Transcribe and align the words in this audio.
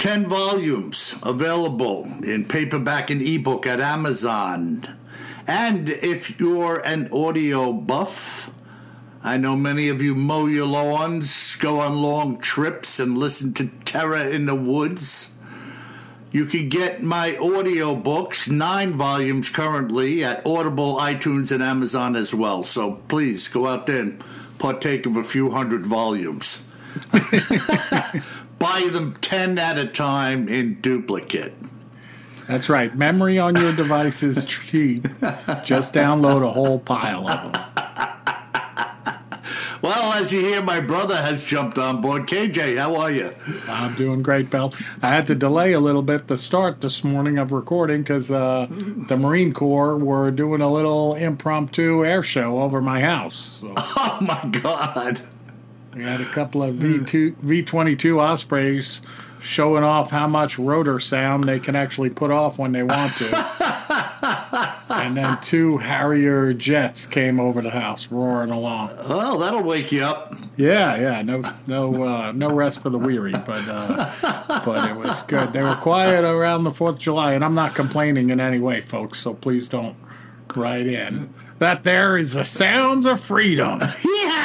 10 0.00 0.28
volumes 0.28 1.14
available 1.22 2.04
in 2.24 2.46
paperback 2.46 3.10
and 3.10 3.20
ebook 3.20 3.66
at 3.66 3.80
Amazon. 3.80 4.96
And 5.46 5.90
if 5.90 6.40
you're 6.40 6.78
an 6.78 7.12
audio 7.12 7.70
buff, 7.70 8.50
I 9.22 9.36
know 9.36 9.56
many 9.56 9.90
of 9.90 10.00
you 10.00 10.14
mow 10.14 10.46
your 10.46 10.66
lawns, 10.66 11.54
go 11.56 11.80
on 11.80 12.00
long 12.00 12.38
trips, 12.38 12.98
and 12.98 13.18
listen 13.18 13.52
to 13.54 13.66
Terror 13.84 14.26
in 14.26 14.46
the 14.46 14.54
Woods. 14.54 15.36
You 16.32 16.46
can 16.46 16.70
get 16.70 17.02
my 17.02 17.36
audio 17.36 17.94
books, 17.94 18.48
nine 18.48 18.94
volumes 18.94 19.50
currently, 19.50 20.24
at 20.24 20.46
Audible, 20.46 20.96
iTunes, 20.96 21.52
and 21.52 21.62
Amazon 21.62 22.16
as 22.16 22.34
well. 22.34 22.62
So 22.62 23.02
please 23.08 23.48
go 23.48 23.66
out 23.66 23.86
there 23.86 24.00
and 24.00 24.24
partake 24.58 25.04
of 25.04 25.16
a 25.16 25.24
few 25.24 25.50
hundred 25.50 25.84
volumes. 25.84 26.62
Buy 28.70 28.88
them 28.88 29.14
10 29.20 29.58
at 29.58 29.78
a 29.78 29.86
time 29.86 30.48
in 30.48 30.80
duplicate. 30.80 31.52
That's 32.46 32.68
right. 32.68 32.94
Memory 32.96 33.36
on 33.36 33.56
your 33.56 33.74
device 33.74 34.22
is 34.22 34.46
cheap. 34.46 35.08
Just 35.64 35.92
download 35.92 36.44
a 36.44 36.52
whole 36.52 36.78
pile 36.78 37.28
of 37.28 37.52
them. 37.52 37.64
Well, 39.82 40.12
as 40.12 40.30
you 40.32 40.40
hear, 40.40 40.62
my 40.62 40.78
brother 40.78 41.16
has 41.16 41.42
jumped 41.42 41.78
on 41.78 42.00
board. 42.00 42.28
KJ, 42.28 42.76
how 42.76 42.94
are 42.96 43.10
you? 43.10 43.34
I'm 43.66 43.94
doing 43.96 44.22
great, 44.22 44.50
Bill. 44.50 44.72
I 45.02 45.08
had 45.08 45.26
to 45.28 45.34
delay 45.34 45.72
a 45.72 45.80
little 45.80 46.02
bit 46.02 46.28
the 46.28 46.36
start 46.36 46.80
this 46.80 47.02
morning 47.02 47.38
of 47.38 47.50
recording 47.50 48.02
because 48.02 48.30
uh, 48.30 48.66
the 49.08 49.16
Marine 49.16 49.52
Corps 49.52 49.96
were 49.96 50.30
doing 50.30 50.60
a 50.60 50.70
little 50.70 51.14
impromptu 51.14 52.04
air 52.04 52.22
show 52.22 52.60
over 52.60 52.80
my 52.80 53.00
house. 53.00 53.60
So 53.60 53.72
Oh 53.76 54.18
my 54.20 54.48
God. 54.60 55.22
We 55.94 56.02
had 56.02 56.20
a 56.20 56.24
couple 56.26 56.62
of 56.62 56.76
V2, 56.76 57.34
V22 57.36 58.18
Ospreys 58.20 59.02
showing 59.40 59.82
off 59.82 60.10
how 60.10 60.26
much 60.26 60.58
rotor 60.58 61.00
sound 61.00 61.44
they 61.44 61.58
can 61.58 61.74
actually 61.74 62.10
put 62.10 62.30
off 62.30 62.58
when 62.58 62.72
they 62.72 62.82
want 62.82 63.16
to. 63.16 64.76
and 64.90 65.16
then 65.16 65.38
two 65.40 65.78
Harrier 65.78 66.52
jets 66.52 67.06
came 67.06 67.40
over 67.40 67.62
the 67.62 67.70
house 67.70 68.10
roaring 68.10 68.50
along. 68.50 68.90
Well, 69.08 69.38
that'll 69.38 69.62
wake 69.62 69.90
you 69.92 70.02
up. 70.02 70.34
Yeah, 70.56 70.96
yeah, 70.96 71.22
no, 71.22 71.42
no, 71.66 72.04
uh, 72.04 72.32
no 72.32 72.52
rest 72.52 72.82
for 72.82 72.90
the 72.90 72.98
weary, 72.98 73.32
but 73.32 73.66
uh, 73.66 74.62
but 74.64 74.90
it 74.90 74.96
was 74.96 75.22
good. 75.22 75.52
They 75.52 75.62
were 75.62 75.76
quiet 75.76 76.24
around 76.24 76.64
the 76.64 76.72
Fourth 76.72 76.96
of 76.96 77.00
July, 77.00 77.32
and 77.32 77.44
I'm 77.44 77.54
not 77.54 77.74
complaining 77.74 78.30
in 78.30 78.40
any 78.40 78.58
way, 78.58 78.80
folks. 78.80 79.20
So 79.20 79.34
please 79.34 79.68
don't 79.68 79.96
write 80.54 80.86
in. 80.86 81.32
That 81.58 81.84
there 81.84 82.16
is 82.16 82.34
the 82.34 82.44
sounds 82.44 83.06
of 83.06 83.20
freedom. 83.20 83.80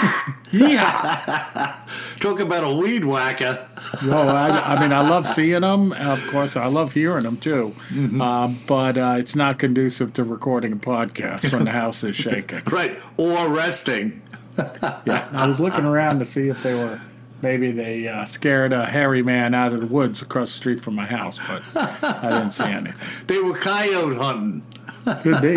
Yeah. 0.52 1.76
Talk 2.22 2.40
about 2.40 2.64
a 2.64 2.74
weed 2.74 3.04
whacker. 3.06 3.68
Well, 4.04 4.30
I, 4.30 4.50
I 4.50 4.82
mean, 4.82 4.92
I 4.92 5.08
love 5.08 5.26
seeing 5.28 5.62
them. 5.62 5.94
Of 5.94 6.26
course, 6.28 6.58
I 6.58 6.66
love 6.66 6.92
hearing 6.94 7.24
them 7.24 7.38
too. 7.38 7.74
Uh, 8.20 8.54
but 8.68 8.98
uh, 8.98 9.16
it's 9.18 9.36
not 9.36 9.58
conducive 9.60 10.12
to 10.14 10.24
recording 10.24 10.74
a 10.74 10.76
podcast 10.76 11.54
when 11.54 11.64
the 11.66 11.72
house 11.72 12.04
is 12.04 12.16
shaking. 12.16 12.62
Right. 12.72 13.00
Or 13.16 13.48
resting. 13.48 14.22
Yeah, 14.58 15.30
I 15.32 15.48
was 15.48 15.60
looking 15.62 15.86
around 15.86 16.20
to 16.20 16.26
see 16.26 16.50
if 16.50 16.62
they 16.64 16.74
were 16.74 17.00
maybe 17.42 17.72
they 17.72 18.08
uh, 18.08 18.26
scared 18.26 18.74
a 18.74 18.86
hairy 18.86 19.22
man 19.22 19.54
out 19.54 19.72
of 19.72 19.80
the 19.82 19.88
woods 19.88 20.22
across 20.22 20.50
the 20.52 20.58
street 20.58 20.80
from 20.82 20.96
my 20.96 21.06
house, 21.06 21.40
but 21.48 21.64
I 22.04 22.30
didn't 22.40 22.52
see 22.52 22.66
any. 22.66 22.92
They 23.28 23.40
were 23.40 23.58
coyote 23.58 24.16
hunting. 24.16 24.64
Could 25.22 25.42
be. 25.42 25.56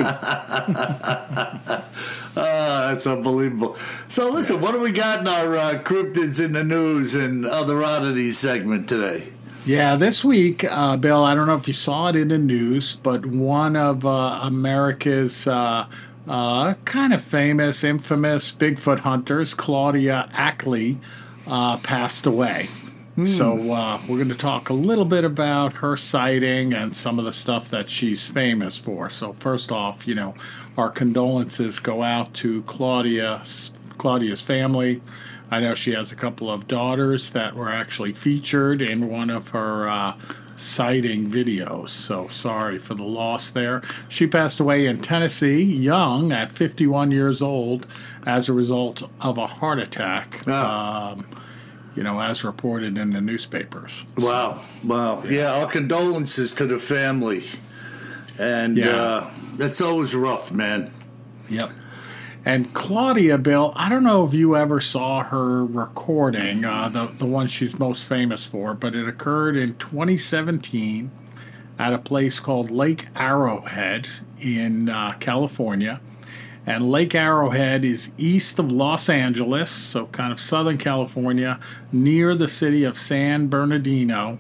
Ah, 2.41 2.91
that's 2.91 3.07
unbelievable. 3.07 3.77
So, 4.09 4.31
listen, 4.31 4.61
what 4.61 4.73
do 4.73 4.81
we 4.81 4.93
got 4.93 5.21
in 5.21 5.27
our 5.27 5.57
uh, 5.57 5.83
cryptids 5.83 6.43
in 6.43 6.53
the 6.53 6.63
news 6.63 7.17
and 7.17 7.45
other 7.45 7.83
oddities 7.83 8.39
segment 8.39 8.89
today? 8.89 9.33
Yeah, 9.67 9.97
this 9.97 10.25
week, 10.25 10.63
uh, 10.65 10.97
Bill, 10.97 11.25
I 11.25 11.35
don't 11.35 11.49
know 11.49 11.57
if 11.57 11.67
you 11.67 11.75
saw 11.75 12.09
it 12.09 12.17
in 12.17 12.29
the 12.29 12.39
news, 12.39 12.95
but 12.95 13.27
one 13.27 13.75
of 13.75 14.07
uh, 14.07 14.39
America's 14.43 15.49
uh, 15.49 15.87
uh, 16.29 16.75
kind 16.85 17.13
of 17.13 17.23
famous, 17.23 17.83
infamous 17.83 18.55
Bigfoot 18.55 19.01
hunters, 19.01 19.55
Claudia 19.55 20.29
Ackley, 20.33 20.99
uh, 21.47 21.79
passed 21.79 22.25
away. 22.25 22.69
So 23.27 23.73
uh, 23.73 24.01
we're 24.09 24.19
going 24.19 24.29
to 24.29 24.37
talk 24.37 24.69
a 24.69 24.73
little 24.73 25.05
bit 25.05 25.25
about 25.25 25.73
her 25.73 25.97
sighting 25.97 26.73
and 26.73 26.97
some 26.97 27.19
of 27.19 27.25
the 27.25 27.33
stuff 27.33 27.69
that 27.71 27.89
she's 27.89 28.25
famous 28.25 28.79
for. 28.79 29.11
So 29.11 29.33
first 29.33 29.73
off, 29.73 30.07
you 30.07 30.15
know, 30.15 30.37
our 30.79 30.89
condolences 30.89 31.81
go 31.81 32.03
out 32.05 32.33
to 32.33 32.63
Claudia's 32.63 33.73
Claudia's 33.99 34.41
family. 34.41 35.03
I 35.51 35.59
know 35.61 35.75
she 35.75 35.93
has 35.93 36.13
a 36.13 36.17
couple 36.17 36.51
of 36.51 36.69
daughters 36.69 37.31
that 37.31 37.57
were 37.57 37.71
actually 37.71 38.13
featured 38.13 38.81
in 38.81 39.09
one 39.09 39.29
of 39.29 39.49
her 39.49 39.89
uh, 39.89 40.15
sighting 40.57 41.31
videos. 41.31 41.89
So 41.89 42.29
sorry 42.29 42.79
for 42.79 42.95
the 42.95 43.03
loss 43.03 43.51
there. 43.51 43.83
She 44.09 44.29
passed 44.29 44.61
away 44.61 44.87
in 44.87 45.01
Tennessee, 45.01 45.63
young, 45.63 46.31
at 46.31 46.53
51 46.53 47.11
years 47.11 47.43
old, 47.43 47.87
as 48.25 48.49
a 48.49 48.53
result 48.53 49.11
of 49.21 49.37
a 49.37 49.47
heart 49.49 49.81
attack. 49.81 50.43
Ah. 50.47 51.13
Um, 51.13 51.27
you 51.97 52.05
know, 52.05 52.21
as 52.21 52.45
reported 52.45 52.97
in 52.97 53.11
the 53.11 53.21
newspapers. 53.21 54.07
Wow. 54.17 54.61
Wow. 54.85 55.25
Yeah, 55.25 55.55
our 55.55 55.67
condolences 55.67 56.55
to 56.55 56.67
the 56.67 56.79
family. 56.79 57.45
And 58.39 58.77
Yeah. 58.77 58.91
uh, 58.91 59.31
that's 59.57 59.81
always 59.81 60.15
rough, 60.15 60.53
man. 60.53 60.91
Yep. 61.49 61.71
And 62.45 62.73
Claudia 62.73 63.37
Bill, 63.37 63.73
I 63.77 63.89
don't 63.89 64.05
know 64.05 64.25
if 64.25 64.33
you 64.33 64.57
ever 64.57 64.81
saw 64.81 65.23
her 65.25 65.65
recording, 65.67 66.65
uh, 66.65 66.89
the 66.89 67.09
the 67.19 67.27
one 67.27 67.47
she's 67.47 67.79
most 67.79 68.05
famous 68.09 68.47
for, 68.47 68.75
but 68.75 68.95
it 68.95 69.07
occurred 69.09 69.57
in 69.57 69.75
2017 69.77 71.11
at 71.79 71.93
a 71.93 71.99
place 71.99 72.41
called 72.41 72.71
Lake 72.71 73.07
Arrowhead 73.17 74.09
in 74.41 74.89
uh, 74.89 75.13
California. 75.21 76.01
And 76.67 76.91
Lake 76.91 77.15
Arrowhead 77.15 77.85
is 77.85 78.11
east 78.19 78.59
of 78.59 78.71
Los 78.71 79.09
Angeles, 79.09 79.71
so 79.71 80.07
kind 80.07 80.33
of 80.33 80.39
Southern 80.41 80.77
California, 80.79 81.59
near 81.93 82.35
the 82.35 82.49
city 82.49 82.85
of 82.85 82.99
San 82.99 83.49
Bernardino. 83.49 84.39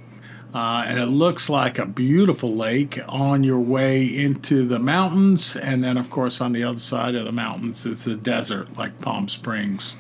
Uh, 0.55 0.83
and 0.87 0.99
it 0.99 1.07
looks 1.07 1.51
like 1.51 1.79
a 1.79 1.85
beautiful 1.85 2.55
lake 2.57 2.99
on 3.07 3.45
your 3.45 3.59
way 3.61 4.05
into 4.07 4.67
the 4.67 4.79
mountains. 4.79 5.55
And 5.57 5.85
then, 5.85 5.97
of 5.99 6.09
course, 6.11 6.41
on 6.41 6.53
the 6.53 6.65
other 6.65 6.79
side 6.79 7.15
of 7.15 7.27
the 7.27 7.33
mountains 7.33 7.85
is 7.85 8.07
a 8.07 8.15
desert, 8.17 8.77
like 8.77 8.99
Palm 9.01 9.29
Springs 9.29 9.97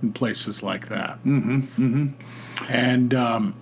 and 0.00 0.14
places 0.14 0.62
like 0.62 0.88
that. 0.88 1.18
Mm-hmm, 1.24 1.58
mm-hmm. 1.60 2.72
And 2.72 3.12
um, 3.12 3.54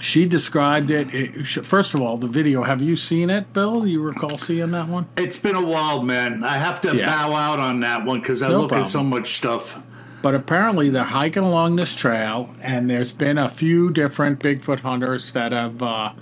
she 0.00 0.26
described 0.26 0.90
it, 0.90 1.14
it. 1.14 1.46
First 1.64 1.94
of 1.94 2.02
all, 2.02 2.16
the 2.16 2.26
video. 2.26 2.64
Have 2.64 2.82
you 2.82 2.96
seen 2.96 3.30
it, 3.30 3.52
Bill? 3.52 3.86
You 3.86 4.02
recall 4.02 4.36
seeing 4.36 4.72
that 4.72 4.88
one? 4.88 5.06
It's 5.16 5.38
been 5.38 5.54
a 5.56 5.64
while, 5.64 6.02
man. 6.02 6.42
I 6.42 6.58
have 6.58 6.80
to 6.80 6.96
Yeah. 6.96 7.06
bow 7.06 7.32
out 7.32 7.60
on 7.60 7.78
that 7.80 8.04
one 8.04 8.20
because 8.20 8.42
I 8.42 8.48
No 8.48 8.62
look 8.62 8.68
problem. 8.70 8.86
at 8.86 8.90
so 8.90 9.04
much 9.04 9.34
stuff. 9.36 9.80
But 10.24 10.34
apparently, 10.34 10.88
they're 10.88 11.04
hiking 11.04 11.42
along 11.42 11.76
this 11.76 11.94
trail, 11.94 12.48
and 12.62 12.88
there's 12.88 13.12
been 13.12 13.36
a 13.36 13.50
few 13.50 13.90
different 13.90 14.40
Bigfoot 14.40 14.80
hunters 14.80 15.32
that 15.32 15.52
have 15.52 15.82
uh, 15.82 16.14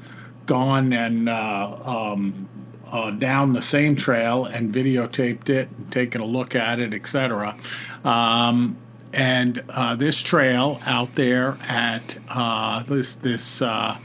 gone 0.45 0.93
and 0.93 1.29
uh, 1.29 1.77
um, 1.85 2.49
uh, 2.91 3.13
down 3.13 3.53
the 3.53 3.63
same 3.63 3.95
trail 3.95 4.45
and 4.45 4.75
videotaped 4.75 5.49
it, 5.49 5.69
and 5.79 5.93
taken 5.93 6.21
a 6.21 6.25
look 6.25 6.57
at 6.57 6.81
it, 6.81 6.93
etc. 6.93 7.57
Um, 8.05 8.77
and 9.13 9.63
uh, 9.69 9.95
this 9.95 10.21
trail 10.21 10.81
out 10.85 11.15
there 11.15 11.57
at 11.69 12.19
uh, 12.29 12.83
this 12.83 13.15
this 13.15 13.63
uh, 13.63 13.99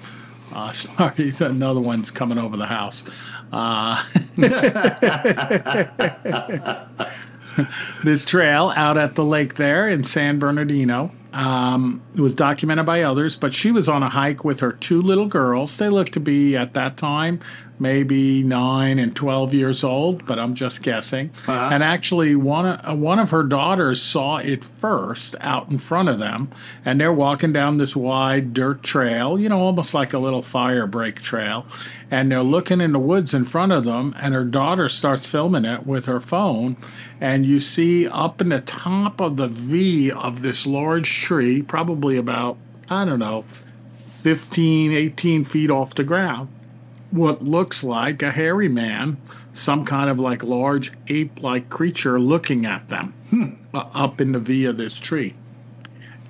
Uh, 0.54 0.72
sorry, 0.72 1.34
another 1.40 1.80
one's 1.80 2.12
coming 2.12 2.38
over 2.38 2.58
the 2.58 2.68
house. 2.68 3.04
Uh, 3.52 4.04
this 8.04 8.26
trail 8.26 8.74
out 8.76 8.98
at 8.98 9.16
the 9.16 9.24
lake 9.24 9.56
there 9.56 9.88
in 9.88 10.04
San 10.04 10.40
Bernardino. 10.40 11.12
Um, 11.34 12.02
it 12.16 12.22
was 12.22 12.34
documented 12.34 12.86
by 12.86 13.04
others, 13.04 13.36
but 13.36 13.54
she 13.54 13.72
was 13.72 13.88
on 13.88 14.02
a 14.02 14.10
hike 14.10 14.44
with 14.44 14.60
her 14.62 14.72
two 14.72 15.02
little 15.02 15.28
girls. 15.28 15.78
They 15.78 15.90
looked 15.90 16.14
to 16.14 16.20
be 16.20 16.56
at 16.56 16.74
that 16.74 16.98
time 16.98 17.40
maybe 17.80 18.44
nine 18.44 19.00
and 19.00 19.16
twelve 19.16 19.54
years 19.54 19.84
old, 19.84 20.26
but 20.26 20.40
I'm 20.40 20.56
just 20.56 20.82
guessing. 20.82 21.32
Uh-huh. 21.48 21.70
And 21.72 21.84
actually, 21.84 22.36
one 22.36 22.66
uh, 22.66 22.96
one 22.96 23.20
of 23.20 23.32
her 23.32 23.44
daughters 23.44 24.02
saw 24.02 24.38
it 24.38 24.64
first 24.64 25.36
out 25.40 25.70
in 25.70 25.78
front 25.78 26.10
of 26.10 26.20
them, 26.20 26.50
and 26.86 27.00
they're 27.00 27.14
walking 27.14 27.54
down 27.54 27.78
this 27.78 27.96
wide 27.96 28.54
dirt 28.54 28.84
trail, 28.84 29.40
you 29.40 29.50
know, 29.50 29.60
almost 29.60 29.94
like 29.94 30.14
a 30.14 30.20
little 30.20 30.42
fire 30.42 30.88
break 30.88 31.22
trail, 31.22 31.66
and 32.10 32.32
they're 32.32 32.42
looking 32.42 32.82
in 32.82 32.94
the 32.94 33.00
woods 33.00 33.34
in 33.34 33.44
front 33.44 33.72
of 33.72 33.86
them, 33.86 34.16
and 34.20 34.34
her 34.34 34.46
daughter 34.46 34.90
starts 34.90 35.30
filming 35.30 35.66
it 35.66 35.86
with 35.86 36.06
her 36.06 36.20
phone, 36.20 36.78
and 37.22 37.46
you 37.46 37.60
see 37.60 38.08
up 38.08 38.42
in 38.42 38.50
the 38.50 38.62
top 38.62 39.22
of 39.22 39.38
the 39.38 39.48
V 39.48 40.12
of 40.12 40.42
this 40.42 40.66
large 40.66 41.22
tree, 41.22 41.62
probably 41.62 42.18
about 42.18 42.58
I 42.90 43.06
don't 43.06 43.20
know. 43.20 43.44
15, 44.24 44.92
18 44.92 45.44
feet 45.46 45.70
off 45.70 45.94
the 45.94 46.04
ground 46.04 46.50
what 47.12 47.44
looks 47.44 47.84
like 47.84 48.22
a 48.22 48.32
hairy 48.32 48.68
man, 48.68 49.18
some 49.54 49.86
kind 49.86 50.10
of 50.10 50.20
like 50.20 50.44
large 50.44 50.92
ape 51.08 51.42
like 51.42 51.70
creature 51.70 52.20
looking 52.20 52.66
at 52.66 52.90
them 52.90 53.14
hmm. 53.30 53.50
up 53.74 54.20
in 54.20 54.34
the 54.34 54.40
V 54.40 54.66
of 54.66 54.78
this 54.78 55.00
tree. 55.00 55.36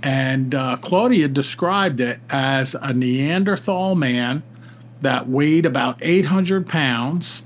And 0.04 0.54
uh, 0.54 0.78
Claudia 0.78 1.28
described 1.28 2.00
it 2.00 2.20
as 2.30 2.76
a 2.76 2.94
Neanderthal 2.94 3.96
man 3.96 4.44
that 5.02 5.28
weighed 5.28 5.66
about 5.66 5.98
800 6.02 6.68
pounds. 6.68 7.44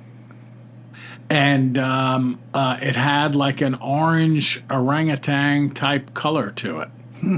And 1.29 1.77
um, 1.77 2.39
uh, 2.53 2.77
it 2.81 2.97
had 2.97 3.35
like 3.35 3.61
an 3.61 3.75
orange 3.75 4.63
orangutan 4.69 5.69
type 5.69 6.13
color 6.13 6.51
to 6.51 6.81
it. 6.81 6.89
Hmm. 7.19 7.37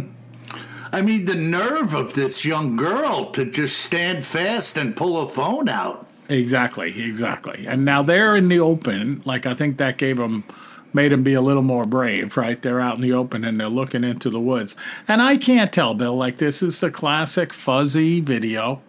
I 0.93 1.01
mean, 1.01 1.25
the 1.25 1.33
nerve 1.33 1.95
of 1.95 2.13
this 2.13 2.45
young 2.45 2.75
girl 2.75 3.31
to 3.31 3.45
just 3.45 3.79
stand 3.79 4.25
fast 4.25 4.77
and 4.77 4.95
pull 4.95 5.17
a 5.17 5.27
phone 5.27 5.67
out. 5.67 6.05
Exactly, 6.29 7.03
exactly. 7.03 7.65
And 7.67 7.83
now 7.83 8.03
they're 8.03 8.35
in 8.35 8.47
the 8.47 8.59
open. 8.59 9.23
Like 9.25 9.47
I 9.47 9.55
think 9.55 9.77
that 9.77 9.97
gave 9.97 10.17
them, 10.17 10.43
made 10.93 11.11
them 11.11 11.23
be 11.23 11.33
a 11.33 11.41
little 11.41 11.63
more 11.63 11.85
brave, 11.85 12.37
right? 12.37 12.61
They're 12.61 12.79
out 12.79 12.95
in 12.95 13.01
the 13.01 13.11
open 13.11 13.43
and 13.43 13.59
they're 13.59 13.69
looking 13.69 14.03
into 14.03 14.29
the 14.29 14.39
woods. 14.39 14.75
And 15.07 15.19
I 15.19 15.37
can't 15.37 15.73
tell, 15.73 15.95
Bill. 15.95 16.15
Like 16.15 16.37
this 16.37 16.61
is 16.61 16.79
the 16.79 16.91
classic 16.91 17.53
fuzzy 17.53 18.21
video 18.21 18.79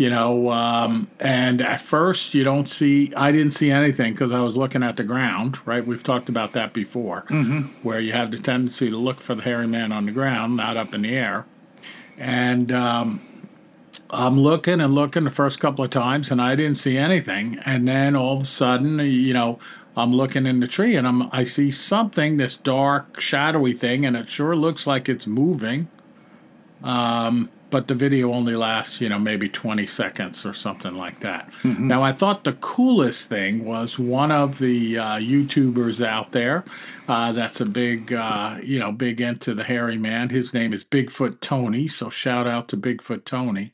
you 0.00 0.08
know 0.08 0.50
um, 0.50 1.08
and 1.20 1.60
at 1.60 1.78
first 1.78 2.32
you 2.32 2.42
don't 2.42 2.70
see 2.70 3.12
i 3.14 3.30
didn't 3.30 3.50
see 3.52 3.70
anything 3.70 4.14
because 4.14 4.32
i 4.32 4.40
was 4.40 4.56
looking 4.56 4.82
at 4.82 4.96
the 4.96 5.04
ground 5.04 5.58
right? 5.66 5.86
We've 5.86 6.02
talked 6.02 6.28
about 6.30 6.52
that 6.54 6.72
before. 6.72 7.22
Mm-hmm. 7.28 7.60
where 7.86 8.00
you 8.00 8.12
have 8.12 8.30
the 8.30 8.38
tendency 8.38 8.88
to 8.90 8.96
look 8.96 9.16
for 9.16 9.34
the 9.34 9.42
hairy 9.42 9.66
man 9.66 9.92
on 9.92 10.06
the 10.06 10.12
ground 10.12 10.56
not 10.56 10.76
up 10.76 10.94
in 10.94 11.02
the 11.02 11.14
air. 11.14 11.44
And 12.16 12.72
um, 12.72 13.20
i'm 14.08 14.40
looking 14.40 14.80
and 14.80 14.94
looking 14.94 15.24
the 15.24 15.30
first 15.30 15.60
couple 15.60 15.84
of 15.84 15.90
times 15.90 16.30
and 16.30 16.40
i 16.40 16.54
didn't 16.56 16.78
see 16.78 16.96
anything. 16.96 17.58
And 17.66 17.86
then 17.86 18.16
all 18.16 18.36
of 18.36 18.42
a 18.42 18.46
sudden 18.46 19.00
you 19.00 19.34
know 19.34 19.58
i'm 19.96 20.14
looking 20.14 20.46
in 20.46 20.60
the 20.60 20.66
tree 20.66 20.96
and 20.96 21.06
i'm 21.06 21.28
i 21.30 21.44
see 21.44 21.70
something 21.70 22.38
this 22.38 22.56
dark 22.56 23.20
shadowy 23.20 23.74
thing 23.74 24.06
and 24.06 24.16
it 24.16 24.28
sure 24.28 24.56
looks 24.56 24.86
like 24.86 25.10
it's 25.10 25.26
moving. 25.26 25.88
Um, 26.82 27.50
but 27.70 27.88
the 27.88 27.94
video 27.94 28.32
only 28.32 28.56
lasts, 28.56 29.00
you 29.00 29.08
know, 29.08 29.18
maybe 29.18 29.48
20 29.48 29.86
seconds 29.86 30.44
or 30.44 30.52
something 30.52 30.94
like 30.94 31.20
that. 31.20 31.50
Mm-hmm. 31.62 31.88
Now, 31.88 32.02
I 32.02 32.12
thought 32.12 32.44
the 32.44 32.54
coolest 32.54 33.28
thing 33.28 33.64
was 33.64 33.98
one 33.98 34.30
of 34.32 34.58
the 34.58 34.98
uh, 34.98 35.16
YouTubers 35.16 36.04
out 36.04 36.32
there 36.32 36.64
uh, 37.08 37.32
that's 37.32 37.60
a 37.60 37.66
big, 37.66 38.12
uh, 38.12 38.58
you 38.62 38.78
know, 38.78 38.92
big 38.92 39.20
into 39.20 39.54
the 39.54 39.64
hairy 39.64 39.96
man. 39.96 40.28
His 40.28 40.52
name 40.52 40.72
is 40.72 40.84
Bigfoot 40.84 41.40
Tony, 41.40 41.88
so 41.88 42.10
shout 42.10 42.46
out 42.46 42.68
to 42.68 42.76
Bigfoot 42.76 43.24
Tony. 43.24 43.72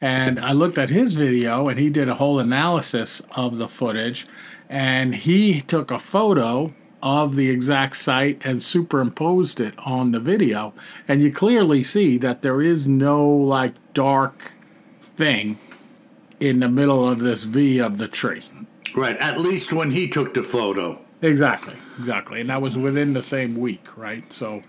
And 0.00 0.38
I 0.38 0.52
looked 0.52 0.78
at 0.78 0.90
his 0.90 1.14
video, 1.14 1.68
and 1.68 1.78
he 1.78 1.90
did 1.90 2.08
a 2.08 2.14
whole 2.14 2.38
analysis 2.38 3.22
of 3.32 3.58
the 3.58 3.68
footage, 3.68 4.26
and 4.68 5.14
he 5.14 5.60
took 5.60 5.90
a 5.90 5.98
photo 5.98 6.74
of 7.02 7.36
the 7.36 7.50
exact 7.50 7.96
site 7.96 8.40
and 8.44 8.62
superimposed 8.62 9.60
it 9.60 9.74
on 9.78 10.12
the 10.12 10.20
video. 10.20 10.72
And 11.06 11.22
you 11.22 11.30
clearly 11.32 11.82
see 11.82 12.18
that 12.18 12.42
there 12.42 12.62
is 12.62 12.86
no 12.86 13.26
like 13.26 13.74
dark 13.92 14.52
thing 15.00 15.58
in 16.40 16.60
the 16.60 16.68
middle 16.68 17.08
of 17.08 17.20
this 17.20 17.44
V 17.44 17.80
of 17.80 17.98
the 17.98 18.08
tree. 18.08 18.42
Right, 18.94 19.16
at 19.18 19.40
least 19.40 19.72
when 19.72 19.90
he 19.90 20.08
took 20.08 20.34
the 20.34 20.42
photo. 20.42 20.98
Exactly, 21.22 21.76
exactly. 21.98 22.40
And 22.40 22.50
that 22.50 22.62
was 22.62 22.76
within 22.76 23.12
the 23.12 23.22
same 23.22 23.56
week, 23.56 23.96
right? 23.96 24.30
So 24.32 24.62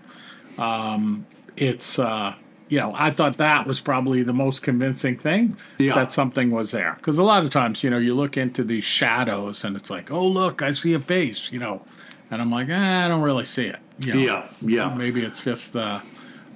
um, 0.58 1.26
it's, 1.56 1.98
uh, 1.98 2.34
you 2.68 2.78
know, 2.78 2.92
I 2.94 3.10
thought 3.10 3.38
that 3.38 3.66
was 3.66 3.80
probably 3.80 4.22
the 4.22 4.32
most 4.32 4.62
convincing 4.62 5.16
thing 5.16 5.56
yeah. 5.78 5.94
that 5.94 6.12
something 6.12 6.50
was 6.50 6.70
there. 6.70 6.94
Because 6.96 7.18
a 7.18 7.22
lot 7.22 7.44
of 7.44 7.50
times, 7.50 7.82
you 7.82 7.90
know, 7.90 7.98
you 7.98 8.14
look 8.14 8.36
into 8.36 8.64
these 8.64 8.84
shadows 8.84 9.64
and 9.64 9.76
it's 9.76 9.90
like, 9.90 10.10
oh, 10.10 10.26
look, 10.26 10.62
I 10.62 10.72
see 10.72 10.92
a 10.94 11.00
face, 11.00 11.50
you 11.50 11.58
know 11.58 11.82
and 12.30 12.42
I'm 12.42 12.50
like, 12.50 12.68
eh, 12.68 13.04
I 13.04 13.08
don't 13.08 13.22
really 13.22 13.44
see 13.44 13.66
it. 13.66 13.78
You 13.98 14.14
know, 14.14 14.20
yeah, 14.20 14.48
yeah. 14.60 14.94
Maybe 14.94 15.24
it's 15.24 15.42
just 15.42 15.74
uh, 15.74 16.00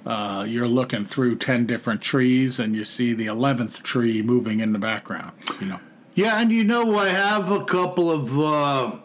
uh, 0.05 0.45
you're 0.47 0.67
looking 0.67 1.05
through 1.05 1.37
ten 1.37 1.65
different 1.65 2.01
trees 2.01 2.59
and 2.59 2.75
you 2.75 2.85
see 2.85 3.13
the 3.13 3.25
eleventh 3.25 3.83
tree 3.83 4.21
moving 4.21 4.59
in 4.59 4.73
the 4.73 4.79
background. 4.79 5.31
You 5.59 5.67
know. 5.67 5.79
Yeah, 6.15 6.39
and 6.39 6.51
you 6.51 6.63
know, 6.63 6.97
I 6.97 7.09
have 7.09 7.49
a 7.51 7.65
couple 7.65 8.11
of 8.11 8.39
uh, 8.39 8.99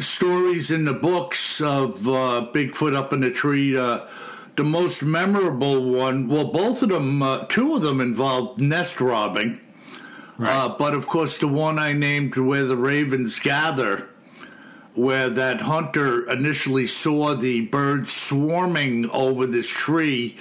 stories 0.00 0.70
in 0.70 0.86
the 0.86 0.94
books 0.94 1.60
of 1.60 2.08
uh, 2.08 2.48
Bigfoot 2.52 2.96
up 2.96 3.12
in 3.12 3.20
the 3.20 3.30
tree. 3.30 3.76
Uh, 3.76 4.06
the 4.56 4.64
most 4.64 5.02
memorable 5.02 5.84
one, 5.84 6.28
well, 6.28 6.46
both 6.46 6.82
of 6.82 6.88
them, 6.88 7.22
uh, 7.22 7.44
two 7.44 7.74
of 7.74 7.82
them 7.82 8.00
involved 8.00 8.58
nest 8.58 9.00
robbing. 9.00 9.60
Right. 10.38 10.74
but 10.78 10.94
of 10.94 11.06
course, 11.06 11.38
the 11.38 11.48
one 11.48 11.78
I 11.78 11.92
named 11.92 12.36
where 12.36 12.64
the 12.64 12.76
ravens 12.76 13.38
gather 13.38 14.08
where 14.96 15.28
that 15.28 15.60
hunter 15.60 16.28
initially 16.30 16.86
saw 16.86 17.34
the 17.34 17.60
birds 17.62 18.12
swarming 18.12 19.08
over 19.10 19.46
this 19.46 19.68
tree, 19.68 20.36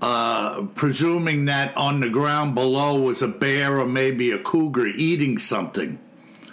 uh, 0.00 0.62
presuming 0.74 1.44
that 1.44 1.76
on 1.76 2.00
the 2.00 2.08
ground 2.08 2.54
below 2.54 2.98
was 2.98 3.22
a 3.22 3.28
bear 3.28 3.78
or 3.78 3.86
maybe 3.86 4.30
a 4.30 4.38
cougar 4.38 4.86
eating 4.86 5.38
something. 5.38 5.98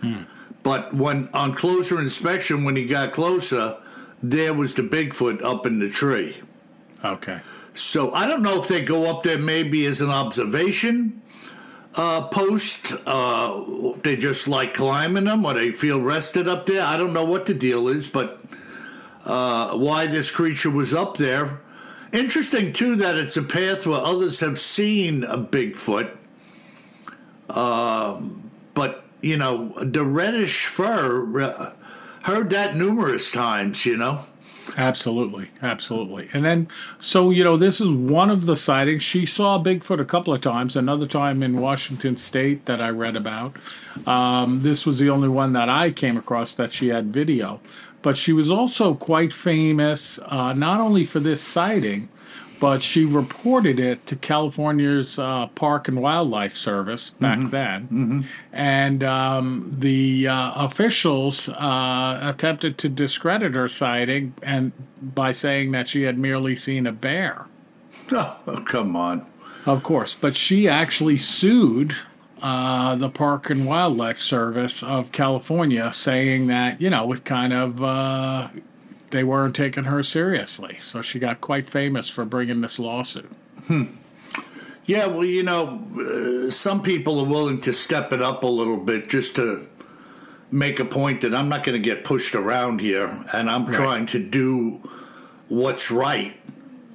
Hmm. 0.02 0.24
But 0.64 0.94
when 0.94 1.30
on 1.34 1.56
closer 1.56 2.00
inspection, 2.00 2.64
when 2.64 2.76
he 2.76 2.86
got 2.86 3.14
closer, 3.14 3.78
there 4.22 4.54
was 4.54 4.76
the 4.76 4.84
Bigfoot 4.84 5.42
up 5.44 5.66
in 5.66 5.80
the 5.80 5.90
tree. 5.90 6.38
Okay. 7.04 7.40
So 7.74 8.14
I 8.14 8.28
don't 8.28 8.44
know 8.44 8.62
if 8.62 8.68
they 8.68 8.84
go 8.84 9.10
up 9.10 9.24
there 9.24 9.38
maybe 9.38 9.86
as 9.86 10.02
an 10.02 10.10
observation 10.10 11.21
uh, 11.96 12.28
post? 12.28 12.94
Uh, 13.06 13.94
they 14.04 14.16
just 14.16 14.48
like 14.48 14.74
climbing 14.74 15.26
them, 15.26 15.46
or 15.46 15.54
they 15.54 15.72
feel 15.72 16.02
rested 16.02 16.48
up 16.48 16.66
there. 16.66 16.84
I 16.84 16.98
don't 16.98 17.14
know 17.14 17.26
what 17.26 17.46
the 17.46 17.54
deal 17.54 17.88
is, 17.88 18.08
but 18.08 18.42
uh, 19.26 19.78
why 19.78 20.08
this 20.08 20.32
creature 20.32 20.70
was 20.70 20.94
up 20.94 21.18
there. 21.18 21.60
Interesting 22.12 22.74
too 22.74 22.96
that 22.98 23.16
it's 23.16 23.38
a 23.38 23.44
path 23.44 23.86
where 23.86 24.00
others 24.00 24.42
have 24.42 24.60
seen 24.60 25.24
a 25.24 25.38
Bigfoot. 25.38 26.18
Uh, 27.50 28.22
but 28.74 29.06
you 29.22 29.38
know 29.38 29.74
the 29.82 30.04
reddish 30.04 30.66
fur. 30.66 31.42
Uh, 31.42 31.74
heard 32.24 32.50
that 32.50 32.76
numerous 32.76 33.32
times. 33.32 33.86
You 33.86 33.98
know. 33.98 34.26
Absolutely, 34.78 35.50
absolutely. 35.62 36.30
And 36.34 36.46
then, 36.46 36.68
so 37.00 37.30
you 37.30 37.44
know, 37.44 37.58
this 37.58 37.82
is 37.82 37.92
one 37.92 38.30
of 38.30 38.46
the 38.46 38.56
sightings. 38.56 39.04
She 39.04 39.26
saw 39.26 39.62
Bigfoot 39.62 40.00
a 40.00 40.06
couple 40.06 40.34
of 40.34 40.42
times. 40.42 40.76
Another 40.76 41.06
time 41.06 41.44
in 41.44 41.60
Washington 41.60 42.18
State 42.18 42.66
that 42.66 42.82
I 42.82 42.90
read 42.90 43.16
about. 43.16 43.56
Um, 44.08 44.62
this 44.62 44.86
was 44.86 45.00
the 45.00 45.10
only 45.10 45.30
one 45.30 45.54
that 45.54 45.70
I 45.70 45.92
came 45.92 46.18
across 46.18 46.54
that 46.56 46.72
she 46.72 46.90
had 46.90 47.14
video. 47.14 47.60
But 48.02 48.18
she 48.18 48.34
was 48.34 48.50
also 48.50 48.96
quite 48.96 49.34
famous, 49.34 50.20
uh, 50.26 50.54
not 50.54 50.80
only 50.80 51.04
for 51.04 51.20
this 51.20 51.42
sighting, 51.42 52.10
but 52.62 52.84
she 52.84 53.04
reported 53.04 53.80
it 53.80 54.06
to 54.06 54.16
California's 54.16 55.18
uh, 55.18 55.48
Park 55.48 55.88
and 55.88 56.00
Wildlife 56.00 56.56
Service 56.56 57.10
back 57.10 57.40
mm-hmm. 57.40 57.50
then. 57.50 57.82
Mm-hmm. 57.86 58.22
And 58.54 59.04
um, 59.04 59.76
the 59.80 60.28
uh, 60.28 60.52
officials 60.56 61.50
uh, 61.50 62.20
attempted 62.22 62.78
to 62.78 62.88
discredit 62.88 63.56
her 63.56 63.68
sighting 63.68 64.36
and 64.44 64.74
by 65.02 65.32
saying 65.32 65.72
that 65.72 65.88
she 65.88 66.04
had 66.04 66.20
merely 66.20 66.56
seen 66.56 66.88
a 66.88 66.94
bear. 66.94 67.48
Oh, 68.14 68.62
come 68.68 68.98
on. 68.98 69.26
Of 69.66 69.84
course, 69.84 70.16
but 70.16 70.36
she 70.36 70.68
actually 70.68 71.16
sued 71.16 71.96
uh, 72.42 72.96
the 72.96 73.10
Park 73.10 73.50
and 73.50 73.66
Wildlife 73.66 74.18
Service 74.18 74.84
of 74.84 75.14
California, 75.14 75.94
saying 75.94 76.48
that 76.48 76.82
you 76.82 76.90
know 76.90 77.10
it 77.14 77.24
kind 77.24 77.54
of 77.54 77.82
uh, 77.82 78.50
they 79.12 79.24
weren't 79.24 79.56
taking 79.56 79.86
her 79.86 80.04
seriously. 80.04 80.78
So 80.80 81.02
she 81.02 81.20
got 81.20 81.42
quite 81.42 81.68
famous 81.68 82.10
for 82.10 82.26
bringing 82.26 82.62
this 82.62 82.80
lawsuit. 82.80 83.32
Hmm. 83.68 83.84
Yeah, 84.86 85.08
well, 85.08 85.26
you 85.26 85.44
know, 85.44 86.48
uh, 86.48 86.52
some 86.52 86.82
people 86.82 87.20
are 87.20 87.26
willing 87.26 87.62
to 87.62 87.72
step 87.72 88.12
it 88.12 88.22
up 88.22 88.44
a 88.44 88.48
little 88.48 88.78
bit 88.78 89.10
just 89.10 89.36
to 89.36 89.68
make 90.50 90.80
a 90.80 90.86
point 90.86 91.22
that 91.22 91.34
I'm 91.34 91.50
not 91.50 91.64
going 91.64 91.82
to 91.82 91.84
get 91.84 92.04
pushed 92.04 92.36
around 92.36 92.82
here, 92.82 93.08
and 93.32 93.50
I'm 93.50 93.66
right. 93.66 93.76
trying 93.76 94.06
to 94.08 94.20
do 94.20 94.82
what's 95.48 95.92
right 95.92 96.36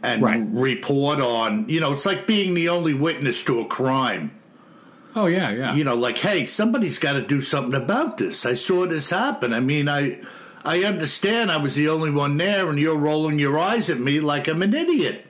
and 0.02 0.22
right. 0.22 0.42
report 0.50 1.20
on. 1.20 1.68
You 1.68 1.80
know, 1.80 1.92
it's 1.92 2.04
like 2.04 2.26
being 2.26 2.54
the 2.54 2.68
only 2.68 2.92
witness 2.92 3.42
to 3.44 3.60
a 3.60 3.66
crime. 3.66 4.32
Oh 5.14 5.26
yeah, 5.26 5.50
yeah. 5.50 5.74
You 5.74 5.84
know, 5.84 5.94
like, 5.94 6.18
hey, 6.18 6.44
somebody's 6.44 6.98
got 6.98 7.14
to 7.14 7.22
do 7.22 7.40
something 7.40 7.80
about 7.80 8.18
this. 8.18 8.44
I 8.44 8.52
saw 8.52 8.86
this 8.86 9.10
happen. 9.10 9.52
I 9.52 9.60
mean, 9.60 9.88
I. 9.88 10.20
I 10.66 10.82
understand 10.82 11.52
I 11.52 11.58
was 11.58 11.76
the 11.76 11.88
only 11.88 12.10
one 12.10 12.36
there, 12.36 12.68
and 12.68 12.78
you're 12.78 12.96
rolling 12.96 13.38
your 13.38 13.56
eyes 13.56 13.88
at 13.88 14.00
me 14.00 14.18
like 14.18 14.48
I'm 14.48 14.62
an 14.62 14.74
idiot. 14.74 15.24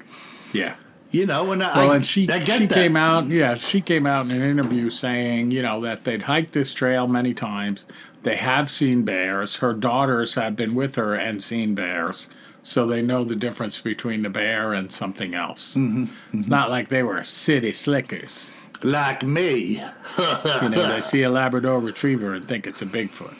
Yeah. 0.53 0.77
You 1.11 1.27
know, 1.27 1.53
and 1.53 1.61
well, 1.61 1.91
I, 1.93 1.97
and 1.97 2.07
she 2.07 2.29
I 2.29 2.43
she 2.43 2.67
came 2.67 2.97
out, 2.97 3.27
yeah, 3.27 3.55
she 3.55 3.81
came 3.81 4.07
out 4.07 4.25
in 4.25 4.33
an 4.33 4.43
interview 4.43 4.91
saying, 4.91 5.51
you 5.51 5.63
know, 5.63 5.81
that 5.83 6.05
they'd 6.05 6.23
hiked 6.23 6.53
this 6.53 6.75
trail 6.75 7.07
many 7.07 7.33
times. 7.33 7.85
They 8.23 8.37
have 8.37 8.69
seen 8.69 9.05
bears. 9.05 9.57
Her 9.57 9.73
daughters 9.73 10.35
have 10.35 10.57
been 10.57 10.75
with 10.75 10.97
her 10.97 11.15
and 11.15 11.43
seen 11.43 11.75
bears, 11.75 12.29
so 12.63 12.87
they 12.87 13.03
know 13.03 13.23
the 13.23 13.37
difference 13.37 13.81
between 13.81 14.23
the 14.23 14.31
bear 14.31 14.73
and 14.73 14.91
something 14.91 15.35
else. 15.35 15.75
Mm-hmm, 15.75 16.05
mm-hmm. 16.05 16.39
It's 16.39 16.49
not 16.49 16.71
like 16.71 16.89
they 16.89 17.03
were 17.03 17.23
city 17.23 17.73
slickers, 17.73 18.51
like 18.83 19.23
me. 19.23 19.83
you 20.19 20.69
know, 20.69 20.89
they 20.89 21.01
see 21.03 21.23
a 21.23 21.31
Labrador 21.31 21.79
Retriever 21.79 22.35
and 22.35 22.47
think 22.49 22.67
it's 22.67 22.83
a 22.83 22.87
Bigfoot. 22.87 23.37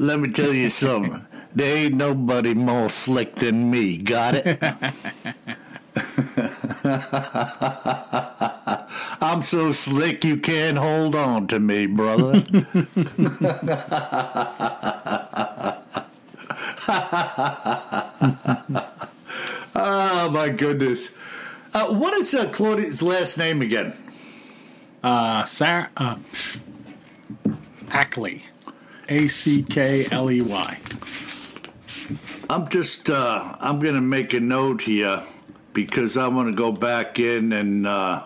Let 0.00 0.18
me 0.18 0.30
tell 0.30 0.54
you 0.54 0.70
something. 0.70 1.26
there 1.54 1.76
ain't 1.76 1.94
nobody 1.94 2.54
more 2.54 2.88
slick 2.88 3.34
than 3.34 3.70
me. 3.70 3.98
Got 3.98 4.34
it? 4.34 4.58
I'm 9.20 9.42
so 9.42 9.72
slick 9.72 10.24
you 10.24 10.38
can't 10.38 10.78
hold 10.78 11.14
on 11.14 11.48
to 11.48 11.60
me, 11.60 11.84
brother. 11.84 12.42
oh 19.74 20.30
my 20.32 20.48
goodness! 20.48 21.10
Uh, 21.74 21.88
what 21.88 22.14
is 22.14 22.32
uh, 22.32 22.48
Claudia's 22.48 23.02
last 23.02 23.36
name 23.36 23.60
again? 23.60 23.92
Uh, 25.02 25.44
Sarah 25.44 25.90
uh, 25.98 26.16
Ackley, 27.90 28.44
A 29.10 29.26
C 29.26 29.62
K 29.62 30.06
L 30.10 30.30
E 30.30 30.40
Y. 30.40 30.78
I'm 32.48 32.68
just 32.68 33.10
uh, 33.10 33.56
I'm 33.60 33.80
gonna 33.80 34.00
make 34.00 34.32
a 34.32 34.40
note 34.40 34.82
here 34.82 35.22
because 35.72 36.16
I 36.16 36.28
want 36.28 36.48
to 36.48 36.54
go 36.54 36.72
back 36.72 37.18
in 37.18 37.52
and 37.52 37.86
uh, 37.86 38.24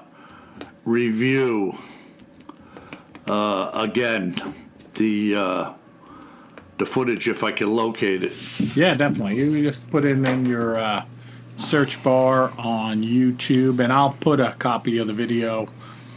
review 0.84 1.76
uh, 3.26 3.70
again 3.74 4.36
the 4.94 5.34
uh, 5.34 5.72
the 6.78 6.86
footage 6.86 7.28
if 7.28 7.42
I 7.42 7.50
can 7.52 7.74
locate 7.74 8.22
it. 8.22 8.76
Yeah, 8.76 8.94
definitely. 8.94 9.36
You 9.36 9.62
just 9.62 9.90
put 9.90 10.04
it 10.04 10.18
in 10.18 10.46
your 10.46 10.76
uh, 10.76 11.04
search 11.56 12.02
bar 12.02 12.52
on 12.58 13.02
YouTube, 13.02 13.80
and 13.80 13.92
I'll 13.92 14.16
put 14.20 14.40
a 14.40 14.52
copy 14.52 14.98
of 14.98 15.06
the 15.06 15.12
video 15.12 15.68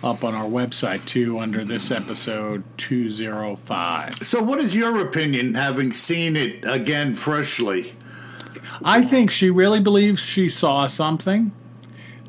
up 0.03 0.23
on 0.23 0.35
our 0.35 0.45
website 0.45 1.05
too 1.05 1.39
under 1.39 1.63
this 1.63 1.91
episode 1.91 2.63
205. 2.77 4.19
So, 4.27 4.41
what 4.41 4.59
is 4.59 4.75
your 4.75 5.01
opinion, 5.01 5.55
having 5.55 5.93
seen 5.93 6.35
it 6.35 6.63
again 6.63 7.15
freshly? 7.15 7.95
I 8.83 9.01
think 9.01 9.31
she 9.31 9.49
really 9.49 9.79
believes 9.79 10.21
she 10.21 10.49
saw 10.49 10.85
something, 10.87 11.51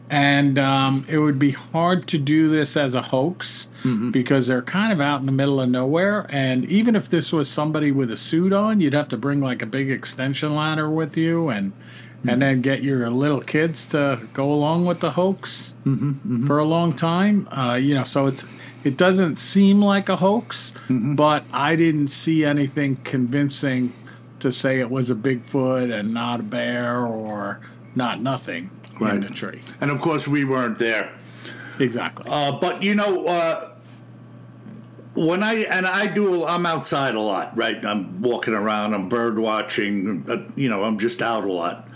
and 0.08 0.58
um, 0.58 1.04
it 1.08 1.18
would 1.18 1.38
be 1.38 1.50
hard 1.50 2.06
to 2.08 2.18
do 2.18 2.48
this 2.48 2.76
as 2.76 2.94
a 2.94 3.02
hoax 3.02 3.68
mm-hmm. 3.82 4.10
because 4.10 4.46
they're 4.46 4.62
kind 4.62 4.92
of 4.92 5.00
out 5.00 5.20
in 5.20 5.26
the 5.26 5.32
middle 5.32 5.60
of 5.60 5.68
nowhere. 5.68 6.26
And 6.30 6.64
even 6.64 6.96
if 6.96 7.08
this 7.08 7.32
was 7.32 7.50
somebody 7.50 7.92
with 7.92 8.10
a 8.10 8.16
suit 8.16 8.52
on, 8.52 8.80
you'd 8.80 8.94
have 8.94 9.08
to 9.08 9.18
bring 9.18 9.40
like 9.40 9.60
a 9.60 9.66
big 9.66 9.90
extension 9.90 10.54
ladder 10.54 10.90
with 10.90 11.16
you 11.16 11.48
and. 11.48 11.72
Mm-hmm. 12.18 12.28
And 12.30 12.42
then 12.42 12.62
get 12.62 12.82
your 12.82 13.08
little 13.10 13.40
kids 13.40 13.86
to 13.88 14.26
go 14.32 14.50
along 14.52 14.86
with 14.86 14.98
the 14.98 15.12
hoax 15.12 15.76
mm-hmm, 15.84 16.10
mm-hmm. 16.10 16.46
for 16.46 16.58
a 16.58 16.64
long 16.64 16.92
time, 16.92 17.46
uh, 17.52 17.74
you 17.74 17.94
know. 17.94 18.02
So 18.02 18.26
it's 18.26 18.44
it 18.82 18.96
doesn't 18.96 19.36
seem 19.36 19.80
like 19.80 20.08
a 20.08 20.16
hoax, 20.16 20.72
mm-hmm. 20.88 21.14
but 21.14 21.44
I 21.52 21.76
didn't 21.76 22.08
see 22.08 22.44
anything 22.44 22.96
convincing 22.96 23.92
to 24.40 24.50
say 24.50 24.80
it 24.80 24.90
was 24.90 25.10
a 25.10 25.14
Bigfoot 25.14 25.96
and 25.96 26.12
not 26.12 26.40
a 26.40 26.42
bear 26.42 27.06
or 27.06 27.60
not 27.94 28.20
nothing 28.20 28.70
right. 29.00 29.14
in 29.14 29.20
the 29.20 29.28
tree. 29.28 29.62
And 29.80 29.90
of 29.90 30.00
course, 30.00 30.26
we 30.26 30.44
weren't 30.44 30.78
there. 30.78 31.12
Exactly. 31.78 32.26
Uh, 32.28 32.52
but 32.58 32.82
you 32.82 32.94
know, 32.94 33.26
uh, 33.26 33.70
when 35.14 35.42
I 35.42 35.54
and 35.64 35.86
I 35.86 36.06
do, 36.06 36.44
I'm 36.44 36.66
outside 36.66 37.14
a 37.14 37.20
lot, 37.20 37.56
right? 37.56 37.84
I'm 37.84 38.22
walking 38.22 38.54
around, 38.54 38.94
I'm 38.94 39.08
bird 39.08 39.38
watching. 39.38 40.24
Uh, 40.28 40.48
you 40.54 40.68
know, 40.68 40.84
I'm 40.84 40.98
just 40.98 41.22
out 41.22 41.44
a 41.44 41.52
lot. 41.52 41.87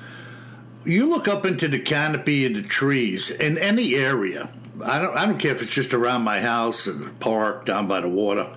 You 0.85 1.09
look 1.09 1.29
up 1.29 1.47
into 1.47 1.69
the 1.69 1.79
canopy 1.79 2.47
of 2.47 2.55
the 2.55 2.62
trees 2.62 3.31
in 3.31 3.59
any 3.59 3.95
area. 3.95 4.51
I 4.85 4.99
don't. 4.99 5.17
I 5.17 5.27
don't 5.27 5.39
care 5.39 5.53
if 5.53 5.62
it's 5.62 5.73
just 5.73 5.95
around 5.95 6.23
my 6.23 6.41
house, 6.41 6.87
in 6.87 7.05
the 7.05 7.11
park, 7.11 7.67
down 7.67 7.87
by 7.87 8.01
the 8.01 8.09
water 8.09 8.49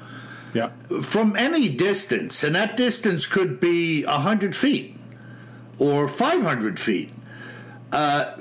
yeah. 0.56 0.70
From 1.02 1.36
any 1.36 1.68
distance, 1.68 2.42
and 2.42 2.56
that 2.56 2.78
distance 2.78 3.28
could 3.28 3.60
be 3.60 4.06
100 4.06 4.56
feet 4.56 4.98
or 5.78 6.08
500 6.08 6.80
feet. 6.80 7.12
Uh, 7.92 8.36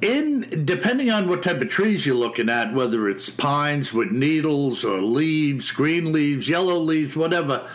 in 0.00 0.64
depending 0.64 1.10
on 1.10 1.28
what 1.28 1.42
type 1.42 1.60
of 1.60 1.68
trees 1.68 2.06
you're 2.06 2.16
looking 2.16 2.48
at, 2.48 2.72
whether 2.72 3.08
it's 3.10 3.28
pines 3.28 3.92
with 3.92 4.10
needles 4.10 4.84
or 4.84 5.02
leaves, 5.02 5.70
green 5.70 6.12
leaves, 6.12 6.48
yellow 6.48 6.78
leaves, 6.78 7.14
whatever, 7.14 7.68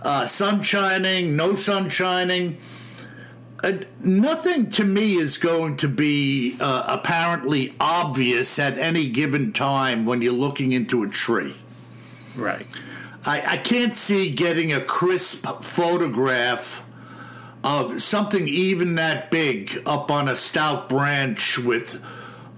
uh, 0.00 0.24
sun 0.24 0.62
shining, 0.62 1.36
no 1.36 1.54
sun 1.54 1.90
shining. 1.90 2.56
Uh, 3.62 3.74
nothing 4.00 4.68
to 4.70 4.84
me 4.84 5.14
is 5.14 5.38
going 5.38 5.76
to 5.76 5.86
be 5.86 6.56
uh, 6.58 6.84
apparently 6.88 7.74
obvious 7.78 8.58
at 8.58 8.76
any 8.76 9.08
given 9.08 9.52
time 9.52 10.04
when 10.04 10.20
you're 10.20 10.32
looking 10.32 10.72
into 10.72 11.04
a 11.04 11.08
tree. 11.08 11.54
Right. 12.34 12.66
I, 13.24 13.52
I 13.52 13.56
can't 13.58 13.94
see 13.94 14.32
getting 14.32 14.72
a 14.72 14.80
crisp 14.80 15.46
photograph 15.62 16.84
of 17.62 18.02
something 18.02 18.48
even 18.48 18.96
that 18.96 19.30
big 19.30 19.80
up 19.86 20.10
on 20.10 20.28
a 20.28 20.34
stout 20.34 20.88
branch 20.88 21.56
with 21.58 22.02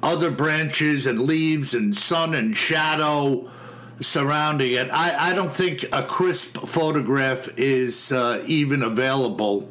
other 0.03 0.31
branches 0.31 1.07
and 1.07 1.21
leaves 1.21 1.75
and 1.75 1.95
sun 1.95 2.35
and 2.35 2.57
shadow 2.57 3.51
surrounding 4.01 4.73
it. 4.73 4.89
I, 4.91 5.31
I 5.31 5.35
don't 5.35 5.53
think 5.53 5.85
a 5.93 6.03
crisp 6.03 6.57
photograph 6.67 7.49
is 7.59 8.11
uh, 8.11 8.43
even 8.47 8.83
available. 8.83 9.71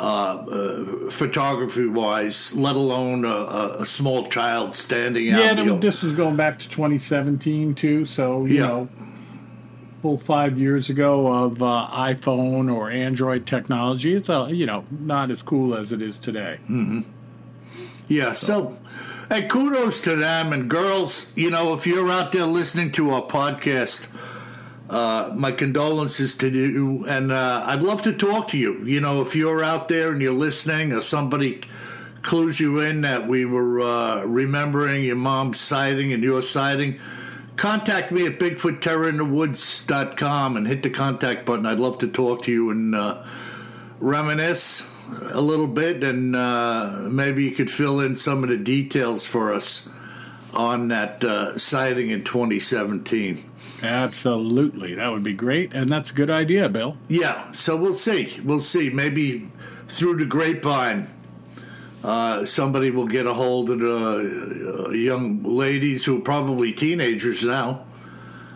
Uh, 0.00 0.04
uh, 0.04 1.10
photography 1.10 1.86
wise, 1.86 2.54
let 2.54 2.76
alone 2.76 3.24
a, 3.24 3.78
a, 3.80 3.84
small 3.84 4.28
child 4.28 4.76
standing 4.76 5.28
out. 5.30 5.56
Yeah, 5.56 5.76
this 5.78 6.04
is 6.04 6.14
going 6.14 6.36
back 6.36 6.60
to 6.60 6.68
2017 6.68 7.74
too. 7.74 8.06
So 8.06 8.44
you 8.44 8.58
yeah. 8.58 8.66
know, 8.68 8.88
full 10.00 10.16
five 10.16 10.56
years 10.56 10.88
ago 10.88 11.26
of 11.26 11.62
uh, 11.62 11.88
iPhone 11.90 12.72
or 12.72 12.90
Android 12.90 13.44
technology. 13.44 14.14
It's 14.14 14.30
uh, 14.30 14.46
you 14.46 14.66
know 14.66 14.84
not 14.90 15.32
as 15.32 15.42
cool 15.42 15.74
as 15.74 15.90
it 15.90 16.00
is 16.00 16.20
today. 16.20 16.58
Mm-hmm. 16.70 17.00
Yeah. 18.06 18.32
So, 18.32 18.78
hey, 19.28 19.48
kudos 19.48 20.00
to 20.02 20.14
them 20.14 20.52
and 20.52 20.70
girls. 20.70 21.32
You 21.36 21.50
know, 21.50 21.74
if 21.74 21.86
you're 21.86 22.10
out 22.10 22.32
there 22.32 22.46
listening 22.46 22.92
to 22.92 23.10
our 23.10 23.22
podcast. 23.22 24.08
Uh, 24.88 25.32
my 25.34 25.50
condolences 25.52 26.34
to 26.34 26.48
you, 26.48 27.04
and 27.06 27.30
uh, 27.30 27.62
I'd 27.66 27.82
love 27.82 28.02
to 28.04 28.12
talk 28.12 28.48
to 28.48 28.58
you. 28.58 28.82
You 28.84 29.02
know, 29.02 29.20
if 29.20 29.36
you're 29.36 29.62
out 29.62 29.88
there 29.88 30.12
and 30.12 30.22
you're 30.22 30.32
listening, 30.32 30.94
or 30.94 31.02
somebody 31.02 31.60
clues 32.22 32.58
you 32.58 32.80
in 32.80 33.02
that 33.02 33.28
we 33.28 33.44
were 33.44 33.80
uh, 33.80 34.24
remembering 34.24 35.04
your 35.04 35.16
mom's 35.16 35.60
sighting 35.60 36.10
and 36.14 36.22
your 36.22 36.40
sighting, 36.40 36.98
contact 37.56 38.10
me 38.10 38.24
at 38.24 38.38
bigfootterrorinthewoods.com 38.38 40.56
and 40.56 40.66
hit 40.66 40.82
the 40.82 40.88
contact 40.88 41.44
button. 41.44 41.66
I'd 41.66 41.80
love 41.80 41.98
to 41.98 42.08
talk 42.08 42.44
to 42.44 42.52
you 42.52 42.70
and 42.70 42.94
uh, 42.94 43.22
reminisce 44.00 44.90
a 45.32 45.42
little 45.42 45.66
bit, 45.66 46.02
and 46.02 46.34
uh, 46.34 47.00
maybe 47.10 47.44
you 47.44 47.50
could 47.50 47.70
fill 47.70 48.00
in 48.00 48.16
some 48.16 48.42
of 48.42 48.48
the 48.48 48.56
details 48.56 49.26
for 49.26 49.52
us 49.52 49.86
on 50.54 50.88
that 50.88 51.22
sighting 51.60 52.08
in 52.08 52.24
2017. 52.24 53.47
Absolutely. 53.82 54.94
That 54.94 55.12
would 55.12 55.22
be 55.22 55.34
great. 55.34 55.72
And 55.72 55.90
that's 55.90 56.10
a 56.10 56.14
good 56.14 56.30
idea, 56.30 56.68
Bill. 56.68 56.96
Yeah. 57.08 57.52
So 57.52 57.76
we'll 57.76 57.94
see. 57.94 58.40
We'll 58.44 58.60
see. 58.60 58.90
Maybe 58.90 59.50
through 59.88 60.16
the 60.16 60.24
grapevine 60.24 61.08
uh, 62.04 62.44
somebody 62.44 62.90
will 62.90 63.06
get 63.06 63.26
a 63.26 63.34
hold 63.34 63.70
of 63.70 63.80
the 63.80 64.86
uh, 64.86 64.90
young 64.90 65.42
ladies 65.42 66.04
who 66.04 66.18
are 66.18 66.22
probably 66.22 66.72
teenagers 66.72 67.42
now. 67.42 67.84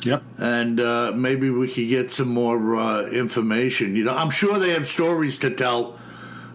Yep. 0.04 0.22
And 0.38 0.80
uh, 0.80 1.12
maybe 1.14 1.50
we 1.50 1.68
could 1.68 1.88
get 1.88 2.10
some 2.10 2.28
more 2.28 2.76
uh, 2.76 3.06
information. 3.06 3.94
You 3.96 4.04
know, 4.04 4.14
I'm 4.14 4.30
sure 4.30 4.58
they 4.58 4.70
have 4.70 4.86
stories 4.86 5.38
to 5.40 5.50
tell 5.50 5.98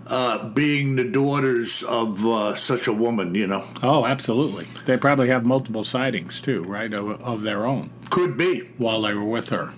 uh, 0.09 0.47
being 0.49 0.95
the 0.95 1.03
daughters 1.03 1.83
of 1.83 2.25
uh, 2.25 2.55
such 2.55 2.87
a 2.87 2.93
woman, 2.93 3.35
you 3.35 3.47
know. 3.47 3.65
Oh, 3.83 4.05
absolutely. 4.05 4.65
They 4.85 4.97
probably 4.97 5.27
have 5.29 5.45
multiple 5.45 5.83
sightings 5.83 6.41
too, 6.41 6.63
right, 6.63 6.93
of, 6.93 7.21
of 7.21 7.41
their 7.43 7.65
own 7.65 7.89
Could 8.09 8.37
be. 8.37 8.61
while 8.77 9.01
they 9.01 9.13
were 9.13 9.23
with 9.25 9.49
her. 9.49 9.71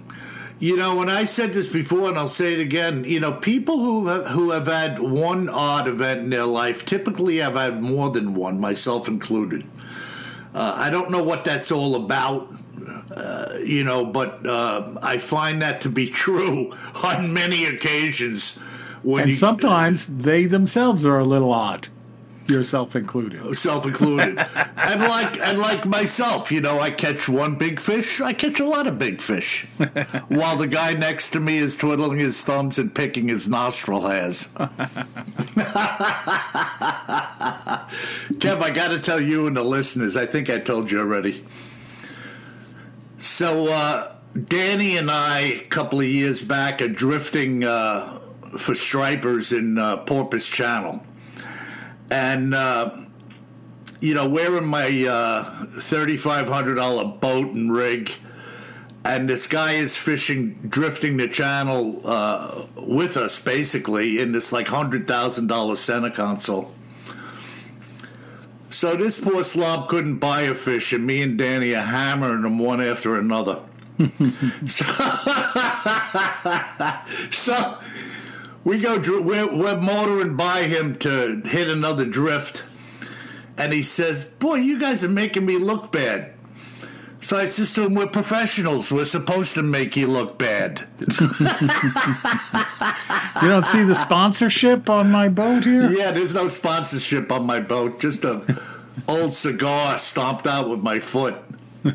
You 0.61 0.75
know, 0.75 1.01
and 1.01 1.09
I 1.09 1.23
said 1.23 1.53
this 1.53 1.71
before, 1.71 2.09
and 2.09 2.17
I'll 2.17 2.27
say 2.27 2.53
it 2.53 2.59
again. 2.59 3.05
You 3.05 3.21
know, 3.21 3.31
people 3.31 3.79
who 3.79 4.07
have, 4.07 4.27
who 4.27 4.51
have 4.51 4.67
had 4.67 4.99
one 4.99 5.47
odd 5.47 5.87
event 5.87 6.19
in 6.19 6.29
their 6.31 6.45
life 6.45 6.85
typically 6.85 7.37
have 7.37 7.53
had 7.53 7.81
more 7.81 8.09
than 8.09 8.33
one, 8.33 8.59
myself 8.59 9.07
included. 9.07 9.65
Uh, 10.53 10.73
I 10.75 10.89
don't 10.89 11.11
know 11.11 11.23
what 11.23 11.45
that's 11.45 11.71
all 11.71 11.95
about, 11.95 12.53
uh, 13.15 13.57
you 13.63 13.85
know, 13.85 14.03
but 14.03 14.45
uh, 14.45 14.95
I 15.01 15.17
find 15.17 15.61
that 15.61 15.79
to 15.81 15.89
be 15.89 16.09
true 16.25 16.75
on 17.03 17.31
many 17.31 17.63
occasions. 17.65 18.59
When 19.03 19.23
And 19.23 19.29
you, 19.29 19.35
sometimes 19.35 20.07
they 20.07 20.45
themselves 20.45 21.05
are 21.05 21.19
a 21.19 21.25
little 21.25 21.51
odd, 21.53 21.87
yourself 22.47 22.95
included. 22.95 23.55
self 23.57 23.85
included, 23.85 24.37
and 24.77 25.01
like 25.01 25.39
and 25.39 25.59
like 25.59 25.85
myself, 25.85 26.51
you 26.51 26.61
know, 26.61 26.79
I 26.79 26.91
catch 26.91 27.29
one 27.29 27.55
big 27.55 27.79
fish, 27.79 28.19
I 28.19 28.33
catch 28.33 28.59
a 28.59 28.65
lot 28.65 28.87
of 28.87 28.97
big 28.97 29.21
fish, 29.21 29.65
while 30.27 30.57
the 30.57 30.67
guy 30.67 30.93
next 30.93 31.29
to 31.31 31.39
me 31.39 31.57
is 31.57 31.75
twiddling 31.77 32.19
his 32.19 32.43
thumbs 32.43 32.77
and 32.77 32.93
picking 32.93 33.29
his 33.29 33.47
nostril 33.47 34.07
hairs. 34.07 34.53
Kev, 38.39 38.61
I 38.61 38.69
got 38.71 38.89
to 38.89 38.99
tell 38.99 39.21
you 39.21 39.47
and 39.47 39.55
the 39.55 39.63
listeners, 39.63 40.17
I 40.17 40.25
think 40.25 40.49
I 40.49 40.59
told 40.59 40.91
you 40.91 40.99
already. 40.99 41.45
So, 43.19 43.67
uh, 43.67 44.15
Danny 44.47 44.95
and 44.97 45.11
I, 45.11 45.39
a 45.39 45.65
couple 45.65 45.99
of 45.99 46.05
years 46.05 46.41
back, 46.43 46.81
are 46.81 46.87
drifting 46.87 47.63
uh, 47.63 48.18
for 48.57 48.75
stripers 48.75 49.51
in 49.51 49.77
uh, 49.77 49.97
Porpoise 49.97 50.49
Channel. 50.49 51.03
And, 52.09 52.53
uh, 52.53 53.05
you 53.99 54.13
know, 54.13 54.27
wearing 54.27 54.65
my 54.65 54.87
uh, 54.87 55.65
$3,500 55.65 57.19
boat 57.19 57.53
and 57.53 57.71
rig, 57.71 58.11
and 59.03 59.29
this 59.29 59.47
guy 59.47 59.73
is 59.73 59.95
fishing, 59.95 60.55
drifting 60.67 61.17
the 61.17 61.27
channel 61.27 62.01
uh, 62.03 62.65
with 62.75 63.17
us, 63.17 63.41
basically, 63.41 64.19
in 64.19 64.33
this 64.33 64.51
like 64.51 64.67
$100,000 64.67 65.77
center 65.77 66.09
console. 66.09 66.71
So 68.69 68.95
this 68.95 69.19
poor 69.19 69.43
slob 69.43 69.89
couldn't 69.89 70.17
buy 70.17 70.41
a 70.41 70.53
fish, 70.53 70.93
and 70.93 71.05
me 71.05 71.21
and 71.21 71.37
Danny 71.37 71.73
are 71.73 71.81
hammering 71.81 72.43
them 72.43 72.59
one 72.59 72.81
after 72.81 73.17
another. 73.17 73.61
so, 74.67 74.85
so 77.31 77.77
we 78.63 78.77
go, 78.77 78.99
we're, 79.21 79.47
we're 79.55 79.79
motoring 79.79 80.35
by 80.35 80.63
him 80.63 80.95
to 80.99 81.41
hit 81.45 81.69
another 81.69 82.05
drift, 82.05 82.63
and 83.57 83.73
he 83.73 83.83
says, 83.83 84.25
"Boy, 84.25 84.55
you 84.55 84.79
guys 84.79 85.03
are 85.03 85.09
making 85.09 85.45
me 85.45 85.57
look 85.57 85.91
bad." 85.91 86.33
So 87.21 87.35
I 87.37 87.45
says 87.45 87.73
to 87.73 87.83
him, 87.85 87.95
"We're 87.95 88.07
professionals. 88.07 88.91
We're 88.91 89.03
supposed 89.05 89.53
to 89.55 89.63
make 89.63 89.97
you 89.97 90.07
look 90.07 90.37
bad." 90.37 90.87
You 93.41 93.47
don't 93.47 93.65
see 93.65 93.83
the 93.83 93.95
sponsorship 93.95 94.89
on 94.89 95.11
my 95.11 95.29
boat 95.29 95.63
here? 95.63 95.89
Yeah, 95.91 96.11
there's 96.11 96.33
no 96.35 96.47
sponsorship 96.47 97.31
on 97.31 97.45
my 97.45 97.59
boat. 97.59 97.99
Just 97.99 98.23
a 98.25 98.59
old 99.07 99.33
cigar 99.33 99.97
stomped 99.97 100.45
out 100.47 100.69
with 100.69 100.81
my 100.81 100.99
foot. 100.99 101.35
We 101.83 101.91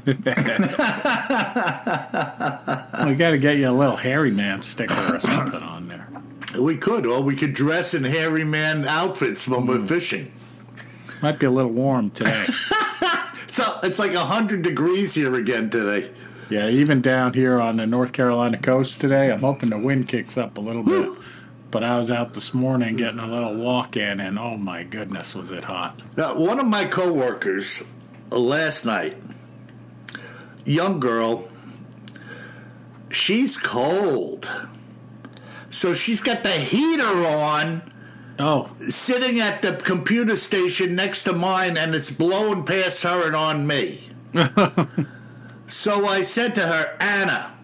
got 3.15 3.31
to 3.31 3.39
get 3.39 3.57
you 3.59 3.69
a 3.69 3.73
little 3.73 3.97
hairy 3.97 4.31
man 4.31 4.63
sticker 4.63 5.15
or 5.15 5.19
something 5.21 5.63
on. 5.63 5.84
We 6.59 6.77
could, 6.77 7.07
or 7.07 7.21
we 7.23 7.37
could 7.37 7.55
dress 7.55 7.95
in 7.95 8.05
hairy 8.05 8.45
man 8.45 8.87
outfits 8.87 9.49
when 9.49 9.67
we're 9.67 9.85
fishing. 9.85 10.33
Might 11.23 11.39
be 11.39 11.47
a 11.47 11.51
little 11.51 11.71
warm 11.71 12.11
today. 12.11 12.47
So 13.55 13.79
it's 13.85 14.01
like 14.01 14.15
hundred 14.15 14.63
degrees 14.63 15.15
here 15.15 15.33
again 15.37 15.71
today. 15.71 16.11
Yeah, 16.51 16.69
even 16.69 17.01
down 17.01 17.35
here 17.35 17.61
on 17.61 17.77
the 17.77 17.87
North 17.87 18.13
Carolina 18.13 18.59
coast 18.59 19.01
today, 19.01 19.31
I'm 19.31 19.43
hoping 19.43 19.71
the 19.71 19.79
wind 19.79 20.09
kicks 20.09 20.37
up 20.37 20.59
a 20.59 20.61
little 20.61 20.83
bit. 20.83 21.09
But 21.71 21.85
I 21.85 21.97
was 21.97 22.11
out 22.11 22.35
this 22.35 22.53
morning 22.53 22.97
getting 22.97 23.21
a 23.21 23.29
little 23.29 23.55
walk 23.55 23.97
in, 23.97 24.19
and 24.19 24.41
oh 24.41 24.57
my 24.57 24.83
goodness, 24.83 25.37
was 25.37 25.53
it 25.53 25.63
hot! 25.63 26.03
Now, 26.17 26.37
one 26.37 26.59
of 26.59 26.67
my 26.67 26.85
coworkers 26.85 27.85
uh, 28.33 28.41
last 28.41 28.85
night, 28.85 29.19
young 30.65 30.99
girl, 30.99 31.49
she's 33.09 33.57
cold. 33.57 34.51
So 35.75 35.93
she's 35.93 36.21
got 36.21 36.45
the 36.45 36.53
heater 36.53 37.27
on, 37.27 37.83
Oh, 38.39 38.71
sitting 38.89 39.41
at 39.41 39.61
the 39.61 39.73
computer 39.73 40.37
station 40.37 40.95
next 40.95 41.25
to 41.25 41.33
mine, 41.33 41.77
and 41.77 41.97
it's 41.97 42.13
blowing 42.13 42.65
past 42.65 43.03
her 43.03 43.27
and 43.27 43.35
on 43.35 43.67
me. 43.67 44.09
so 45.67 46.07
I 46.07 46.23
said 46.23 46.55
to 46.55 46.61
her, 46.63 46.97
Anna, 47.01 47.55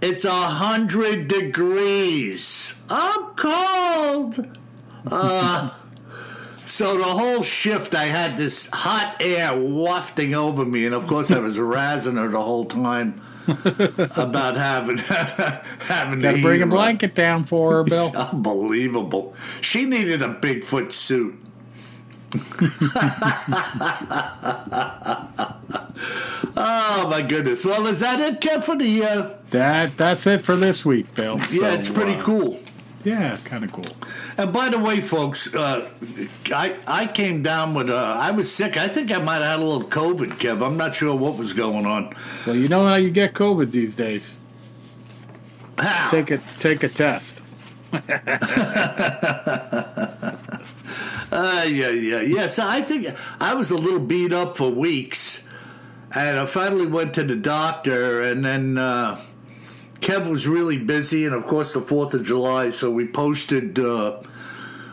it's 0.00 0.24
a 0.24 0.30
hundred 0.30 1.28
degrees. 1.28 2.80
I'm 2.88 3.34
cold. 3.36 4.58
Uh, 5.06 5.74
so 6.66 6.96
the 6.96 7.04
whole 7.04 7.42
shift, 7.42 7.94
I 7.94 8.04
had 8.04 8.38
this 8.38 8.70
hot 8.70 9.16
air 9.20 9.54
wafting 9.54 10.34
over 10.34 10.64
me, 10.64 10.86
and 10.86 10.94
of 10.94 11.06
course, 11.06 11.30
I 11.30 11.38
was 11.38 11.58
razzing 11.58 12.16
her 12.16 12.28
the 12.28 12.40
whole 12.40 12.64
time 12.64 13.20
about 14.16 14.56
having 14.56 14.98
having 15.80 16.20
to 16.20 16.42
bring 16.42 16.62
a 16.62 16.66
blanket 16.66 17.14
down 17.14 17.44
for 17.44 17.76
her, 17.76 17.84
Bill. 17.84 18.12
Unbelievable. 18.16 19.34
She 19.60 19.84
needed 19.84 20.22
a 20.22 20.28
Bigfoot 20.28 20.92
suit. 20.92 21.38
oh 26.56 27.08
my 27.10 27.22
goodness. 27.22 27.64
Well, 27.64 27.86
is 27.86 28.00
that 28.00 28.20
it, 28.20 28.40
Kev, 28.40 28.62
for 28.62 28.76
the 28.76 29.04
uh, 29.04 29.30
That 29.50 29.96
that's 29.96 30.26
it 30.26 30.42
for 30.42 30.54
this 30.56 30.84
week, 30.84 31.12
Bill. 31.14 31.38
Yeah, 31.38 31.46
So, 31.46 31.66
it's 31.66 31.90
pretty 31.90 32.14
uh, 32.14 32.22
cool. 32.22 32.60
Yeah, 33.02 33.38
kind 33.44 33.64
of 33.64 33.72
cool. 33.72 33.96
And 34.36 34.52
by 34.52 34.68
the 34.68 34.78
way, 34.78 35.00
folks, 35.00 35.54
uh, 35.54 35.88
I 36.54 36.76
I 36.86 37.06
came 37.06 37.42
down 37.42 37.72
with 37.72 37.88
uh, 37.88 38.16
I 38.18 38.30
was 38.30 38.52
sick. 38.52 38.76
I 38.76 38.88
think 38.88 39.10
I 39.10 39.18
might 39.18 39.36
have 39.36 39.44
had 39.44 39.60
a 39.60 39.64
little 39.64 39.88
COVID, 39.88 40.32
Kev. 40.32 40.64
I'm 40.64 40.76
not 40.76 40.94
sure 40.94 41.14
what 41.14 41.38
was 41.38 41.54
going 41.54 41.86
on. 41.86 42.14
Well, 42.46 42.56
you 42.56 42.68
know 42.68 42.86
how 42.86 42.96
you 42.96 43.10
get 43.10 43.32
COVID 43.32 43.70
these 43.70 43.96
days. 43.96 44.36
How? 45.78 46.10
Take 46.10 46.30
a 46.30 46.38
take 46.58 46.82
a 46.82 46.88
test. 46.88 47.40
Uh, 51.32 51.64
yeah, 51.68 51.90
yeah, 51.90 52.20
yeah. 52.22 52.46
So 52.48 52.66
I 52.66 52.82
think 52.82 53.06
I 53.38 53.54
was 53.54 53.70
a 53.70 53.76
little 53.76 54.00
beat 54.00 54.32
up 54.32 54.56
for 54.56 54.68
weeks, 54.68 55.46
and 56.12 56.36
I 56.38 56.46
finally 56.46 56.86
went 56.86 57.14
to 57.14 57.22
the 57.22 57.36
doctor, 57.36 58.20
and 58.20 58.44
then 58.44 58.78
uh, 58.78 59.20
Kev 60.00 60.28
was 60.28 60.48
really 60.48 60.78
busy, 60.78 61.24
and 61.26 61.34
of 61.34 61.46
course 61.46 61.72
the 61.72 61.80
Fourth 61.80 62.14
of 62.14 62.24
July, 62.24 62.70
so 62.70 62.90
we 62.90 63.06
posted 63.06 63.78
uh, 63.78 64.16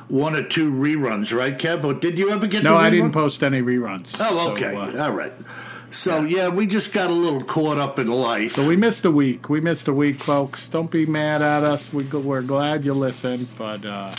one 0.08 0.36
or 0.36 0.43
two 0.43 0.72
reruns, 0.72 1.36
right, 1.36 1.58
Kev? 1.58 1.84
Or 1.84 1.93
did 1.93 2.17
you 2.17 2.30
ever 2.30 2.48
get? 2.48 2.63
No, 2.63 2.76
I 2.76 2.89
didn't 2.89 3.12
post 3.12 3.43
any 3.43 3.62
reruns. 3.62 4.17
Oh, 4.20 4.46
So, 4.48 4.52
okay, 4.52 4.76
uh, 4.76 5.06
all 5.06 5.12
right. 5.12 5.34
So 5.89 6.24
yeah, 6.24 6.50
we 6.50 6.67
just 6.67 6.93
got 6.93 7.10
a 7.10 7.13
little 7.13 7.41
caught 7.41 7.78
up 7.78 7.98
in 7.98 8.08
life. 8.08 8.56
So 8.56 8.67
we 8.67 8.76
missed 8.76 9.06
a 9.06 9.12
week. 9.12 9.50
We 9.50 9.62
missed 9.62 9.88
a 9.88 9.93
week, 9.93 10.20
folks. 10.22 10.67
Don't 10.67 10.91
be 10.91 11.06
mad 11.06 11.41
at 11.41 11.63
us. 11.63 11.93
We, 11.93 12.04
we're 12.04 12.41
glad 12.41 12.84
you 12.84 12.93
listened, 12.93 13.48
but 13.58 13.86
uh, 13.86 14.13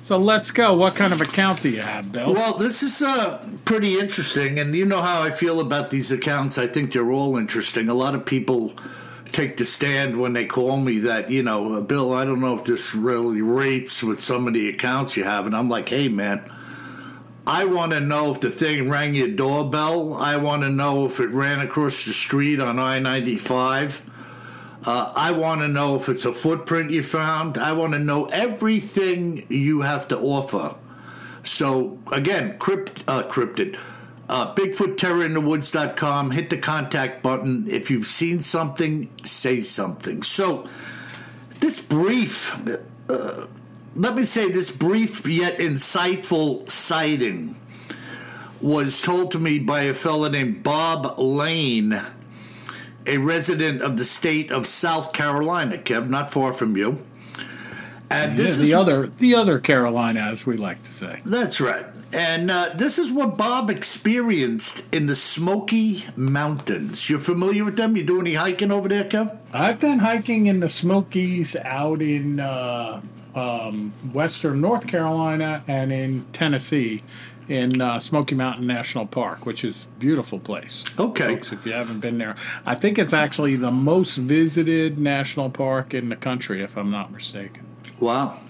so 0.00 0.18
let's 0.18 0.50
go. 0.50 0.74
What 0.74 0.96
kind 0.96 1.14
of 1.14 1.22
account 1.22 1.62
do 1.62 1.70
you 1.70 1.80
have, 1.80 2.12
Bill? 2.12 2.34
Well, 2.34 2.54
this 2.58 2.82
is 2.82 3.00
uh, 3.00 3.42
pretty 3.64 3.98
interesting, 3.98 4.58
and 4.58 4.74
you 4.76 4.84
know 4.84 5.00
how 5.00 5.22
I 5.22 5.30
feel 5.30 5.58
about 5.60 5.88
these 5.90 6.12
accounts. 6.12 6.58
I 6.58 6.66
think 6.66 6.92
they're 6.92 7.10
all 7.10 7.38
interesting. 7.38 7.88
A 7.88 7.94
lot 7.94 8.14
of 8.14 8.26
people 8.26 8.74
take 9.32 9.56
the 9.56 9.64
stand 9.64 10.20
when 10.20 10.32
they 10.32 10.46
call 10.46 10.76
me 10.76 10.98
that, 11.00 11.30
you 11.30 11.42
know, 11.42 11.80
Bill, 11.82 12.12
I 12.12 12.24
don't 12.24 12.40
know 12.40 12.58
if 12.58 12.64
this 12.64 12.94
really 12.94 13.42
rates 13.42 14.02
with 14.02 14.20
some 14.20 14.46
of 14.46 14.54
the 14.54 14.68
accounts 14.68 15.16
you 15.16 15.24
have. 15.24 15.46
And 15.46 15.56
I'm 15.56 15.68
like, 15.68 15.88
hey, 15.88 16.08
man, 16.08 16.50
I 17.46 17.64
want 17.64 17.92
to 17.92 18.00
know 18.00 18.32
if 18.32 18.40
the 18.40 18.50
thing 18.50 18.88
rang 18.88 19.14
your 19.14 19.28
doorbell. 19.28 20.14
I 20.14 20.36
want 20.36 20.62
to 20.62 20.68
know 20.68 21.06
if 21.06 21.20
it 21.20 21.30
ran 21.30 21.60
across 21.60 22.04
the 22.04 22.12
street 22.12 22.60
on 22.60 22.78
I 22.78 22.98
95. 22.98 24.08
Uh, 24.86 25.12
I 25.14 25.32
want 25.32 25.60
to 25.60 25.68
know 25.68 25.96
if 25.96 26.08
it's 26.08 26.24
a 26.24 26.32
footprint 26.32 26.90
you 26.90 27.02
found. 27.02 27.58
I 27.58 27.72
want 27.72 27.92
to 27.92 27.98
know 27.98 28.26
everything 28.26 29.46
you 29.48 29.82
have 29.82 30.08
to 30.08 30.18
offer. 30.18 30.76
So 31.42 31.98
again, 32.12 32.58
crypt, 32.58 33.04
uh, 33.08 33.24
cryptid, 33.24 33.78
uh, 34.30 34.54
BigfootTerrorInTheWoods.com. 34.54 36.30
Hit 36.30 36.50
the 36.50 36.56
contact 36.56 37.20
button. 37.22 37.66
If 37.68 37.90
you've 37.90 38.06
seen 38.06 38.40
something, 38.40 39.10
say 39.24 39.60
something. 39.60 40.22
So 40.22 40.68
this 41.58 41.80
brief, 41.82 42.56
uh, 43.08 43.46
let 43.96 44.14
me 44.14 44.24
say 44.24 44.48
this 44.48 44.70
brief 44.70 45.26
yet 45.26 45.58
insightful 45.58 46.70
sighting 46.70 47.56
was 48.60 49.02
told 49.02 49.32
to 49.32 49.38
me 49.40 49.58
by 49.58 49.82
a 49.82 49.94
fellow 49.94 50.28
named 50.28 50.62
Bob 50.62 51.18
Lane, 51.18 52.00
a 53.06 53.18
resident 53.18 53.82
of 53.82 53.96
the 53.96 54.04
state 54.04 54.52
of 54.52 54.66
South 54.66 55.12
Carolina, 55.12 55.76
Kev, 55.76 56.08
not 56.08 56.30
far 56.30 56.52
from 56.52 56.76
you. 56.76 57.04
And 58.08 58.38
Yeah, 58.38 58.44
this 58.44 58.58
the 58.58 58.64
is 58.64 58.74
other 58.74 59.06
the 59.06 59.34
other 59.34 59.58
Carolina, 59.58 60.20
as 60.20 60.46
we 60.46 60.56
like 60.56 60.82
to 60.84 60.92
say. 60.92 61.20
That's 61.24 61.60
right. 61.60 61.86
And 62.12 62.50
uh, 62.50 62.70
this 62.74 62.98
is 62.98 63.12
what 63.12 63.36
Bob 63.36 63.70
experienced 63.70 64.92
in 64.92 65.06
the 65.06 65.14
Smoky 65.14 66.04
Mountains. 66.16 67.08
You're 67.08 67.20
familiar 67.20 67.64
with 67.64 67.76
them? 67.76 67.96
You 67.96 68.02
do 68.02 68.20
any 68.20 68.34
hiking 68.34 68.72
over 68.72 68.88
there, 68.88 69.04
Kev? 69.04 69.36
I've 69.52 69.78
done 69.78 70.00
hiking 70.00 70.46
in 70.46 70.60
the 70.60 70.68
Smokies 70.68 71.54
out 71.56 72.02
in 72.02 72.40
uh, 72.40 73.00
um, 73.34 73.92
western 74.12 74.60
North 74.60 74.88
Carolina 74.88 75.62
and 75.68 75.92
in 75.92 76.24
Tennessee 76.32 77.04
in 77.48 77.80
uh, 77.80 77.98
Smoky 77.98 78.34
Mountain 78.34 78.66
National 78.66 79.06
Park, 79.06 79.44
which 79.44 79.64
is 79.64 79.86
a 79.86 79.98
beautiful 79.98 80.38
place. 80.38 80.84
Okay. 80.98 81.34
Folks, 81.34 81.52
if 81.52 81.66
you 81.66 81.72
haven't 81.72 82.00
been 82.00 82.18
there, 82.18 82.36
I 82.64 82.76
think 82.76 82.98
it's 82.98 83.12
actually 83.12 83.56
the 83.56 83.72
most 83.72 84.16
visited 84.16 84.98
national 84.98 85.50
park 85.50 85.92
in 85.92 86.08
the 86.08 86.16
country, 86.16 86.62
if 86.62 86.76
I'm 86.76 86.90
not 86.90 87.12
mistaken. 87.12 87.66
Wow. 87.98 88.40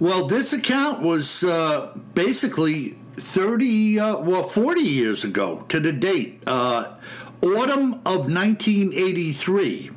Well, 0.00 0.26
this 0.26 0.52
account 0.52 1.02
was 1.02 1.42
uh, 1.42 1.92
basically 2.14 2.96
30, 3.16 3.98
uh, 3.98 4.18
well, 4.18 4.44
40 4.44 4.80
years 4.80 5.24
ago 5.24 5.64
to 5.68 5.80
the 5.80 5.92
date, 5.92 6.42
uh, 6.46 6.96
autumn 7.42 7.94
of 8.06 8.30
1983, 8.30 9.90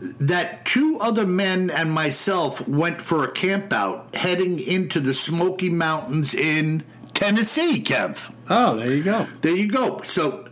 that 0.00 0.64
two 0.66 0.98
other 1.00 1.26
men 1.26 1.70
and 1.70 1.92
myself 1.92 2.66
went 2.66 3.00
for 3.00 3.24
a 3.24 3.32
campout 3.32 4.14
heading 4.14 4.58
into 4.58 5.00
the 5.00 5.14
Smoky 5.14 5.70
Mountains 5.70 6.34
in 6.34 6.84
Tennessee, 7.14 7.82
Kev. 7.82 8.32
Oh, 8.50 8.76
there 8.76 8.92
you 8.92 9.02
go. 9.02 9.28
There 9.40 9.54
you 9.54 9.70
go. 9.70 10.02
So 10.02 10.46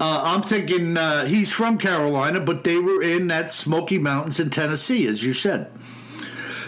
uh, 0.00 0.22
I'm 0.24 0.42
thinking 0.42 0.96
uh, 0.96 1.26
he's 1.26 1.52
from 1.52 1.78
Carolina, 1.78 2.40
but 2.40 2.64
they 2.64 2.78
were 2.78 3.02
in 3.02 3.28
that 3.28 3.50
Smoky 3.50 3.98
Mountains 3.98 4.40
in 4.40 4.50
Tennessee, 4.50 5.06
as 5.06 5.22
you 5.22 5.32
said. 5.32 5.70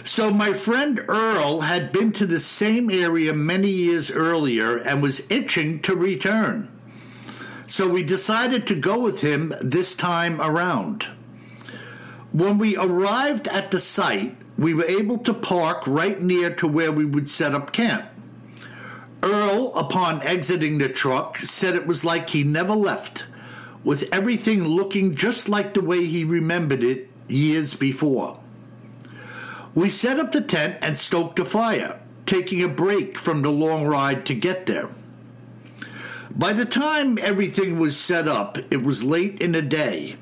So 0.03 0.31
my 0.31 0.53
friend 0.53 0.99
Earl 1.07 1.61
had 1.61 1.93
been 1.93 2.11
to 2.13 2.25
the 2.25 2.39
same 2.39 2.89
area 2.89 3.33
many 3.33 3.69
years 3.69 4.11
earlier 4.11 4.77
and 4.77 5.01
was 5.01 5.29
itching 5.31 5.79
to 5.81 5.95
return. 5.95 6.69
So 7.69 7.87
we 7.87 8.03
decided 8.03 8.67
to 8.67 8.75
go 8.75 8.99
with 8.99 9.21
him 9.21 9.53
this 9.61 9.95
time 9.95 10.41
around. 10.41 11.07
When 12.33 12.57
we 12.57 12.75
arrived 12.75 13.47
at 13.47 13.71
the 13.71 13.79
site, 13.79 14.35
we 14.57 14.73
were 14.73 14.85
able 14.85 15.19
to 15.19 15.33
park 15.33 15.87
right 15.87 16.21
near 16.21 16.53
to 16.55 16.67
where 16.67 16.91
we 16.91 17.05
would 17.05 17.29
set 17.29 17.55
up 17.55 17.71
camp. 17.71 18.05
Earl, 19.23 19.73
upon 19.73 20.21
exiting 20.23 20.79
the 20.79 20.89
truck, 20.89 21.37
said 21.37 21.75
it 21.75 21.87
was 21.87 22.03
like 22.03 22.31
he 22.31 22.43
never 22.43 22.75
left, 22.75 23.25
with 23.83 24.09
everything 24.11 24.65
looking 24.65 25.15
just 25.15 25.47
like 25.47 25.73
the 25.73 25.81
way 25.81 26.05
he 26.05 26.25
remembered 26.25 26.83
it 26.83 27.09
years 27.29 27.73
before. 27.73 28.42
We 29.75 29.89
set 29.89 30.19
up 30.19 30.31
the 30.31 30.41
tent 30.41 30.77
and 30.81 30.95
stoked 30.95 31.39
a 31.39 31.45
fire, 31.45 31.99
taking 32.27 32.63
a 32.63 32.67
break 32.67 33.17
from 33.17 33.41
the 33.41 33.49
long 33.49 33.87
ride 33.87 34.25
to 34.27 34.35
get 34.35 34.67
there. 34.67 34.89
By 36.29 36.53
the 36.53 36.65
time 36.65 37.17
everything 37.19 37.79
was 37.79 37.99
set 37.99 38.27
up, 38.27 38.57
it 38.71 38.83
was 38.83 39.03
late 39.03 39.41
in 39.41 39.53
the 39.53 39.61
day, 39.63 40.17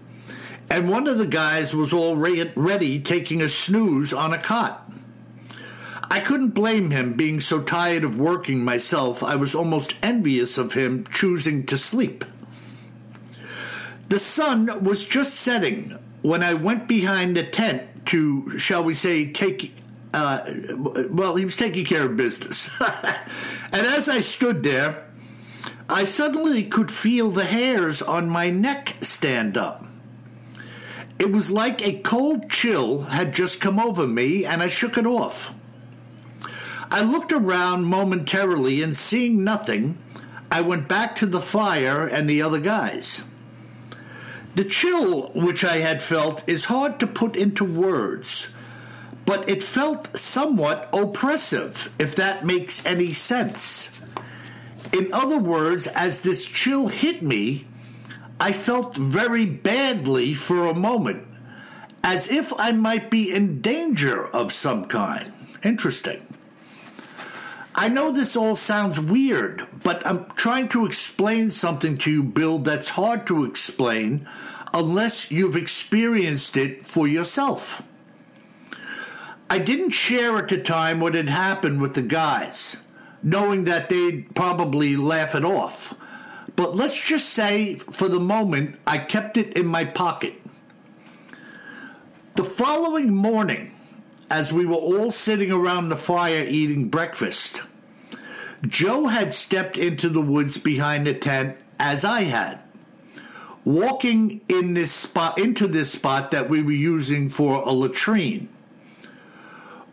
and 0.70 0.90
one 0.90 1.08
of 1.08 1.18
the 1.18 1.28
guys 1.28 1.74
was 1.74 1.92
already 1.92 3.00
taking 3.00 3.42
a 3.42 3.50
snooze 3.50 4.14
on 4.14 4.34
a 4.34 4.38
cot. 4.38 4.90
I 6.04 6.20
couldn't 6.20 6.50
blame 6.50 6.92
him 6.92 7.14
being 7.14 7.40
so 7.40 7.62
tired 7.62 8.04
of 8.04 8.20
working 8.20 8.64
myself, 8.64 9.22
I 9.22 9.36
was 9.36 9.56
almost 9.56 9.96
envious 10.02 10.58
of 10.58 10.74
him 10.74 11.06
choosing 11.14 11.66
to 11.66 11.78
sleep. 11.78 12.24
The 14.08 14.20
sun 14.20 14.84
was 14.84 15.06
just 15.06 15.36
setting 15.36 15.98
when 16.22 16.44
I 16.44 16.54
went 16.54 16.88
behind 16.88 17.36
the 17.36 17.44
tent 17.44 17.84
to, 18.06 18.58
shall 18.58 18.84
we 18.84 18.94
say, 18.94 19.32
take. 19.32 19.74
Uh, 20.14 20.44
well, 21.10 21.36
he 21.36 21.46
was 21.46 21.56
taking 21.56 21.86
care 21.86 22.06
of 22.06 22.18
business. 22.18 22.70
and 22.80 23.88
as 23.88 24.10
I 24.10 24.20
stood 24.20 24.62
there, 24.62 25.06
I 25.90 26.04
suddenly 26.04 26.64
could 26.64 26.92
feel 26.92 27.32
the 27.32 27.46
hairs 27.46 28.02
on 28.02 28.30
my 28.30 28.50
neck 28.50 28.96
stand 29.02 29.58
up. 29.58 29.86
It 31.20 31.32
was 31.32 31.52
like 31.52 31.82
a 31.82 32.00
cold 32.00 32.50
chill 32.50 33.04
had 33.04 33.36
just 33.36 33.62
come 33.62 33.80
over 33.80 34.08
me, 34.08 34.44
and 34.44 34.62
I 34.62 34.68
shook 34.68 34.98
it 34.98 35.06
off. 35.06 35.54
I 36.90 37.02
looked 37.02 37.32
around 37.32 37.86
momentarily, 37.86 38.82
and 38.82 38.98
seeing 38.98 39.44
nothing, 39.44 39.98
I 40.52 40.62
went 40.62 40.88
back 40.88 41.16
to 41.18 41.26
the 41.26 41.40
fire 41.40 42.06
and 42.08 42.30
the 42.30 42.42
other 42.42 42.60
guys. 42.60 43.26
The 44.56 44.66
chill 44.66 45.30
which 45.30 45.64
I 45.64 45.78
had 45.78 46.04
felt 46.04 46.48
is 46.48 46.66
hard 46.66 47.00
to 47.00 47.08
put 47.08 47.36
into 47.36 47.64
words, 47.64 48.52
but 49.26 49.48
it 49.48 49.64
felt 49.64 50.18
somewhat 50.18 50.90
oppressive, 50.92 51.94
if 51.98 52.16
that 52.16 52.46
makes 52.46 52.86
any 52.86 53.14
sense. 53.14 53.98
In 54.92 55.14
other 55.14 55.40
words, 55.40 55.88
as 55.88 56.22
this 56.22 56.44
chill 56.44 56.90
hit 56.90 57.24
me, 57.24 57.66
I 58.40 58.52
felt 58.52 58.96
very 58.96 59.46
badly 59.46 60.34
for 60.34 60.66
a 60.66 60.74
moment, 60.74 61.28
as 62.04 62.30
if 62.30 62.52
I 62.60 62.72
might 62.72 63.10
be 63.10 63.32
in 63.32 63.62
danger 63.62 64.28
of 64.28 64.52
some 64.52 64.86
kind. 64.86 65.32
Interesting. 65.64 66.28
I 67.82 67.88
know 67.88 68.12
this 68.12 68.36
all 68.36 68.54
sounds 68.54 69.00
weird, 69.00 69.66
but 69.82 70.06
I'm 70.06 70.26
trying 70.36 70.70
to 70.70 70.86
explain 70.86 71.50
something 71.50 71.98
to 71.98 72.12
you, 72.12 72.22
Bill, 72.22 72.60
that's 72.60 72.90
hard 72.90 73.26
to 73.26 73.44
explain 73.44 74.30
unless 74.72 75.32
you've 75.32 75.56
experienced 75.56 76.56
it 76.56 76.86
for 76.86 77.08
yourself. 77.08 77.82
I 79.50 79.58
didn't 79.58 79.90
share 79.90 80.38
at 80.38 80.50
the 80.50 80.60
time 80.60 81.00
what 81.00 81.16
had 81.16 81.30
happened 81.30 81.82
with 81.82 81.96
the 81.96 82.04
guys, 82.04 82.86
knowing 83.24 83.64
that 83.64 83.90
they'd 83.90 84.36
probably 84.36 84.96
laugh 84.96 85.34
it 85.34 85.44
off. 85.44 85.96
But 86.56 86.76
let's 86.76 87.04
just 87.04 87.30
say, 87.30 87.74
for 87.78 88.08
the 88.08 88.20
moment, 88.20 88.80
I 88.86 89.00
kept 89.00 89.38
it 89.38 89.58
in 89.58 89.66
my 89.66 89.86
pocket. 89.86 90.36
The 92.36 92.44
following 92.44 93.12
morning, 93.12 93.74
as 94.30 94.54
we 94.54 94.68
were 94.68 94.76
all 94.76 95.10
sitting 95.10 95.52
around 95.52 95.90
the 95.90 95.98
fire 95.98 96.46
eating 96.48 96.88
breakfast, 96.88 97.64
Joe 98.68 99.08
had 99.08 99.34
stepped 99.34 99.78
into 99.78 100.10
the 100.10 100.22
woods 100.22 100.58
behind 100.58 101.08
the 101.08 101.14
tent 101.14 101.58
as 101.80 102.06
I 102.06 102.22
had, 102.22 102.60
walking 103.66 104.42
in 104.48 104.76
this 104.76 104.92
spot 104.92 105.40
into 105.40 105.68
this 105.68 105.92
spot 105.92 106.32
that 106.32 106.50
we 106.50 106.62
were 106.62 106.72
using 106.72 107.28
for 107.28 107.64
a 107.64 107.72
latrine. 107.72 108.50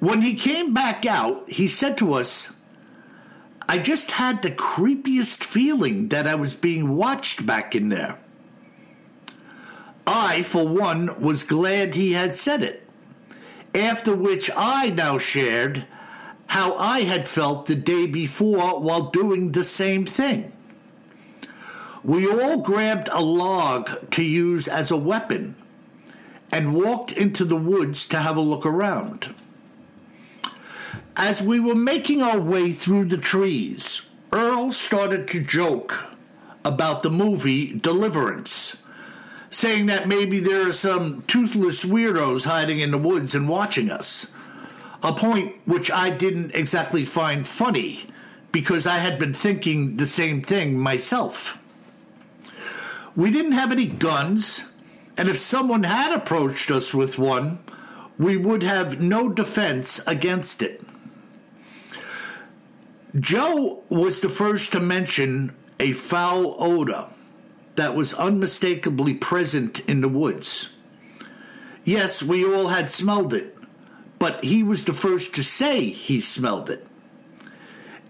When 0.00 0.22
he 0.22 0.34
came 0.34 0.74
back 0.74 1.06
out, 1.06 1.50
he 1.50 1.66
said 1.66 1.96
to 1.98 2.12
us, 2.12 2.60
I 3.68 3.78
just 3.78 4.12
had 4.12 4.42
the 4.42 4.50
creepiest 4.50 5.44
feeling 5.44 6.08
that 6.08 6.26
I 6.26 6.34
was 6.34 6.54
being 6.54 6.96
watched 6.96 7.44
back 7.44 7.74
in 7.74 7.88
there. 7.88 8.18
I, 10.06 10.42
for 10.42 10.66
one, 10.66 11.20
was 11.20 11.42
glad 11.42 11.94
he 11.94 12.12
had 12.12 12.34
said 12.34 12.62
it. 12.62 12.88
After 13.74 14.14
which 14.14 14.50
I 14.56 14.88
now 14.88 15.18
shared 15.18 15.86
how 16.48 16.74
I 16.76 17.00
had 17.00 17.28
felt 17.28 17.66
the 17.66 17.74
day 17.74 18.06
before 18.06 18.80
while 18.80 19.10
doing 19.10 19.52
the 19.52 19.64
same 19.64 20.04
thing. 20.04 20.52
We 22.02 22.26
all 22.26 22.58
grabbed 22.58 23.08
a 23.12 23.22
log 23.22 24.10
to 24.12 24.22
use 24.22 24.66
as 24.66 24.90
a 24.90 24.96
weapon 24.96 25.56
and 26.50 26.74
walked 26.74 27.12
into 27.12 27.44
the 27.44 27.56
woods 27.56 28.08
to 28.08 28.18
have 28.18 28.36
a 28.36 28.40
look 28.40 28.64
around. 28.64 29.34
As 31.16 31.42
we 31.42 31.60
were 31.60 31.74
making 31.74 32.22
our 32.22 32.40
way 32.40 32.72
through 32.72 33.06
the 33.06 33.18
trees, 33.18 34.08
Earl 34.32 34.72
started 34.72 35.28
to 35.28 35.40
joke 35.40 36.06
about 36.64 37.02
the 37.02 37.10
movie 37.10 37.74
Deliverance, 37.74 38.82
saying 39.50 39.86
that 39.86 40.08
maybe 40.08 40.40
there 40.40 40.68
are 40.68 40.72
some 40.72 41.22
toothless 41.26 41.84
weirdos 41.84 42.44
hiding 42.44 42.78
in 42.78 42.90
the 42.90 42.98
woods 42.98 43.34
and 43.34 43.48
watching 43.48 43.90
us. 43.90 44.32
A 45.02 45.12
point 45.12 45.56
which 45.64 45.90
I 45.90 46.10
didn't 46.10 46.54
exactly 46.54 47.04
find 47.04 47.46
funny 47.46 48.10
because 48.50 48.86
I 48.86 48.98
had 48.98 49.18
been 49.18 49.34
thinking 49.34 49.96
the 49.96 50.06
same 50.06 50.42
thing 50.42 50.78
myself. 50.78 51.62
We 53.14 53.30
didn't 53.30 53.52
have 53.52 53.72
any 53.72 53.86
guns, 53.86 54.72
and 55.16 55.28
if 55.28 55.38
someone 55.38 55.82
had 55.84 56.12
approached 56.12 56.70
us 56.70 56.94
with 56.94 57.18
one, 57.18 57.58
we 58.18 58.36
would 58.36 58.62
have 58.62 59.00
no 59.00 59.28
defense 59.28 60.04
against 60.06 60.62
it. 60.62 60.82
Joe 63.18 63.82
was 63.88 64.20
the 64.20 64.28
first 64.28 64.72
to 64.72 64.80
mention 64.80 65.54
a 65.80 65.92
foul 65.92 66.56
odor 66.58 67.06
that 67.76 67.94
was 67.94 68.14
unmistakably 68.14 69.14
present 69.14 69.80
in 69.80 70.00
the 70.00 70.08
woods. 70.08 70.76
Yes, 71.84 72.22
we 72.22 72.44
all 72.44 72.68
had 72.68 72.90
smelled 72.90 73.32
it, 73.34 73.56
but 74.18 74.42
he 74.44 74.62
was 74.62 74.84
the 74.84 74.92
first 74.92 75.34
to 75.34 75.42
say 75.42 75.90
he 75.90 76.20
smelled 76.20 76.70
it. 76.70 76.86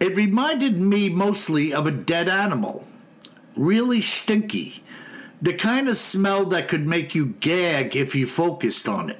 It 0.00 0.16
reminded 0.16 0.78
me 0.78 1.08
mostly 1.08 1.72
of 1.72 1.86
a 1.86 1.90
dead 1.90 2.28
animal, 2.28 2.86
really 3.56 4.00
stinky, 4.00 4.82
the 5.42 5.52
kind 5.52 5.88
of 5.88 5.96
smell 5.96 6.44
that 6.46 6.68
could 6.68 6.86
make 6.86 7.14
you 7.14 7.34
gag 7.40 7.96
if 7.96 8.14
you 8.14 8.26
focused 8.26 8.88
on 8.88 9.10
it. 9.10 9.18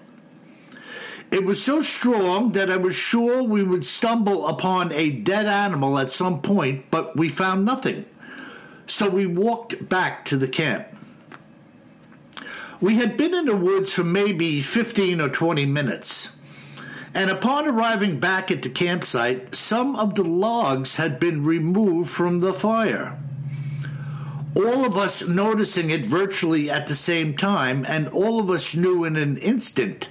It 1.30 1.44
was 1.44 1.62
so 1.62 1.82
strong 1.82 2.52
that 2.52 2.70
I 2.70 2.78
was 2.78 2.94
sure 2.94 3.42
we 3.42 3.62
would 3.62 3.84
stumble 3.84 4.46
upon 4.46 4.92
a 4.92 5.10
dead 5.10 5.46
animal 5.46 5.98
at 5.98 6.10
some 6.10 6.40
point, 6.40 6.86
but 6.90 7.16
we 7.16 7.28
found 7.28 7.64
nothing. 7.64 8.06
So 8.86 9.10
we 9.10 9.26
walked 9.26 9.88
back 9.88 10.24
to 10.26 10.38
the 10.38 10.48
camp. 10.48 10.86
We 12.80 12.94
had 12.94 13.16
been 13.16 13.34
in 13.34 13.44
the 13.44 13.56
woods 13.56 13.92
for 13.92 14.04
maybe 14.04 14.62
15 14.62 15.20
or 15.20 15.28
20 15.28 15.66
minutes, 15.66 16.37
and 17.14 17.30
upon 17.30 17.66
arriving 17.66 18.20
back 18.20 18.50
at 18.50 18.62
the 18.62 18.68
campsite, 18.68 19.54
some 19.54 19.96
of 19.96 20.14
the 20.14 20.24
logs 20.24 20.96
had 20.96 21.18
been 21.18 21.44
removed 21.44 22.10
from 22.10 22.40
the 22.40 22.52
fire. 22.52 23.18
All 24.54 24.84
of 24.84 24.96
us 24.96 25.26
noticing 25.26 25.90
it 25.90 26.06
virtually 26.06 26.70
at 26.70 26.86
the 26.86 26.94
same 26.94 27.36
time, 27.36 27.84
and 27.86 28.08
all 28.08 28.40
of 28.40 28.50
us 28.50 28.74
knew 28.74 29.04
in 29.04 29.16
an 29.16 29.36
instant 29.38 30.10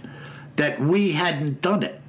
that 0.55 0.79
we 0.79 1.11
hadn't 1.11 1.61
done 1.61 1.83
it. 1.83 2.01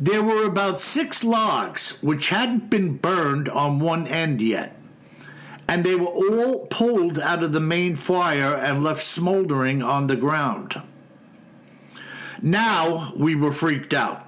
There 0.00 0.22
were 0.22 0.44
about 0.44 0.78
six 0.78 1.22
logs 1.22 2.02
which 2.02 2.30
hadn't 2.30 2.70
been 2.70 2.96
burned 2.96 3.48
on 3.48 3.80
one 3.80 4.06
end 4.06 4.40
yet 4.40 4.76
and 5.70 5.84
they 5.84 5.94
were 5.94 6.06
all 6.06 6.66
pulled 6.66 7.16
out 7.20 7.44
of 7.44 7.52
the 7.52 7.60
main 7.60 7.94
fire 7.94 8.56
and 8.56 8.82
left 8.82 9.00
smoldering 9.00 9.80
on 9.84 10.08
the 10.08 10.16
ground. 10.16 10.82
Now 12.42 13.12
we 13.16 13.34
were 13.34 13.52
freaked 13.52 13.92
out. 13.92 14.26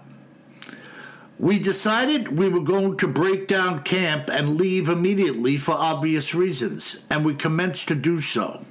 We 1.38 1.58
decided 1.58 2.38
we 2.38 2.48
were 2.48 2.60
going 2.60 2.98
to 2.98 3.08
break 3.08 3.48
down 3.48 3.82
camp 3.82 4.28
and 4.30 4.56
leave 4.56 4.88
immediately 4.88 5.56
for 5.56 5.72
obvious 5.72 6.34
reasons, 6.34 7.04
and 7.10 7.24
we 7.24 7.34
commenced 7.34 7.88
to 7.88 7.94
do 7.94 8.20
so. 8.20 8.64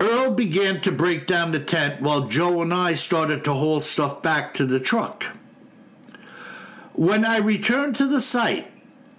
Earl 0.00 0.30
began 0.30 0.80
to 0.82 0.92
break 0.92 1.26
down 1.26 1.52
the 1.52 1.60
tent 1.60 2.00
while 2.00 2.28
Joe 2.28 2.62
and 2.62 2.72
I 2.72 2.94
started 2.94 3.44
to 3.44 3.52
haul 3.52 3.80
stuff 3.80 4.22
back 4.22 4.54
to 4.54 4.64
the 4.64 4.80
truck. 4.80 5.24
When 6.92 7.24
I 7.24 7.38
returned 7.38 7.96
to 7.96 8.06
the 8.06 8.20
site, 8.20 8.70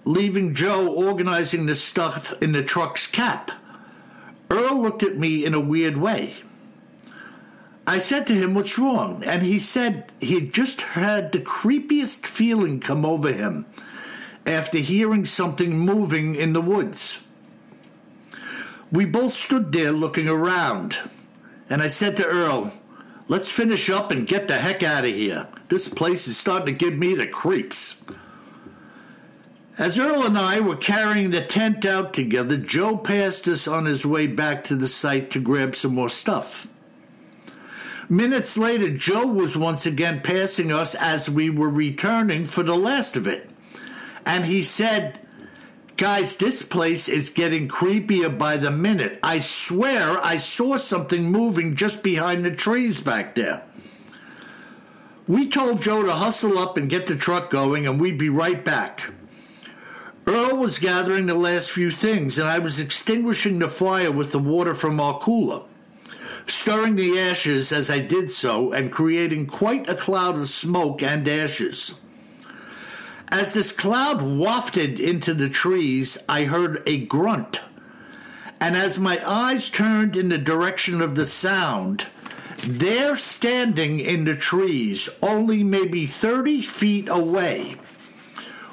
leaving 0.04 0.54
Joe 0.54 0.88
organizing 0.88 1.66
the 1.66 1.74
stuff 1.74 2.34
in 2.42 2.52
the 2.52 2.62
truck's 2.62 3.06
cap. 3.06 3.50
Earl 4.50 4.80
looked 4.82 5.02
at 5.02 5.18
me 5.18 5.44
in 5.44 5.52
a 5.52 5.60
weird 5.60 5.98
way. 5.98 6.36
I 7.88 7.96
said 7.96 8.26
to 8.26 8.34
him, 8.34 8.52
What's 8.52 8.78
wrong? 8.78 9.24
And 9.24 9.42
he 9.42 9.58
said 9.58 10.12
he'd 10.20 10.52
just 10.52 10.82
had 10.82 11.32
the 11.32 11.38
creepiest 11.38 12.26
feeling 12.26 12.80
come 12.80 13.06
over 13.06 13.32
him 13.32 13.64
after 14.44 14.76
hearing 14.76 15.24
something 15.24 15.78
moving 15.78 16.34
in 16.34 16.52
the 16.52 16.60
woods. 16.60 17.26
We 18.92 19.06
both 19.06 19.32
stood 19.32 19.72
there 19.72 19.90
looking 19.90 20.28
around, 20.28 20.98
and 21.70 21.80
I 21.80 21.88
said 21.88 22.18
to 22.18 22.26
Earl, 22.26 22.74
Let's 23.26 23.50
finish 23.50 23.88
up 23.88 24.10
and 24.10 24.26
get 24.26 24.48
the 24.48 24.58
heck 24.58 24.82
out 24.82 25.06
of 25.06 25.14
here. 25.14 25.48
This 25.70 25.88
place 25.88 26.28
is 26.28 26.36
starting 26.36 26.66
to 26.66 26.72
give 26.72 26.98
me 26.98 27.14
the 27.14 27.26
creeps. 27.26 28.04
As 29.78 29.98
Earl 29.98 30.26
and 30.26 30.36
I 30.36 30.60
were 30.60 30.76
carrying 30.76 31.30
the 31.30 31.40
tent 31.40 31.86
out 31.86 32.12
together, 32.12 32.58
Joe 32.58 32.98
passed 32.98 33.48
us 33.48 33.66
on 33.66 33.86
his 33.86 34.04
way 34.04 34.26
back 34.26 34.62
to 34.64 34.76
the 34.76 34.88
site 34.88 35.30
to 35.30 35.40
grab 35.40 35.74
some 35.74 35.94
more 35.94 36.10
stuff. 36.10 36.68
Minutes 38.08 38.56
later, 38.56 38.90
Joe 38.90 39.26
was 39.26 39.56
once 39.56 39.84
again 39.84 40.20
passing 40.22 40.72
us 40.72 40.94
as 40.94 41.28
we 41.28 41.50
were 41.50 41.68
returning 41.68 42.46
for 42.46 42.62
the 42.62 42.76
last 42.76 43.16
of 43.16 43.26
it. 43.26 43.50
And 44.24 44.46
he 44.46 44.62
said, 44.62 45.20
Guys, 45.98 46.36
this 46.36 46.62
place 46.62 47.08
is 47.08 47.28
getting 47.28 47.66
creepier 47.66 48.38
by 48.38 48.56
the 48.56 48.70
minute. 48.70 49.18
I 49.22 49.40
swear 49.40 50.24
I 50.24 50.36
saw 50.36 50.76
something 50.76 51.24
moving 51.24 51.74
just 51.74 52.02
behind 52.02 52.44
the 52.44 52.52
trees 52.52 53.00
back 53.00 53.34
there. 53.34 53.64
We 55.26 55.48
told 55.48 55.82
Joe 55.82 56.04
to 56.04 56.12
hustle 56.12 56.56
up 56.56 56.76
and 56.76 56.88
get 56.88 57.08
the 57.08 57.16
truck 57.16 57.50
going, 57.50 57.86
and 57.86 58.00
we'd 58.00 58.16
be 58.16 58.30
right 58.30 58.64
back. 58.64 59.12
Earl 60.24 60.56
was 60.56 60.78
gathering 60.78 61.26
the 61.26 61.34
last 61.34 61.70
few 61.70 61.90
things, 61.90 62.38
and 62.38 62.48
I 62.48 62.58
was 62.58 62.78
extinguishing 62.78 63.58
the 63.58 63.68
fire 63.68 64.12
with 64.12 64.30
the 64.30 64.38
water 64.38 64.74
from 64.74 65.00
our 65.00 65.18
cooler, 65.18 65.64
stirring 66.50 66.96
the 66.96 67.18
ashes 67.18 67.72
as 67.72 67.90
I 67.90 67.98
did 67.98 68.30
so, 68.30 68.72
and 68.72 68.92
creating 68.92 69.46
quite 69.46 69.88
a 69.88 69.94
cloud 69.94 70.36
of 70.36 70.48
smoke 70.48 71.02
and 71.02 71.26
ashes. 71.28 72.00
As 73.28 73.52
this 73.52 73.72
cloud 73.72 74.22
wafted 74.22 74.98
into 74.98 75.34
the 75.34 75.48
trees, 75.50 76.16
I 76.28 76.44
heard 76.44 76.82
a 76.86 77.04
grunt, 77.04 77.60
and 78.60 78.76
as 78.76 78.98
my 78.98 79.20
eyes 79.28 79.68
turned 79.68 80.16
in 80.16 80.30
the 80.30 80.38
direction 80.38 81.00
of 81.00 81.14
the 81.14 81.26
sound, 81.26 82.06
there 82.64 83.16
standing 83.16 84.00
in 84.00 84.24
the 84.24 84.36
trees, 84.36 85.08
only 85.22 85.62
maybe 85.62 86.06
30 86.06 86.62
feet 86.62 87.08
away, 87.08 87.76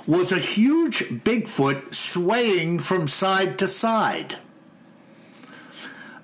was 0.08 0.32
a 0.32 0.40
huge 0.40 1.04
Bigfoot 1.24 1.94
swaying 1.94 2.80
from 2.80 3.08
side 3.08 3.60
to 3.60 3.68
side. 3.68 4.38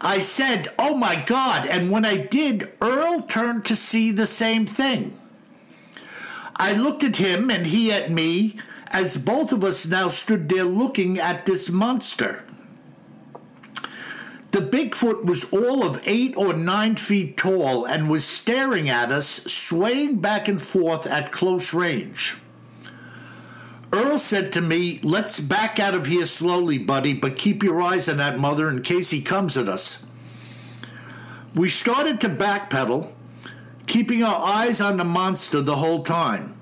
I 0.02 0.20
said, 0.20 0.68
Oh 0.80 0.96
my 0.96 1.16
God. 1.16 1.68
And 1.68 1.92
when 1.92 2.06
I 2.06 2.18
did, 2.18 2.72
Earl 2.82 3.22
turned 3.22 3.66
to 3.66 3.76
see 3.76 4.12
the 4.12 4.26
same 4.26 4.66
thing. 4.66 5.18
I 6.56 6.74
looked 6.74 7.04
at 7.04 7.18
him 7.18 7.50
and 7.50 7.68
he 7.68 7.92
at 7.92 8.12
me 8.12 8.60
as 8.88 9.18
both 9.18 9.54
of 9.54 9.64
us 9.64 9.88
now 9.88 10.10
stood 10.10 10.50
there 10.50 10.66
looking 10.66 11.20
at 11.20 11.46
this 11.46 11.70
monster. 11.70 12.44
The 14.52 14.60
Bigfoot 14.60 15.24
was 15.24 15.52
all 15.54 15.86
of 15.86 16.02
eight 16.06 16.36
or 16.36 16.54
nine 16.54 16.98
feet 16.98 17.38
tall 17.38 17.86
and 17.86 18.10
was 18.10 18.26
staring 18.26 18.90
at 18.90 19.10
us, 19.10 19.28
swaying 19.28 20.18
back 20.18 20.50
and 20.50 20.62
forth 20.62 21.08
at 21.08 21.32
close 21.32 21.74
range. 21.74 22.38
Earl 23.94 24.20
said 24.20 24.54
to 24.54 24.62
me, 24.62 25.00
Let's 25.04 25.40
back 25.40 25.80
out 25.80 25.94
of 25.94 26.08
here 26.08 26.26
slowly, 26.26 26.78
buddy, 26.78 27.14
but 27.14 27.36
keep 27.36 27.62
your 27.62 27.82
eyes 27.82 28.08
on 28.08 28.18
that 28.18 28.40
mother 28.40 28.70
in 28.70 28.82
case 28.82 29.10
he 29.10 29.22
comes 29.22 29.58
at 29.58 29.68
us. 29.68 30.06
We 31.54 31.70
started 31.70 32.22
to 32.22 32.30
backpedal, 32.30 33.12
keeping 33.88 34.24
our 34.24 34.46
eyes 34.46 34.80
on 34.80 34.98
the 34.98 35.04
monster 35.04 35.62
the 35.62 35.76
whole 35.76 36.04
time. 36.04 36.56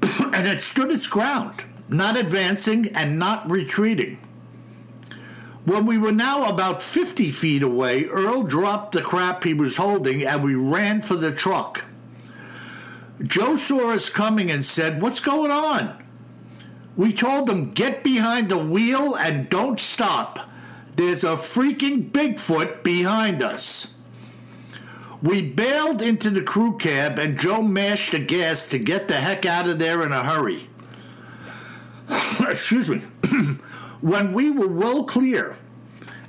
and 0.32 0.46
it 0.46 0.60
stood 0.60 0.92
its 0.92 1.08
ground, 1.08 1.64
not 1.88 2.16
advancing 2.16 2.88
and 2.94 3.18
not 3.18 3.50
retreating. 3.50 4.18
When 5.64 5.84
we 5.84 5.98
were 5.98 6.12
now 6.12 6.48
about 6.48 6.80
50 6.80 7.30
feet 7.32 7.62
away, 7.62 8.04
Earl 8.04 8.44
dropped 8.44 8.92
the 8.92 9.02
crap 9.02 9.42
he 9.42 9.52
was 9.52 9.76
holding 9.76 10.24
and 10.24 10.42
we 10.42 10.54
ran 10.54 11.02
for 11.02 11.16
the 11.16 11.32
truck. 11.32 11.84
Joe 13.20 13.56
saw 13.56 13.90
us 13.90 14.08
coming 14.08 14.50
and 14.50 14.64
said, 14.64 15.02
What's 15.02 15.20
going 15.20 15.50
on? 15.50 16.07
We 16.98 17.12
told 17.12 17.46
them, 17.46 17.70
get 17.70 18.02
behind 18.02 18.48
the 18.48 18.58
wheel 18.58 19.14
and 19.14 19.48
don't 19.48 19.78
stop. 19.78 20.40
There's 20.96 21.22
a 21.22 21.36
freaking 21.36 22.10
Bigfoot 22.10 22.82
behind 22.82 23.40
us. 23.40 23.94
We 25.22 25.48
bailed 25.48 26.02
into 26.02 26.28
the 26.28 26.42
crew 26.42 26.76
cab 26.76 27.16
and 27.16 27.38
Joe 27.38 27.62
mashed 27.62 28.10
the 28.10 28.18
gas 28.18 28.66
to 28.66 28.80
get 28.80 29.06
the 29.06 29.14
heck 29.14 29.46
out 29.46 29.68
of 29.68 29.78
there 29.78 30.02
in 30.02 30.10
a 30.10 30.24
hurry. 30.24 30.68
Excuse 32.40 32.88
me. 32.88 32.98
when 34.00 34.32
we 34.32 34.50
were 34.50 34.66
well 34.66 35.04
clear 35.04 35.54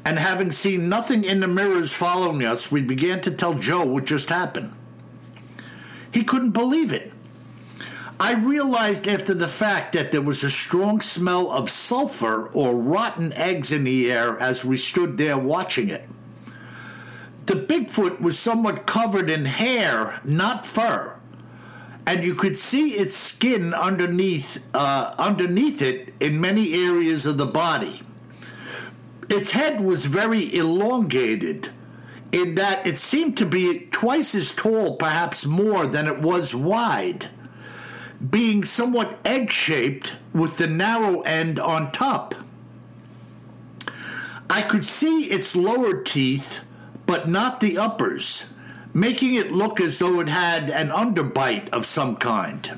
and 0.05 0.19
having 0.19 0.51
seen 0.51 0.87
nothing 0.87 1.23
in 1.23 1.39
the 1.39 1.47
mirrors 1.47 1.93
following 1.93 2.45
us, 2.45 2.71
we 2.71 2.81
began 2.81 3.21
to 3.21 3.31
tell 3.31 3.55
Joe 3.55 3.85
what 3.85 4.05
just 4.05 4.29
happened. 4.29 4.71
He 6.11 6.23
couldn't 6.23 6.51
believe 6.51 6.93
it. 6.93 7.11
I 8.21 8.33
realized 8.33 9.07
after 9.07 9.33
the 9.33 9.47
fact 9.47 9.93
that 9.93 10.11
there 10.11 10.21
was 10.21 10.43
a 10.43 10.49
strong 10.49 10.99
smell 10.99 11.49
of 11.49 11.69
sulfur 11.69 12.47
or 12.47 12.75
rotten 12.75 13.31
eggs 13.31 13.71
in 13.71 13.85
the 13.85 14.11
air 14.11 14.37
as 14.39 14.65
we 14.65 14.75
stood 14.75 15.17
there 15.17 15.37
watching 15.37 15.87
it. 15.87 16.09
The 17.45 17.53
Bigfoot 17.53 18.19
was 18.19 18.37
somewhat 18.37 18.85
covered 18.85 19.29
in 19.29 19.45
hair, 19.45 20.19
not 20.25 20.65
fur, 20.65 21.15
and 22.05 22.23
you 22.23 22.35
could 22.35 22.57
see 22.57 22.95
its 22.95 23.15
skin 23.15 23.73
underneath 23.73 24.65
uh, 24.73 25.15
underneath 25.17 25.81
it 25.81 26.13
in 26.19 26.41
many 26.41 26.73
areas 26.73 27.25
of 27.25 27.37
the 27.37 27.45
body. 27.45 28.01
Its 29.29 29.51
head 29.51 29.79
was 29.79 30.05
very 30.05 30.53
elongated, 30.53 31.69
in 32.33 32.55
that 32.55 32.85
it 32.85 32.99
seemed 32.99 33.37
to 33.37 33.45
be 33.45 33.87
twice 33.91 34.35
as 34.35 34.53
tall, 34.53 34.97
perhaps 34.97 35.45
more, 35.45 35.87
than 35.87 36.05
it 36.05 36.19
was 36.19 36.53
wide 36.53 37.29
being 38.27 38.63
somewhat 38.63 39.19
egg 39.23 39.51
shaped 39.51 40.13
with 40.33 40.57
the 40.57 40.67
narrow 40.67 41.21
end 41.21 41.59
on 41.59 41.91
top. 41.91 42.35
I 44.49 44.61
could 44.61 44.85
see 44.85 45.25
its 45.25 45.55
lower 45.55 46.01
teeth, 46.01 46.61
but 47.05 47.29
not 47.29 47.59
the 47.59 47.77
uppers, 47.77 48.51
making 48.93 49.35
it 49.35 49.51
look 49.51 49.79
as 49.79 49.99
though 49.99 50.19
it 50.19 50.27
had 50.27 50.69
an 50.69 50.89
underbite 50.89 51.69
of 51.69 51.85
some 51.85 52.15
kind. 52.15 52.77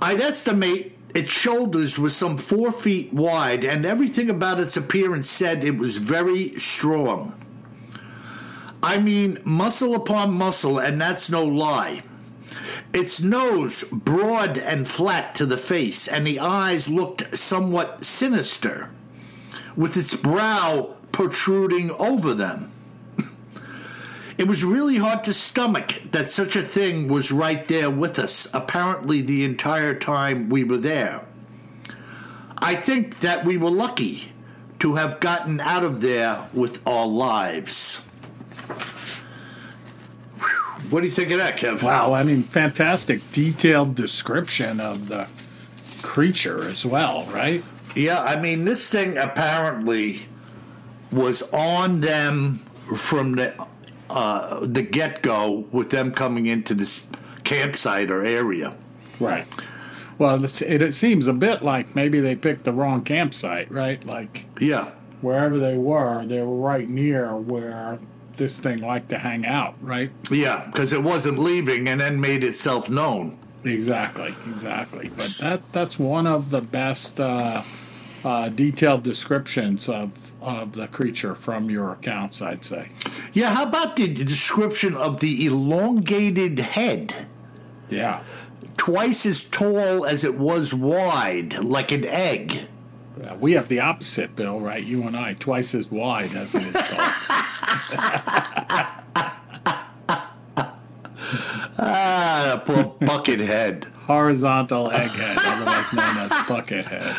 I'd 0.00 0.20
estimate 0.20 0.96
its 1.14 1.32
shoulders 1.32 1.98
were 1.98 2.08
some 2.08 2.38
four 2.38 2.72
feet 2.72 3.12
wide, 3.12 3.64
and 3.64 3.84
everything 3.84 4.30
about 4.30 4.60
its 4.60 4.76
appearance 4.76 5.28
said 5.28 5.64
it 5.64 5.76
was 5.76 5.96
very 5.96 6.58
strong. 6.58 7.34
I 8.82 8.98
mean, 8.98 9.38
muscle 9.44 9.94
upon 9.94 10.32
muscle, 10.32 10.78
and 10.78 11.00
that's 11.00 11.28
no 11.28 11.44
lie. 11.44 12.04
Its 12.92 13.20
nose 13.20 13.84
broad 13.92 14.58
and 14.58 14.88
flat 14.88 15.34
to 15.36 15.46
the 15.46 15.56
face, 15.56 16.08
and 16.08 16.26
the 16.26 16.40
eyes 16.40 16.88
looked 16.88 17.38
somewhat 17.38 18.04
sinister, 18.04 18.90
with 19.76 19.96
its 19.96 20.16
brow 20.16 20.96
protruding 21.12 21.90
over 21.92 22.34
them. 22.34 22.72
It 24.36 24.48
was 24.48 24.64
really 24.64 24.96
hard 24.96 25.22
to 25.24 25.34
stomach 25.34 26.00
that 26.12 26.28
such 26.28 26.56
a 26.56 26.62
thing 26.62 27.08
was 27.08 27.30
right 27.30 27.68
there 27.68 27.90
with 27.90 28.18
us, 28.18 28.48
apparently 28.54 29.20
the 29.20 29.44
entire 29.44 29.94
time 29.94 30.48
we 30.48 30.64
were 30.64 30.78
there. 30.78 31.26
I 32.56 32.74
think 32.74 33.20
that 33.20 33.44
we 33.44 33.56
were 33.56 33.70
lucky 33.70 34.32
to 34.78 34.94
have 34.94 35.20
gotten 35.20 35.60
out 35.60 35.84
of 35.84 36.00
there 36.00 36.48
with 36.54 36.86
our 36.86 37.06
lives. 37.06 38.09
What 40.90 41.00
do 41.00 41.06
you 41.06 41.12
think 41.12 41.30
of 41.30 41.38
that, 41.38 41.56
Kev? 41.56 41.82
Wow, 41.82 42.12
I 42.12 42.24
mean, 42.24 42.42
fantastic 42.42 43.20
detailed 43.32 43.94
description 43.94 44.80
of 44.80 45.08
the 45.08 45.28
creature 46.02 46.68
as 46.68 46.84
well, 46.84 47.26
right? 47.26 47.62
Yeah, 47.94 48.20
I 48.20 48.40
mean, 48.40 48.64
this 48.64 48.88
thing 48.88 49.16
apparently 49.16 50.26
was 51.12 51.42
on 51.52 52.00
them 52.00 52.56
from 52.96 53.36
the 53.36 53.66
uh, 54.08 54.66
the 54.66 54.82
get 54.82 55.22
go 55.22 55.66
with 55.70 55.90
them 55.90 56.10
coming 56.10 56.46
into 56.46 56.74
this 56.74 57.08
campsite 57.44 58.10
or 58.10 58.24
area. 58.24 58.74
Right. 59.20 59.46
Well, 60.18 60.44
it, 60.44 60.62
it 60.62 60.94
seems 60.94 61.28
a 61.28 61.32
bit 61.32 61.62
like 61.62 61.94
maybe 61.94 62.20
they 62.20 62.34
picked 62.34 62.64
the 62.64 62.72
wrong 62.72 63.04
campsite, 63.04 63.70
right? 63.70 64.04
Like 64.04 64.46
Yeah, 64.58 64.90
wherever 65.20 65.58
they 65.58 65.76
were, 65.76 66.26
they 66.26 66.42
were 66.42 66.56
right 66.56 66.88
near 66.88 67.36
where 67.36 68.00
this 68.40 68.58
thing 68.58 68.80
liked 68.80 69.10
to 69.10 69.18
hang 69.18 69.46
out, 69.46 69.74
right? 69.82 70.10
yeah, 70.30 70.66
because 70.66 70.92
it 70.92 71.02
wasn't 71.02 71.38
leaving 71.38 71.86
and 71.88 72.00
then 72.00 72.20
made 72.20 72.42
itself 72.42 72.88
known. 72.88 73.38
Exactly, 73.64 74.34
exactly. 74.50 75.10
But 75.14 75.36
that 75.40 75.72
that's 75.72 75.98
one 75.98 76.26
of 76.26 76.48
the 76.48 76.62
best 76.62 77.20
uh, 77.20 77.62
uh, 78.24 78.48
detailed 78.48 79.02
descriptions 79.02 79.88
of 79.88 80.32
of 80.40 80.72
the 80.72 80.88
creature 80.88 81.34
from 81.34 81.68
your 81.68 81.92
accounts, 81.92 82.40
I'd 82.40 82.64
say. 82.64 82.88
Yeah, 83.34 83.54
how 83.54 83.64
about 83.64 83.96
the 83.96 84.08
description 84.08 84.96
of 84.96 85.20
the 85.20 85.44
elongated 85.44 86.58
head? 86.58 87.28
Yeah. 87.90 88.22
Twice 88.78 89.26
as 89.26 89.44
tall 89.44 90.06
as 90.06 90.24
it 90.24 90.38
was 90.38 90.72
wide, 90.72 91.58
like 91.58 91.92
an 91.92 92.06
egg. 92.06 92.66
Uh, 93.22 93.34
we 93.38 93.52
have 93.52 93.68
the 93.68 93.80
opposite, 93.80 94.34
Bill, 94.36 94.58
right? 94.60 94.82
You 94.82 95.02
and 95.06 95.16
I, 95.16 95.34
twice 95.34 95.74
as 95.74 95.90
wide 95.90 96.32
as 96.34 96.54
it 96.54 96.62
is 96.66 96.72
tall. 96.74 97.10
Ah, 101.82 102.62
poor 102.66 102.84
bucket 103.06 103.40
head. 103.40 103.86
Horizontal 104.06 104.90
egghead, 104.90 105.36
otherwise 105.38 105.92
known 105.94 106.18
as 106.18 106.30
buckethead. 106.46 107.16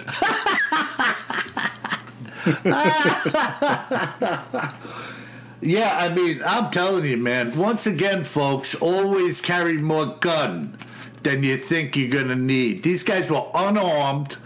Yeah, 5.63 5.95
I 5.95 6.09
mean, 6.09 6.41
I'm 6.43 6.71
telling 6.71 7.05
you, 7.05 7.17
man. 7.17 7.55
Once 7.55 7.85
again, 7.85 8.23
folks, 8.23 8.73
always 8.73 9.41
carry 9.41 9.77
more 9.77 10.17
gun 10.19 10.75
than 11.21 11.43
you 11.43 11.55
think 11.55 11.95
you're 11.95 12.09
gonna 12.09 12.35
need. 12.35 12.81
These 12.81 13.03
guys 13.03 13.29
were 13.29 13.45
unarmed, 13.53 14.37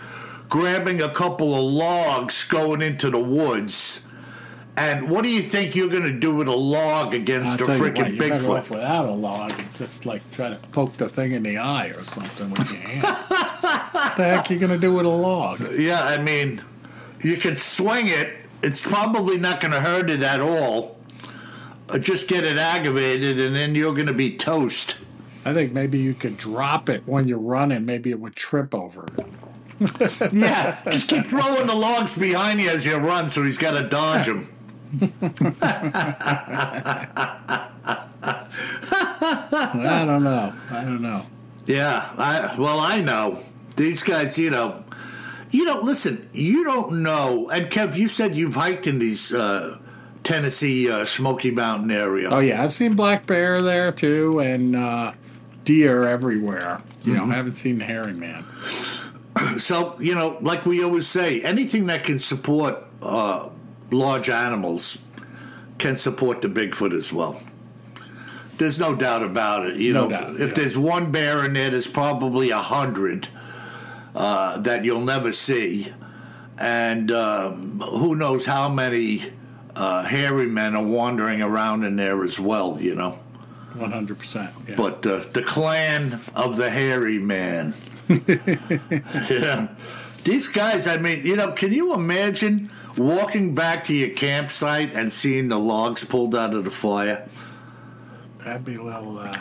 grabbing 0.50 1.02
a 1.02 1.10
couple 1.10 1.56
of 1.56 1.64
logs, 1.74 2.44
going 2.44 2.82
into 2.82 3.10
the 3.10 3.20
woods. 3.20 4.06
And 4.78 5.10
what 5.10 5.24
do 5.24 5.30
you 5.30 5.42
think 5.42 5.74
you're 5.74 5.88
gonna 5.90 6.12
do 6.12 6.36
with 6.36 6.48
a 6.50 6.56
log 6.56 7.08
I'll 7.08 7.14
against 7.14 7.62
a 7.62 7.64
you 7.64 7.68
what, 7.70 7.80
freaking 7.80 8.10
you're 8.10 8.30
better 8.30 8.52
off 8.52 8.68
Bigfoot? 8.68 8.72
without 8.72 9.06
a 9.08 9.14
log. 9.14 9.54
Just 9.78 10.06
like 10.06 10.30
try 10.32 10.50
to 10.50 10.58
poke 10.74 10.98
the 10.98 11.08
thing 11.08 11.32
in 11.32 11.44
the 11.44 11.58
eye 11.58 11.88
or 11.88 12.04
something 12.04 12.50
with 12.50 12.70
your 12.72 12.82
hand. 12.82 13.04
what 13.04 14.16
the 14.18 14.24
heck 14.26 14.50
are 14.50 14.54
you 14.54 14.60
gonna 14.60 14.78
do 14.78 14.94
with 14.94 15.06
a 15.06 15.10
log? 15.10 15.62
Yeah, 15.78 16.04
I 16.04 16.18
mean, 16.22 16.62
you 17.22 17.38
could 17.38 17.60
swing 17.62 18.08
it. 18.08 18.46
It's 18.62 18.82
probably 18.82 19.38
not 19.38 19.62
gonna 19.62 19.80
hurt 19.80 20.10
it 20.10 20.22
at 20.24 20.42
all. 20.42 20.98
Uh, 21.88 21.98
Just 21.98 22.28
get 22.28 22.44
it 22.44 22.58
aggravated, 22.58 23.40
and 23.40 23.56
then 23.56 23.76
you're 23.76 23.94
gonna 23.94 24.12
be 24.14 24.36
toast. 24.36 24.96
I 25.46 25.54
think 25.54 25.72
maybe 25.72 26.00
you 26.00 26.14
could 26.16 26.38
drop 26.38 26.90
it 26.90 27.04
when 27.06 27.28
you're 27.30 27.38
running. 27.38 27.86
Maybe 27.86 28.10
it 28.10 28.20
would 28.20 28.36
trip 28.36 28.74
over. 28.76 29.06
it. 29.18 29.26
Yeah, 30.32 30.82
just 30.90 31.10
keep 31.10 31.28
throwing 31.28 31.68
the 31.68 31.76
logs 31.76 32.18
behind 32.18 32.62
you 32.62 32.70
as 32.70 32.86
you 32.86 32.96
run, 32.98 33.28
so 33.28 33.44
he's 33.44 33.58
got 33.58 33.72
to 33.72 33.88
dodge 33.88 34.28
them. 34.28 34.52
I 39.28 40.06
don't 40.06 40.24
know. 40.24 40.54
I 40.72 40.84
don't 40.84 41.02
know. 41.02 41.24
Yeah, 41.66 42.10
I 42.18 42.56
well, 42.58 42.80
I 42.80 43.02
know 43.02 43.40
these 43.76 44.04
guys. 44.04 44.38
You 44.38 44.50
know, 44.50 44.84
you 45.52 45.66
don't 45.66 45.84
listen. 45.84 46.30
You 46.34 46.64
don't 46.64 47.04
know. 47.04 47.50
And 47.50 47.68
Kev, 47.68 47.98
you 47.98 48.08
said 48.08 48.36
you've 48.36 48.56
hiked 48.56 48.88
in 48.88 49.00
these 49.00 49.34
uh, 49.34 49.78
Tennessee 50.24 50.90
uh, 50.90 51.06
Smoky 51.06 51.52
Mountain 51.52 51.92
area. 51.92 52.30
Oh 52.30 52.40
yeah, 52.40 52.64
I've 52.64 52.74
seen 52.74 52.96
black 52.96 53.26
bear 53.26 53.62
there 53.62 53.92
too, 53.92 54.40
and 54.40 54.76
uh, 54.76 55.14
deer 55.64 56.06
everywhere. 56.06 56.82
You 57.04 57.14
know, 57.14 57.26
I 57.26 57.36
haven't 57.36 57.54
seen 57.54 57.78
the 57.78 57.86
hairy 57.86 58.14
man. 58.14 58.46
So 59.58 60.00
you 60.00 60.16
know, 60.16 60.38
like 60.42 60.66
we 60.66 60.84
always 60.84 61.08
say, 61.08 61.42
anything 61.42 61.86
that 61.88 62.04
can 62.04 62.20
support 62.20 62.84
uh, 63.02 63.50
large 63.92 64.30
animals 64.30 65.04
can 65.78 65.96
support 65.96 66.42
the 66.42 66.48
Bigfoot 66.48 66.96
as 66.96 67.12
well. 67.14 67.42
There's 68.58 68.80
no 68.80 68.96
doubt 68.96 69.22
about 69.24 69.66
it. 69.66 69.76
You 69.78 69.92
No 69.94 70.04
know, 70.04 70.10
doubt, 70.10 70.30
if 70.40 70.50
yeah. 70.50 70.54
there's 70.56 70.78
one 70.78 71.12
bear 71.12 71.44
in 71.44 71.54
there, 71.54 71.70
there's 71.70 71.88
probably 71.88 72.52
a 72.52 72.62
hundred 72.62 73.28
uh, 74.16 74.60
that 74.60 74.86
you'll 74.86 75.02
never 75.02 75.32
see, 75.34 75.92
and 76.58 77.12
um, 77.12 77.80
who 77.82 78.16
knows 78.16 78.46
how 78.46 78.70
many 78.70 79.34
uh, 79.76 80.04
hairy 80.04 80.48
men 80.48 80.74
are 80.76 80.84
wandering 80.84 81.42
around 81.42 81.84
in 81.84 81.98
there 81.98 82.24
as 82.24 82.40
well. 82.40 82.78
You 82.80 82.96
know, 82.96 83.20
One 83.74 83.92
hundred 83.92 84.20
percent. 84.20 84.52
but 84.78 85.06
uh, 85.06 85.20
the 85.34 85.44
clan 85.44 86.22
of 86.36 86.56
the 86.56 86.70
hairy 86.70 87.20
man. 87.20 87.74
Yeah. 88.10 89.68
These 90.24 90.48
guys, 90.48 90.88
I 90.88 90.98
mean, 90.98 91.26
you 91.26 91.36
know, 91.36 91.52
can 91.52 91.72
you 91.72 91.94
imagine 91.94 92.72
walking 92.98 93.54
back 93.54 93.86
to 93.86 93.94
your 93.94 94.10
campsite 94.10 94.92
and 94.94 95.12
seeing 95.12 95.50
the 95.50 95.60
logs 95.60 96.04
pulled 96.04 96.36
out 96.36 96.54
of 96.54 96.64
the 96.64 96.72
fire? 96.72 97.28
that'd 98.44 98.64
be 98.66 98.76
a 98.76 98.82
little, 98.82 99.18
uh, 99.20 99.36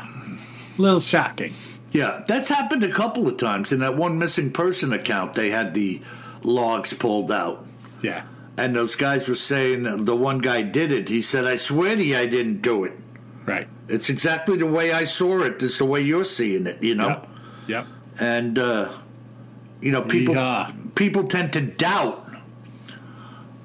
little 0.79 1.01
shocking. 1.01 1.55
Yeah, 1.93 2.25
that's 2.27 2.49
happened 2.49 2.83
a 2.85 2.93
couple 2.93 3.29
of 3.29 3.37
times. 3.37 3.71
In 3.73 3.81
that 3.81 3.97
one 3.97 4.19
missing 4.19 4.51
person 4.51 4.93
account, 4.93 5.35
they 5.35 5.51
had 5.51 5.75
the 5.75 6.01
logs 6.43 6.93
pulled 6.95 7.31
out. 7.31 7.65
Yeah, 8.03 8.25
And 8.59 8.75
those 8.77 8.97
guys 8.97 9.29
were 9.29 9.35
saying 9.35 10.05
the 10.05 10.17
one 10.17 10.39
guy 10.39 10.63
did 10.63 10.91
it. 10.93 11.09
He 11.09 11.23
said, 11.23 11.47
I 11.47 11.57
swear 11.57 11.97
to 11.97 12.05
you, 12.05 12.17
I 12.19 12.27
didn't 12.27 12.61
do 12.61 12.85
it. 12.85 12.93
right. 13.47 13.69
It's 13.89 14.09
exactly 14.11 14.57
the 14.57 14.67
way 14.67 14.93
I 14.93 15.05
saw 15.05 15.41
it. 15.43 15.63
It's 15.63 15.77
the 15.79 15.85
way 15.85 16.01
you're 16.01 16.25
seeing 16.25 16.67
it, 16.67 16.83
you 16.83 16.95
know? 16.95 17.09
Yep. 17.09 17.29
Yep. 17.69 17.87
And 18.21 18.59
uh, 18.59 18.93
you 19.81 19.91
know 19.91 20.03
people 20.03 20.35
Yeehaw. 20.35 20.95
people 20.95 21.25
tend 21.25 21.53
to 21.55 21.61
doubt 21.61 22.29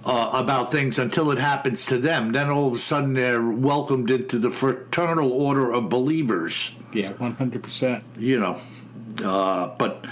uh, 0.05 0.31
about 0.33 0.71
things 0.71 0.97
until 0.99 1.31
it 1.31 1.39
happens 1.39 1.85
to 1.87 1.97
them. 1.97 2.31
Then 2.31 2.49
all 2.49 2.67
of 2.67 2.73
a 2.73 2.77
sudden 2.77 3.13
they're 3.13 3.41
welcomed 3.41 4.09
into 4.11 4.39
the 4.39 4.51
fraternal 4.51 5.31
order 5.31 5.71
of 5.71 5.89
believers. 5.89 6.79
Yeah, 6.93 7.11
one 7.13 7.35
hundred 7.35 7.63
percent. 7.63 8.03
You 8.17 8.39
know, 8.39 8.61
uh, 9.23 9.75
but 9.77 10.05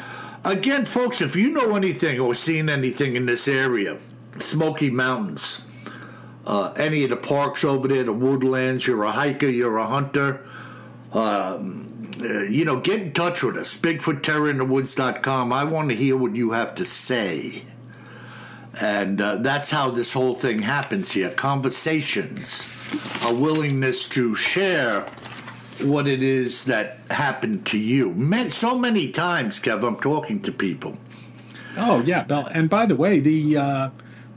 again, 0.44 0.86
folks, 0.86 1.22
if 1.22 1.36
you 1.36 1.50
know 1.50 1.76
anything 1.76 2.20
or 2.20 2.36
seen 2.36 2.70
anything 2.70 3.16
in 3.16 3.26
this 3.26 3.48
area, 3.48 3.98
Smoky 4.40 4.90
Mountains. 4.90 5.64
Uh, 6.46 6.72
any 6.78 7.04
of 7.04 7.10
the 7.10 7.18
parks 7.18 7.66
over 7.66 7.90
there, 7.90 8.06
the 8.06 8.14
woodlands, 8.14 8.88
you're 8.88 9.04
a 9.04 9.12
hiker, 9.12 9.48
you're 9.50 9.76
a 9.80 9.86
hunter, 9.86 10.48
um, 11.12 11.87
uh, 12.22 12.44
you 12.44 12.66
know, 12.66 12.80
get 12.80 13.02
in 13.02 13.12
touch 13.14 13.44
with 13.44 13.58
us. 13.58 13.76
BigfootTerrorInTheWoods.com. 13.78 15.54
I 15.54 15.64
want 15.64 15.90
to 15.90 15.96
hear 15.96 16.18
what 16.18 16.36
you 16.36 16.52
have 16.52 16.76
to 16.76 16.86
say. 16.86 17.64
And 18.80 19.20
uh, 19.22 19.38
that's 19.38 19.72
how 19.72 19.90
this 19.90 20.14
whole 20.14 20.36
thing 20.36 20.62
happens 20.62 21.12
here 21.12 21.30
conversations, 21.32 22.64
a 23.24 23.34
willingness 23.34 24.08
to 24.10 24.36
share 24.36 25.02
what 25.82 26.08
it 26.08 26.22
is 26.22 26.66
that 26.66 27.00
happened 27.10 27.66
to 27.68 27.78
you. 27.80 28.12
Man, 28.14 28.50
so 28.50 28.78
many 28.78 29.12
times, 29.12 29.60
Kev, 29.60 29.84
I'm 29.86 29.98
talking 29.98 30.42
to 30.44 30.52
people. 30.52 30.98
Oh 31.76 32.02
yeah, 32.02 32.24
Bill. 32.24 32.48
And 32.52 32.70
by 32.70 32.86
the 32.86 32.96
way, 32.96 33.20
the 33.20 33.58
uh, 33.58 33.90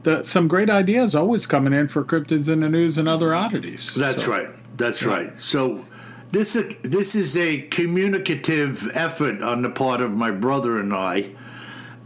the 0.03 0.22
some 0.22 0.49
great 0.49 0.68
ideas 0.70 1.14
always 1.14 1.47
coming 1.47 1.72
in 1.72 1.89
for 1.89 2.05
cryptids 2.05 2.49
in 2.49 2.61
the 2.61 2.68
news 2.68 2.99
and 2.99 3.09
other 3.09 3.35
oddities. 3.35 3.95
That's 3.95 4.24
So, 4.24 4.31
right. 4.31 4.49
That's 4.76 5.03
right. 5.03 5.39
So 5.39 5.85
this 6.33 6.57
this 6.83 7.14
is 7.14 7.37
a 7.37 7.62
communicative 7.62 8.91
effort 8.95 9.43
on 9.43 9.62
the 9.62 9.70
part 9.70 10.01
of 10.01 10.12
my 10.12 10.31
brother 10.31 10.78
and 10.78 10.93
I, 10.95 11.31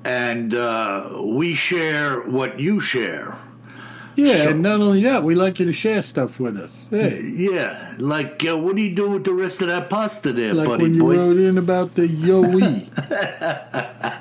and 0.05 0.55
uh, 0.55 1.19
we 1.23 1.55
share 1.55 2.21
what 2.21 2.59
you 2.61 2.81
share. 2.81 3.37
Yeah, 4.17 4.45
So- 4.45 4.51
and 4.51 4.63
not 4.63 4.81
only 4.81 5.03
that, 5.03 5.25
we 5.25 5.35
like 5.35 5.59
you 5.59 5.67
to 5.67 5.73
share 5.73 6.01
stuff 6.01 6.39
with 6.39 6.57
us. 6.57 6.87
Hey, 6.89 7.21
Yeah, 7.35 7.95
like 7.99 8.45
uh, 8.49 8.57
what 8.57 8.77
do 8.77 8.83
you 8.83 8.95
do 8.95 9.11
with 9.11 9.25
the 9.25 9.33
rest 9.35 9.61
of 9.61 9.67
that 9.69 9.91
pasta 9.91 10.33
there, 10.33 10.55
like 10.55 10.69
buddy 10.69 10.85
when 10.85 10.95
you 10.95 11.01
boy? 11.01 11.17
wrote 11.17 11.37
in 11.39 11.59
about 11.59 11.95
the 11.97 12.07
Yowie. 12.07 12.89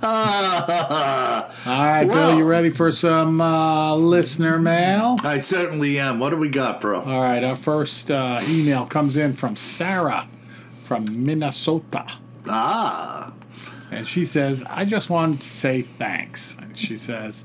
All 0.02 0.08
right, 1.66 2.04
Well- 2.04 2.30
Bill, 2.30 2.38
you 2.38 2.44
ready 2.44 2.70
for 2.70 2.92
some 2.92 3.40
uh, 3.40 3.94
listener 3.96 4.58
mail? 4.58 5.16
I 5.24 5.38
certainly 5.38 5.98
am. 5.98 6.20
What 6.20 6.30
do 6.30 6.36
we 6.36 6.48
got, 6.48 6.80
bro? 6.80 7.00
All 7.00 7.20
right, 7.20 7.42
our 7.42 7.56
first 7.56 8.10
uh, 8.10 8.40
email 8.48 8.86
comes 8.86 9.16
in 9.16 9.34
from 9.34 9.56
Sarah 9.56 10.28
from 10.82 11.04
Minnesota. 11.24 12.06
Ah, 12.48 13.32
And 13.90 14.06
she 14.06 14.24
says, 14.24 14.62
I 14.68 14.84
just 14.84 15.10
wanted 15.10 15.40
to 15.40 15.48
say 15.48 15.82
thanks. 15.82 16.56
And 16.60 16.78
she 16.78 16.96
says, 16.96 17.44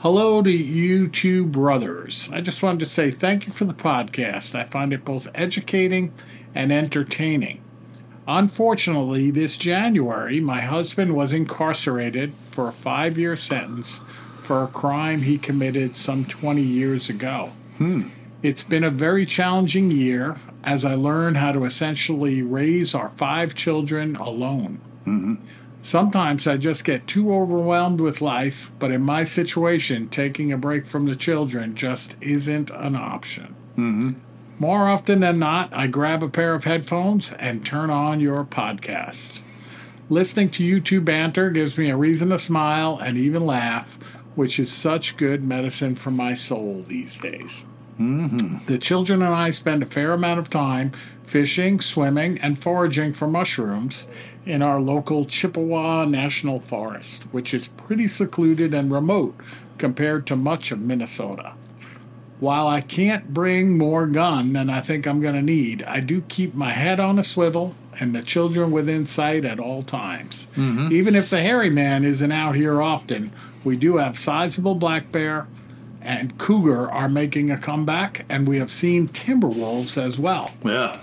Hello 0.00 0.42
to 0.42 0.50
you 0.50 1.08
two 1.08 1.46
brothers. 1.46 2.28
I 2.30 2.42
just 2.42 2.62
wanted 2.62 2.80
to 2.80 2.86
say 2.86 3.10
thank 3.10 3.46
you 3.46 3.52
for 3.54 3.64
the 3.64 3.72
podcast. 3.74 4.54
I 4.54 4.64
find 4.64 4.92
it 4.92 5.04
both 5.04 5.28
educating 5.34 6.12
and 6.54 6.70
entertaining. 6.70 7.63
Unfortunately, 8.26 9.30
this 9.30 9.58
January, 9.58 10.40
my 10.40 10.60
husband 10.60 11.14
was 11.14 11.32
incarcerated 11.32 12.32
for 12.34 12.68
a 12.68 12.72
five 12.72 13.18
year 13.18 13.36
sentence 13.36 14.00
for 14.40 14.62
a 14.62 14.68
crime 14.68 15.22
he 15.22 15.38
committed 15.38 15.96
some 15.96 16.24
20 16.24 16.60
years 16.60 17.08
ago. 17.08 17.52
Hmm. 17.78 18.08
It's 18.42 18.62
been 18.62 18.84
a 18.84 18.90
very 18.90 19.24
challenging 19.24 19.90
year 19.90 20.36
as 20.62 20.84
I 20.84 20.94
learned 20.94 21.38
how 21.38 21.52
to 21.52 21.64
essentially 21.64 22.42
raise 22.42 22.94
our 22.94 23.08
five 23.08 23.54
children 23.54 24.16
alone. 24.16 24.80
Mm-hmm. 25.06 25.34
Sometimes 25.80 26.46
I 26.46 26.56
just 26.56 26.84
get 26.84 27.06
too 27.06 27.34
overwhelmed 27.34 28.00
with 28.00 28.22
life, 28.22 28.70
but 28.78 28.90
in 28.90 29.02
my 29.02 29.24
situation, 29.24 30.08
taking 30.08 30.52
a 30.52 30.58
break 30.58 30.86
from 30.86 31.06
the 31.06 31.16
children 31.16 31.74
just 31.74 32.16
isn't 32.20 32.70
an 32.70 32.96
option. 32.96 33.54
Mm-hmm. 33.76 34.12
More 34.64 34.88
often 34.88 35.20
than 35.20 35.38
not, 35.38 35.68
I 35.74 35.86
grab 35.88 36.22
a 36.22 36.28
pair 36.30 36.54
of 36.54 36.64
headphones 36.64 37.32
and 37.32 37.66
turn 37.66 37.90
on 37.90 38.18
your 38.18 38.46
podcast. 38.46 39.40
Listening 40.08 40.48
to 40.52 40.64
you 40.64 40.80
two 40.80 41.02
banter 41.02 41.50
gives 41.50 41.76
me 41.76 41.90
a 41.90 41.96
reason 41.98 42.30
to 42.30 42.38
smile 42.38 42.96
and 42.96 43.18
even 43.18 43.44
laugh, 43.44 43.98
which 44.34 44.58
is 44.58 44.72
such 44.72 45.18
good 45.18 45.44
medicine 45.44 45.94
for 45.94 46.10
my 46.10 46.32
soul 46.32 46.82
these 46.88 47.20
days. 47.20 47.66
Mm-hmm. 48.00 48.64
The 48.64 48.78
children 48.78 49.20
and 49.20 49.34
I 49.34 49.50
spend 49.50 49.82
a 49.82 49.86
fair 49.86 50.14
amount 50.14 50.40
of 50.40 50.48
time 50.48 50.92
fishing, 51.24 51.82
swimming, 51.82 52.38
and 52.38 52.58
foraging 52.58 53.12
for 53.12 53.28
mushrooms 53.28 54.08
in 54.46 54.62
our 54.62 54.80
local 54.80 55.26
Chippewa 55.26 56.06
National 56.06 56.58
Forest, 56.58 57.24
which 57.32 57.52
is 57.52 57.68
pretty 57.68 58.06
secluded 58.06 58.72
and 58.72 58.90
remote 58.90 59.38
compared 59.76 60.26
to 60.28 60.36
much 60.36 60.72
of 60.72 60.80
Minnesota. 60.80 61.52
While 62.44 62.68
I 62.68 62.82
can't 62.82 63.32
bring 63.32 63.78
more 63.78 64.06
gun 64.06 64.52
than 64.52 64.68
I 64.68 64.82
think 64.82 65.06
I'm 65.06 65.22
going 65.22 65.34
to 65.34 65.40
need, 65.40 65.82
I 65.84 66.00
do 66.00 66.20
keep 66.20 66.54
my 66.54 66.72
head 66.72 67.00
on 67.00 67.18
a 67.18 67.24
swivel 67.24 67.74
and 67.98 68.14
the 68.14 68.20
children 68.20 68.70
within 68.70 69.06
sight 69.06 69.46
at 69.46 69.58
all 69.58 69.82
times. 69.82 70.46
Mm-hmm. 70.54 70.92
Even 70.92 71.14
if 71.14 71.30
the 71.30 71.40
hairy 71.40 71.70
man 71.70 72.04
isn't 72.04 72.32
out 72.32 72.54
here 72.54 72.82
often, 72.82 73.32
we 73.64 73.76
do 73.76 73.96
have 73.96 74.18
sizable 74.18 74.74
black 74.74 75.10
bear 75.10 75.46
and 76.02 76.36
cougar 76.36 76.90
are 76.90 77.08
making 77.08 77.50
a 77.50 77.56
comeback, 77.56 78.26
and 78.28 78.46
we 78.46 78.58
have 78.58 78.70
seen 78.70 79.08
timber 79.08 79.48
wolves 79.48 79.96
as 79.96 80.18
well. 80.18 80.50
yeah. 80.62 80.98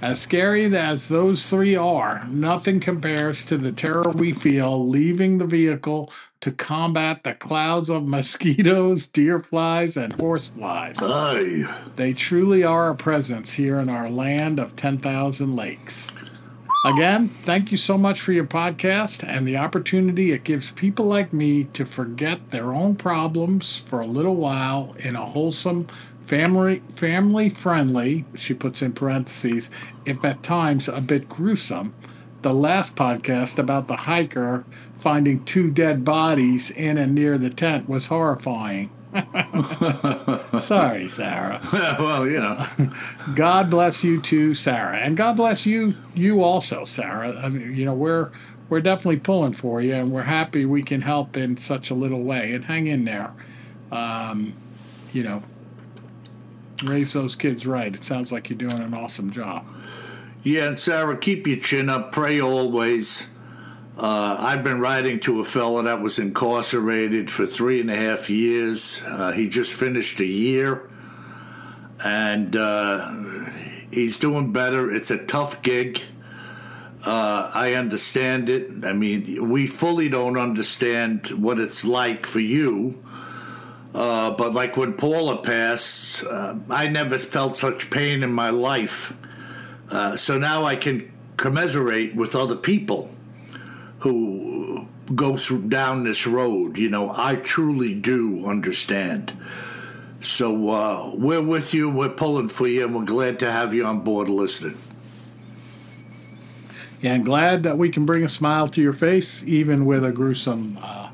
As 0.00 0.20
scary 0.20 0.64
as 0.76 1.08
those 1.08 1.50
three 1.50 1.74
are, 1.74 2.24
nothing 2.28 2.78
compares 2.78 3.44
to 3.46 3.56
the 3.56 3.72
terror 3.72 4.10
we 4.14 4.32
feel 4.32 4.86
leaving 4.86 5.38
the 5.38 5.46
vehicle 5.46 6.12
to 6.40 6.52
combat 6.52 7.24
the 7.24 7.34
clouds 7.34 7.90
of 7.90 8.06
mosquitoes, 8.06 9.08
deer 9.08 9.40
flies, 9.40 9.96
and 9.96 10.12
horse 10.12 10.50
flies. 10.50 10.96
Aye. 11.02 11.64
They 11.96 12.12
truly 12.12 12.62
are 12.62 12.90
a 12.90 12.94
presence 12.94 13.54
here 13.54 13.80
in 13.80 13.88
our 13.88 14.08
land 14.08 14.60
of 14.60 14.76
10,000 14.76 15.56
lakes. 15.56 16.12
Again, 16.84 17.26
thank 17.26 17.72
you 17.72 17.76
so 17.76 17.98
much 17.98 18.20
for 18.20 18.30
your 18.30 18.46
podcast 18.46 19.26
and 19.26 19.48
the 19.48 19.56
opportunity 19.56 20.30
it 20.30 20.44
gives 20.44 20.70
people 20.70 21.06
like 21.06 21.32
me 21.32 21.64
to 21.64 21.84
forget 21.84 22.52
their 22.52 22.72
own 22.72 22.94
problems 22.94 23.76
for 23.78 24.00
a 24.00 24.06
little 24.06 24.36
while 24.36 24.94
in 25.00 25.16
a 25.16 25.26
wholesome, 25.26 25.88
family 26.28 26.82
family 26.94 27.48
friendly, 27.48 28.26
she 28.34 28.52
puts 28.52 28.82
in 28.82 28.92
parentheses, 28.92 29.70
if 30.04 30.22
at 30.24 30.42
times 30.42 30.86
a 30.86 31.00
bit 31.00 31.28
gruesome. 31.28 31.94
The 32.42 32.52
last 32.52 32.94
podcast 32.94 33.58
about 33.58 33.88
the 33.88 33.96
hiker 33.96 34.64
finding 34.94 35.44
two 35.44 35.70
dead 35.70 36.04
bodies 36.04 36.70
in 36.70 36.98
and 36.98 37.14
near 37.14 37.38
the 37.38 37.50
tent 37.50 37.88
was 37.88 38.06
horrifying. 38.06 38.90
Sorry, 40.60 41.08
Sarah. 41.08 41.66
well, 41.98 42.26
you 42.26 42.40
know. 42.40 42.66
God 43.34 43.70
bless 43.70 44.04
you 44.04 44.20
too, 44.20 44.54
Sarah, 44.54 44.98
and 44.98 45.16
God 45.16 45.36
bless 45.36 45.64
you, 45.64 45.94
you 46.14 46.42
also, 46.42 46.84
Sarah. 46.84 47.40
I 47.42 47.48
mean, 47.48 47.74
you 47.74 47.86
know, 47.86 47.94
we're 47.94 48.30
we're 48.68 48.82
definitely 48.82 49.20
pulling 49.20 49.54
for 49.54 49.80
you, 49.80 49.94
and 49.94 50.12
we're 50.12 50.22
happy 50.24 50.66
we 50.66 50.82
can 50.82 51.00
help 51.00 51.38
in 51.38 51.56
such 51.56 51.88
a 51.88 51.94
little 51.94 52.22
way. 52.22 52.52
And 52.52 52.66
hang 52.66 52.86
in 52.86 53.06
there, 53.06 53.32
um, 53.90 54.52
you 55.14 55.22
know, 55.22 55.42
raise 56.82 57.12
those 57.12 57.34
kids 57.34 57.66
right. 57.66 57.94
It 57.94 58.04
sounds 58.04 58.32
like 58.32 58.50
you're 58.50 58.58
doing 58.58 58.78
an 58.80 58.94
awesome 58.94 59.30
job. 59.30 59.66
Yeah, 60.42 60.68
and 60.68 60.78
Sarah, 60.78 61.16
keep 61.16 61.46
your 61.46 61.58
chin 61.58 61.88
up. 61.88 62.12
Pray 62.12 62.40
always. 62.40 63.28
Uh, 63.96 64.36
I've 64.38 64.62
been 64.62 64.80
writing 64.80 65.18
to 65.20 65.40
a 65.40 65.44
fella 65.44 65.82
that 65.82 66.00
was 66.00 66.20
incarcerated 66.20 67.30
for 67.30 67.46
three 67.46 67.80
and 67.80 67.90
a 67.90 67.96
half 67.96 68.30
years. 68.30 69.02
Uh, 69.04 69.32
he 69.32 69.48
just 69.48 69.74
finished 69.74 70.20
a 70.20 70.26
year, 70.26 70.88
and 72.04 72.54
uh, 72.54 73.50
he's 73.90 74.18
doing 74.18 74.52
better. 74.52 74.92
It's 74.92 75.10
a 75.10 75.18
tough 75.18 75.62
gig. 75.62 76.00
Uh, 77.04 77.50
I 77.52 77.74
understand 77.74 78.48
it. 78.48 78.84
I 78.84 78.92
mean, 78.92 79.50
we 79.50 79.66
fully 79.66 80.08
don't 80.08 80.38
understand 80.38 81.28
what 81.30 81.58
it's 81.58 81.84
like 81.84 82.24
for 82.24 82.40
you. 82.40 83.02
Uh, 83.94 84.30
but 84.32 84.52
like 84.52 84.76
when 84.76 84.92
Paula 84.92 85.38
passed, 85.38 86.24
uh, 86.24 86.56
I 86.70 86.88
never 86.88 87.18
felt 87.18 87.56
such 87.56 87.90
pain 87.90 88.22
in 88.22 88.32
my 88.32 88.50
life. 88.50 89.16
Uh, 89.90 90.16
so 90.16 90.38
now 90.38 90.64
I 90.64 90.76
can 90.76 91.10
commiserate 91.36 92.14
with 92.14 92.34
other 92.34 92.56
people 92.56 93.10
who 94.00 94.86
go 95.14 95.36
through 95.36 95.68
down 95.68 96.04
this 96.04 96.26
road. 96.26 96.76
You 96.76 96.90
know, 96.90 97.12
I 97.16 97.36
truly 97.36 97.94
do 97.94 98.46
understand. 98.46 99.36
So 100.20 100.68
uh, 100.70 101.12
we're 101.14 101.42
with 101.42 101.72
you, 101.72 101.88
we're 101.88 102.08
pulling 102.08 102.48
for 102.48 102.66
you, 102.66 102.84
and 102.84 102.94
we're 102.94 103.04
glad 103.04 103.38
to 103.40 103.50
have 103.50 103.72
you 103.72 103.84
on 103.84 104.00
board 104.00 104.28
listening. 104.28 104.76
Yeah, 107.00 107.14
and 107.14 107.24
glad 107.24 107.62
that 107.62 107.78
we 107.78 107.90
can 107.90 108.04
bring 108.04 108.24
a 108.24 108.28
smile 108.28 108.66
to 108.68 108.82
your 108.82 108.92
face, 108.92 109.44
even 109.44 109.86
with 109.86 110.04
a 110.04 110.10
gruesome 110.10 110.78
uh, 110.82 111.07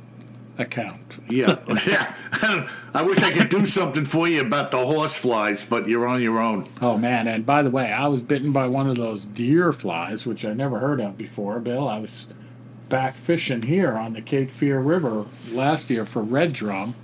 account. 0.58 1.18
Yeah, 1.28 1.58
yeah. 1.86 2.14
I 2.94 3.02
wish 3.02 3.18
I 3.22 3.32
could 3.32 3.48
do 3.48 3.66
something 3.66 4.04
for 4.04 4.28
you 4.28 4.40
about 4.40 4.70
the 4.70 4.84
horse 4.84 5.16
flies, 5.16 5.64
but 5.64 5.88
you're 5.88 6.06
on 6.06 6.22
your 6.22 6.38
own. 6.38 6.68
Oh 6.80 6.96
man! 6.96 7.26
And 7.26 7.44
by 7.44 7.62
the 7.62 7.70
way, 7.70 7.92
I 7.92 8.06
was 8.08 8.22
bitten 8.22 8.52
by 8.52 8.66
one 8.66 8.88
of 8.88 8.96
those 8.96 9.26
deer 9.26 9.72
flies, 9.72 10.26
which 10.26 10.44
I 10.44 10.52
never 10.52 10.78
heard 10.78 11.00
of 11.00 11.18
before. 11.18 11.58
Bill, 11.60 11.88
I 11.88 11.98
was 11.98 12.28
back 12.88 13.16
fishing 13.16 13.62
here 13.62 13.94
on 13.94 14.12
the 14.12 14.22
Cape 14.22 14.50
Fear 14.50 14.80
River 14.80 15.26
last 15.52 15.90
year 15.90 16.04
for 16.04 16.22
red 16.22 16.52
drum, 16.52 16.94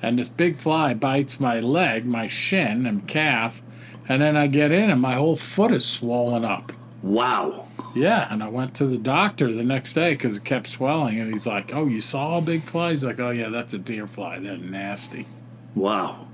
and 0.00 0.18
this 0.18 0.28
big 0.28 0.56
fly 0.56 0.94
bites 0.94 1.40
my 1.40 1.60
leg, 1.60 2.06
my 2.06 2.28
shin, 2.28 2.86
and 2.86 3.08
calf, 3.08 3.62
and 4.08 4.22
then 4.22 4.36
I 4.36 4.46
get 4.46 4.72
in, 4.72 4.90
and 4.90 5.00
my 5.00 5.14
whole 5.14 5.36
foot 5.36 5.72
is 5.72 5.84
swollen 5.84 6.44
up. 6.44 6.72
Wow. 7.02 7.66
Yeah, 7.94 8.26
and 8.30 8.42
I 8.42 8.48
went 8.48 8.74
to 8.76 8.86
the 8.86 8.96
doctor 8.96 9.52
the 9.52 9.64
next 9.64 9.94
day 9.94 10.14
because 10.14 10.36
it 10.38 10.44
kept 10.44 10.68
swelling, 10.68 11.18
and 11.20 11.32
he's 11.32 11.46
like, 11.46 11.74
"Oh, 11.74 11.86
you 11.86 12.00
saw 12.00 12.38
a 12.38 12.40
big 12.40 12.62
fly?" 12.62 12.92
He's 12.92 13.04
like, 13.04 13.20
"Oh 13.20 13.30
yeah, 13.30 13.48
that's 13.48 13.74
a 13.74 13.78
deer 13.78 14.06
fly. 14.06 14.38
They're 14.38 14.56
nasty." 14.56 15.26
Wow. 15.74 16.28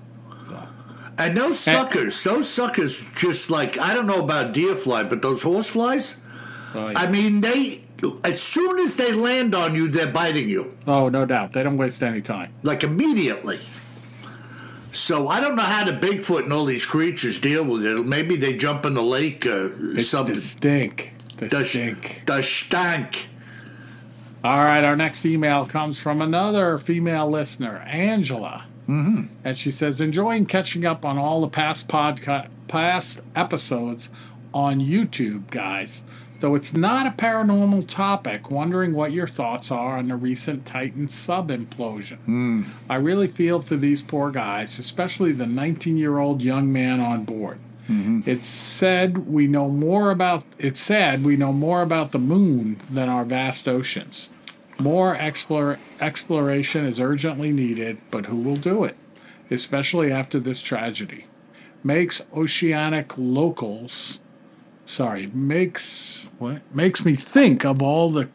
So, 0.47 0.69
And 1.19 1.37
those 1.37 1.59
suckers, 1.59 2.23
those 2.23 2.49
suckers 2.49 3.05
just 3.17 3.51
like, 3.51 3.79
I 3.79 3.93
don't 3.95 4.07
know 4.07 4.23
about 4.23 4.53
deer 4.53 4.77
fly, 4.77 5.03
but 5.03 5.21
those 5.23 5.43
horse 5.43 5.69
flies, 5.69 6.21
oh, 6.75 6.89
yeah. 6.89 6.99
I 6.99 7.09
mean, 7.09 7.41
they, 7.41 7.83
as 8.25 8.41
soon 8.41 8.79
as 8.79 8.97
they 8.97 9.13
land 9.13 9.55
on 9.55 9.75
you, 9.75 9.89
they're 9.89 10.07
biting 10.13 10.49
you. 10.49 10.77
oh, 10.87 11.09
no 11.09 11.25
doubt, 11.25 11.53
they 11.53 11.63
don't 11.63 11.77
waste 11.77 12.03
any 12.03 12.21
time. 12.21 12.53
like 12.63 12.83
immediately. 12.85 13.61
So 14.99 15.29
I 15.29 15.41
don't 15.41 15.55
know 15.55 15.63
how 15.63 15.85
the 15.85 15.93
Bigfoot 15.93 16.43
and 16.45 16.53
all 16.53 16.65
these 16.65 16.85
creatures 16.85 17.39
deal 17.39 17.65
with 17.65 17.85
it. 17.87 18.05
Maybe 18.05 18.35
they 18.37 18.57
jump 18.57 18.85
in 18.85 18.95
the 18.95 19.03
lake 19.03 19.47
or 19.47 19.73
It's 19.97 20.09
something. 20.09 20.35
the 20.35 20.41
stink. 20.41 21.13
The 21.37 21.47
The, 21.47 21.65
stink. 21.65 22.23
the 22.27 22.43
stank. 22.43 23.29
All 24.43 24.65
right, 24.65 24.83
our 24.85 24.97
next 24.97 25.25
email 25.25 25.67
comes 25.67 26.01
from 26.01 26.21
another 26.21 26.79
female 26.79 27.29
listener, 27.31 27.79
Angela. 27.87 28.65
Mm-hmm. 28.89 29.27
And 29.45 29.57
she 29.57 29.71
says, 29.71 30.01
enjoying 30.01 30.47
catching 30.47 30.85
up 30.85 31.05
on 31.05 31.17
all 31.17 31.41
the 31.43 31.49
past 31.49 31.87
podcast, 31.89 32.49
past 32.67 33.21
episodes 33.37 34.09
on 34.59 34.81
YouTube, 34.81 35.51
guys. 35.51 36.03
Though 36.41 36.55
it's 36.55 36.75
not 36.75 37.07
a 37.07 37.11
paranormal 37.11 37.89
topic, 37.89 38.51
wondering 38.51 38.93
what 38.93 39.13
your 39.13 39.27
thoughts 39.27 39.71
are 39.71 39.99
on 39.99 40.09
the 40.09 40.17
recent 40.17 40.67
Titan 40.67 41.09
sub 41.09 41.49
implosion. 41.49 42.19
Hmm. 42.19 42.63
I 42.89 42.97
really 42.97 43.27
feel 43.27 43.61
for 43.61 43.77
these 43.77 44.03
poor 44.03 44.31
guys, 44.31 44.79
especially 44.79 45.33
the 45.33 45.47
19 45.47 45.97
year 45.97 46.19
old 46.19 46.43
young 46.43 46.73
man 46.73 47.01
on 47.01 47.25
board. 47.25 47.59
Mm-hmm. 47.89 48.29
It's 48.29 48.47
said 48.47 49.27
we 49.27 49.47
know 49.47 49.69
more 49.69 50.11
about 50.11 50.45
it's 50.59 50.81
said 50.81 51.25
we 51.25 51.37
know 51.37 51.53
more 51.53 51.83
about 51.83 52.13
the 52.13 52.19
moon 52.19 52.81
than 52.91 53.09
our 53.09 53.25
vast 53.25 53.67
oceans. 53.67 54.29
More 54.79 55.17
explore, 55.17 55.79
exploration 56.01 56.85
is 56.85 57.01
urgently 57.01 57.51
needed, 57.51 57.99
but 58.13 58.27
who 58.27 58.37
will 58.37 58.57
do 58.57 58.85
it? 58.85 58.97
Especially 59.51 60.13
after 60.13 60.39
this 60.39 60.63
tragedy. 60.63 61.27
Makes 61.83 62.23
oceanic 62.33 63.15
locals 63.17 64.21
sorry, 64.89 65.27
makes 65.29 66.27
what 66.39 66.63
makes 66.75 67.05
me 67.05 67.15
think 67.15 67.65
of 67.65 67.83
all 67.83 68.11
the 68.11 68.29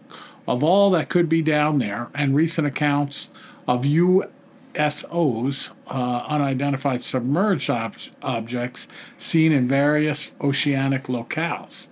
of 0.48 0.64
all 0.64 0.92
that 0.92 1.10
could 1.10 1.28
be 1.28 1.42
down 1.42 1.80
there 1.80 2.10
and 2.14 2.36
recent 2.36 2.68
accounts 2.68 3.32
of 3.68 3.84
USOs, 3.84 5.72
uh, 5.88 6.26
unidentified 6.28 7.02
submerged 7.02 7.70
ob- 7.70 7.96
objects 8.22 8.88
seen 9.18 9.52
in 9.52 9.68
various 9.68 10.36
oceanic 10.42 11.04
locales. 11.04 11.88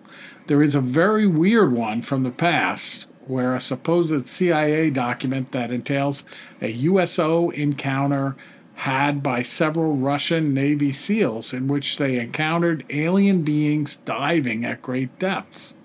There 0.47 0.62
is 0.62 0.76
a 0.76 0.82
very 0.82 1.26
weird 1.26 1.72
one 1.72 2.01
from 2.01 2.24
the 2.24 2.32
past 2.32 3.07
where 3.26 3.55
a 3.55 3.62
supposed 3.62 4.28
CIA 4.28 4.89
document 4.89 5.53
that 5.53 5.72
entails 5.72 6.26
a 6.62 6.70
USO 6.70 7.51
encounter 7.51 8.36
had 8.82 9.21
by 9.21 9.43
several 9.43 9.95
Russian 9.95 10.55
Navy 10.55 10.91
SEALs 10.91 11.53
in 11.53 11.67
which 11.67 11.97
they 11.97 12.17
encountered 12.17 12.84
alien 12.89 13.43
beings 13.43 13.97
diving 13.97 14.65
at 14.65 14.82
great 14.82 15.19
depths. 15.19 15.75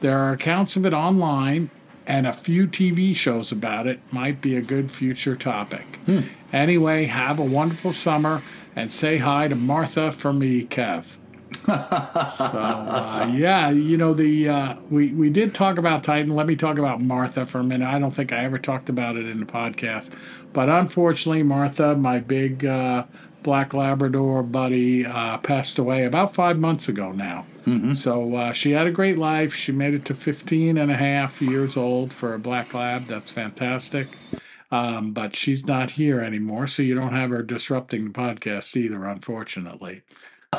There 0.00 0.18
are 0.18 0.32
accounts 0.32 0.76
of 0.76 0.84
it 0.84 0.92
online, 0.92 1.70
and 2.06 2.26
a 2.26 2.34
few 2.34 2.66
TV 2.66 3.16
shows 3.16 3.50
about 3.50 3.86
it 3.86 3.98
might 4.10 4.42
be 4.42 4.56
a 4.56 4.60
good 4.60 4.90
future 4.90 5.36
topic. 5.36 5.86
Hmm. 6.04 6.20
Anyway, 6.52 7.06
have 7.06 7.38
a 7.38 7.44
wonderful 7.44 7.94
summer 7.94 8.42
and 8.76 8.92
say 8.92 9.16
hi 9.16 9.48
to 9.48 9.56
Martha 9.56 10.12
for 10.12 10.34
me, 10.34 10.66
Kev. 10.66 11.16
So 11.64 12.58
uh, 12.58 13.30
yeah, 13.32 13.70
you 13.70 13.96
know 13.96 14.14
the 14.14 14.48
uh, 14.48 14.76
we 14.90 15.08
we 15.12 15.30
did 15.30 15.54
talk 15.54 15.78
about 15.78 16.02
Titan. 16.04 16.34
Let 16.34 16.46
me 16.46 16.56
talk 16.56 16.78
about 16.78 17.00
Martha 17.00 17.46
for 17.46 17.60
a 17.60 17.64
minute. 17.64 17.86
I 17.86 17.98
don't 17.98 18.10
think 18.10 18.32
I 18.32 18.44
ever 18.44 18.58
talked 18.58 18.88
about 18.88 19.16
it 19.16 19.26
in 19.26 19.40
the 19.40 19.46
podcast, 19.46 20.10
but 20.52 20.68
unfortunately, 20.68 21.42
Martha, 21.42 21.94
my 21.94 22.18
big 22.18 22.64
uh, 22.64 23.04
black 23.42 23.72
Labrador 23.74 24.42
buddy, 24.42 25.06
uh, 25.06 25.38
passed 25.38 25.78
away 25.78 26.04
about 26.04 26.34
five 26.34 26.58
months 26.58 26.88
ago 26.88 27.12
now. 27.12 27.46
So 27.94 28.34
uh, 28.34 28.52
she 28.52 28.72
had 28.72 28.86
a 28.86 28.90
great 28.90 29.16
life. 29.16 29.54
She 29.54 29.72
made 29.72 29.94
it 29.94 30.04
to 30.06 30.14
15 30.14 30.76
and 30.76 30.90
a 30.90 30.96
half 30.96 31.40
years 31.40 31.76
old 31.78 32.12
for 32.12 32.34
a 32.34 32.38
black 32.38 32.74
lab. 32.74 33.06
That's 33.06 33.30
fantastic. 33.30 34.08
Um, 34.70 35.12
but 35.12 35.34
she's 35.36 35.64
not 35.64 35.92
here 35.92 36.20
anymore, 36.20 36.66
so 36.66 36.82
you 36.82 36.94
don't 36.94 37.12
have 37.14 37.30
her 37.30 37.42
disrupting 37.42 38.04
the 38.04 38.10
podcast 38.10 38.76
either, 38.76 39.04
unfortunately. 39.06 40.02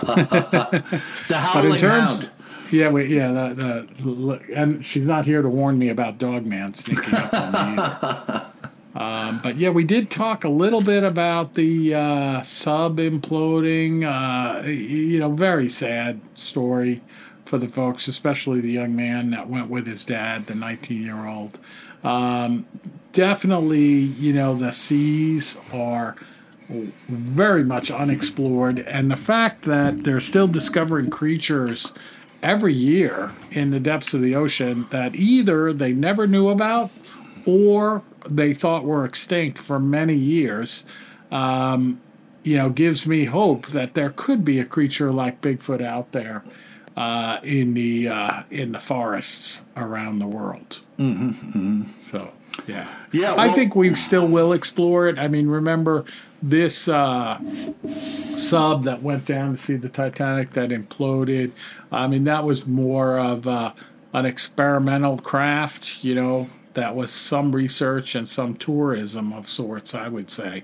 The 1.28 1.30
But 1.30 1.36
howling 1.38 1.72
in 1.74 1.78
terms, 1.78 2.24
hound. 2.24 2.30
yeah, 2.72 2.90
we, 2.90 3.06
yeah, 3.16 3.32
the, 3.32 3.88
the 4.04 4.40
and 4.56 4.86
she's 4.86 5.08
not 5.08 5.26
here 5.26 5.42
to 5.42 5.50
warn 5.50 5.78
me 5.78 5.90
about 5.90 6.18
Dogman 6.20 6.74
sneaking 6.76 7.14
up 7.16 7.34
on 7.34 7.52
me 7.52 7.82
either. 7.82 8.42
Um, 8.96 9.42
but 9.44 9.58
yeah, 9.58 9.72
we 9.72 9.84
did 9.84 10.10
talk 10.10 10.46
a 10.46 10.50
little 10.50 10.80
bit 10.82 11.04
about 11.04 11.56
the 11.56 11.94
uh, 11.94 12.42
sub 12.44 12.96
imploding. 12.98 14.06
Uh, 14.06 14.66
you 14.66 15.20
know, 15.20 15.32
very 15.34 15.68
sad 15.68 16.22
story 16.38 17.02
for 17.44 17.58
the 17.58 17.68
folks, 17.68 18.08
especially 18.08 18.62
the 18.62 18.72
young 18.72 18.96
man 18.96 19.32
that 19.32 19.50
went 19.50 19.70
with 19.70 19.86
his 19.86 20.06
dad, 20.06 20.48
the 20.48 20.56
19 20.56 21.04
year 21.04 21.28
old. 21.28 21.60
Um, 22.06 22.66
definitely, 23.12 23.84
you 23.84 24.32
know, 24.32 24.56
the 24.56 24.72
seas 24.72 25.58
are 25.74 26.16
very 26.70 27.64
much 27.64 27.92
unexplored, 27.92 28.80
and 28.80 29.12
the 29.12 29.16
fact 29.16 29.64
that 29.64 30.04
they're 30.04 30.20
still 30.20 30.48
discovering 30.48 31.10
creatures 31.10 31.94
every 32.42 32.74
year 32.74 33.32
in 33.52 33.72
the 33.72 33.80
depths 33.80 34.14
of 34.14 34.22
the 34.22 34.36
ocean 34.36 34.88
that 34.92 35.16
either 35.16 35.74
they 35.74 35.94
never 35.94 36.28
knew 36.28 36.50
about 36.50 36.92
or 37.46 38.04
they 38.28 38.54
thought 38.54 38.84
were 38.84 39.06
extinct 39.06 39.58
for 39.58 39.80
many 39.80 40.16
years, 40.16 40.86
um, 41.32 42.00
you 42.44 42.58
know, 42.58 42.70
gives 42.70 43.08
me 43.08 43.26
hope 43.26 43.68
that 43.68 43.94
there 43.94 44.10
could 44.10 44.46
be 44.46 44.60
a 44.60 44.66
creature 44.66 45.12
like 45.12 45.42
Bigfoot 45.42 45.84
out 45.84 46.12
there 46.12 46.44
uh, 46.96 47.40
in 47.44 47.74
the 47.74 48.08
uh, 48.08 48.44
in 48.50 48.72
the 48.72 48.80
forests 48.80 49.62
around 49.76 50.20
the 50.20 50.28
world. 50.28 50.82
Mm-hmm, 50.98 51.84
So, 52.00 52.32
yeah, 52.68 52.88
Yeah, 53.12 53.36
I 53.38 53.50
think 53.50 53.76
we 53.76 53.94
still 53.96 54.28
will 54.28 54.54
explore 54.54 55.08
it. 55.08 55.20
I 55.20 55.28
mean, 55.28 55.48
remember 55.48 56.06
this 56.50 56.88
uh, 56.88 57.40
sub 58.38 58.84
that 58.84 59.02
went 59.02 59.26
down 59.26 59.54
to 59.54 59.58
see 59.58 59.76
the 59.76 59.90
Titanic 59.90 60.52
that 60.52 60.70
imploded. 60.70 61.52
I 61.92 62.06
mean, 62.08 62.24
that 62.26 62.44
was 62.44 62.68
more 62.68 63.18
of 63.18 63.48
uh, 63.48 63.74
an 64.14 64.26
experimental 64.26 65.18
craft, 65.18 66.04
you 66.04 66.14
know. 66.16 66.50
That 66.76 66.94
was 66.94 67.10
some 67.10 67.56
research 67.56 68.16
and 68.16 68.28
some 68.28 68.54
tourism 68.54 69.32
of 69.32 69.48
sorts, 69.48 69.96
I 69.96 70.10
would 70.10 70.30
say. 70.30 70.64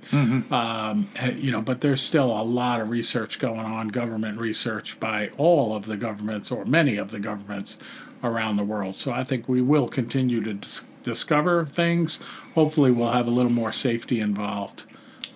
Um, 0.52 1.10
eh, 1.16 1.32
you 1.38 1.54
know, 1.54 1.62
but 1.62 1.80
there's 1.80 2.02
still 2.02 2.30
a 2.30 2.44
lot 2.44 2.82
of 2.82 2.90
research 2.90 3.40
going 3.40 3.62
on, 3.62 3.88
government 3.88 4.38
research 4.38 5.00
by 5.00 5.30
all 5.38 5.74
of 5.74 5.86
the 5.86 5.96
governments 5.96 6.52
or 6.52 6.66
many 6.66 6.98
of 6.98 7.12
the 7.12 7.20
governments 7.20 7.80
around 8.26 8.58
the 8.58 8.66
world. 8.66 8.96
So 8.96 9.14
I 9.14 9.24
think 9.24 9.48
we 9.48 9.62
will 9.62 9.88
continue 9.88 10.44
to 10.44 10.56
dis- 10.56 10.84
discover 11.02 11.64
things. 11.64 12.20
Hopefully, 12.56 12.92
we'll 12.92 13.12
have 13.12 13.28
a 13.28 13.32
little 13.32 13.50
more 13.52 13.72
safety 13.72 14.20
involved 14.20 14.84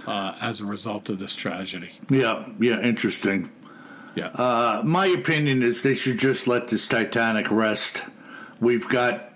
uh, 0.08 0.36
as 0.42 0.62
a 0.62 0.66
result 0.66 1.10
of 1.10 1.20
this 1.20 1.36
tragedy. 1.36 1.92
Yeah, 2.10 2.48
yeah, 2.60 2.82
interesting. 2.82 3.52
Yeah. 4.16 4.28
Uh, 4.28 4.82
my 4.86 5.08
opinion 5.08 5.62
is 5.64 5.84
they 5.84 5.94
should 5.96 6.18
just 6.20 6.48
let 6.48 6.70
this 6.70 6.88
Titanic 6.88 7.52
rest. 7.52 8.04
We've 8.62 8.88
got 8.88 9.34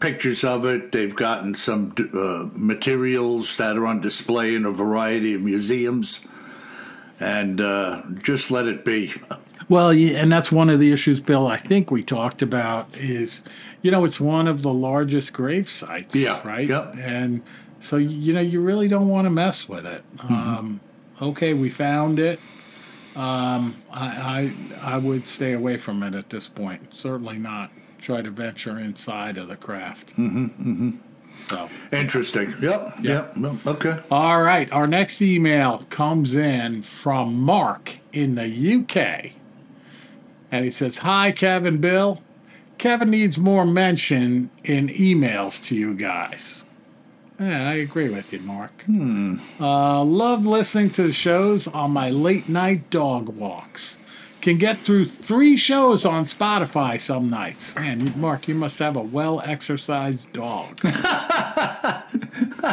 pictures 0.00 0.42
of 0.44 0.66
it. 0.66 0.90
They've 0.92 1.14
gotten 1.14 1.54
some 1.54 1.94
uh, 2.12 2.48
materials 2.52 3.56
that 3.58 3.76
are 3.76 3.86
on 3.86 4.00
display 4.00 4.54
in 4.54 4.64
a 4.66 4.70
variety 4.72 5.34
of 5.34 5.42
museums, 5.42 6.26
and 7.20 7.60
uh, 7.60 8.02
just 8.22 8.50
let 8.50 8.66
it 8.66 8.84
be. 8.84 9.14
Well, 9.68 9.90
and 9.90 10.30
that's 10.30 10.52
one 10.52 10.70
of 10.70 10.78
the 10.78 10.92
issues, 10.92 11.20
Bill. 11.20 11.46
I 11.46 11.56
think 11.56 11.90
we 11.90 12.04
talked 12.04 12.40
about 12.42 12.96
is, 12.98 13.42
you 13.82 13.90
know, 13.90 14.04
it's 14.04 14.20
one 14.20 14.46
of 14.46 14.62
the 14.62 14.72
largest 14.72 15.32
grave 15.32 15.68
sites, 15.68 16.14
Yeah, 16.14 16.40
right? 16.46 16.68
yep. 16.68 16.94
And 16.98 17.42
so 17.80 17.96
you 17.96 18.32
know, 18.32 18.40
you 18.40 18.60
really 18.60 18.88
don't 18.88 19.08
want 19.08 19.26
to 19.26 19.30
mess 19.30 19.68
with 19.68 19.86
it. 19.86 20.02
Um, 20.20 20.80
okay, 21.20 21.54
we 21.54 21.70
found 21.70 22.18
it. 22.18 22.40
Um, 23.14 23.82
I, 23.92 24.52
I 24.82 24.94
I 24.94 24.98
would 24.98 25.26
stay 25.26 25.52
away 25.52 25.76
from 25.76 26.02
it 26.02 26.14
at 26.14 26.30
this 26.30 26.48
point. 26.48 26.94
Certainly 26.94 27.38
not 27.38 27.70
try 27.98 28.22
to 28.22 28.30
venture 28.30 28.78
inside 28.78 29.38
of 29.38 29.48
the 29.48 29.56
craft. 29.56 30.10
Mm-hmm, 30.10 30.44
mm-hmm. 30.46 30.90
So. 31.38 31.68
Interesting. 31.92 32.54
Yep. 32.60 32.94
Yep. 33.02 33.36
well, 33.36 33.58
Okay. 33.66 33.98
All 34.10 34.42
right, 34.42 34.70
our 34.72 34.86
next 34.86 35.20
email 35.20 35.84
comes 35.90 36.34
in 36.34 36.82
from 36.82 37.34
Mark 37.40 37.98
in 38.12 38.34
the 38.36 38.46
UK. 38.46 39.32
And 40.50 40.64
he 40.64 40.70
says, 40.70 40.98
Hi, 40.98 41.32
Kevin 41.32 41.78
Bill. 41.78 42.22
Kevin 42.78 43.10
needs 43.10 43.38
more 43.38 43.64
mention 43.64 44.50
in 44.64 44.88
emails 44.88 45.62
to 45.66 45.74
you 45.74 45.94
guys. 45.94 46.62
Yeah, 47.38 47.68
I 47.68 47.74
agree 47.74 48.08
with 48.08 48.32
you, 48.32 48.40
Mark. 48.40 48.84
Uh, 49.60 50.02
love 50.04 50.46
listening 50.46 50.90
to 50.90 51.02
the 51.02 51.12
shows 51.12 51.68
on 51.68 51.90
my 51.90 52.10
late 52.10 52.48
night 52.48 52.88
dog 52.90 53.28
walks. 53.28 53.98
Can 54.40 54.58
get 54.58 54.78
through 54.78 55.06
three 55.06 55.56
shows 55.56 56.04
on 56.06 56.24
Spotify 56.24 57.00
some 57.00 57.28
nights. 57.28 57.74
Man, 57.74 58.12
Mark, 58.18 58.46
you 58.46 58.54
must 58.54 58.78
have 58.78 58.96
a 58.96 59.02
well 59.02 59.40
exercised 59.44 60.32
dog. 60.32 60.78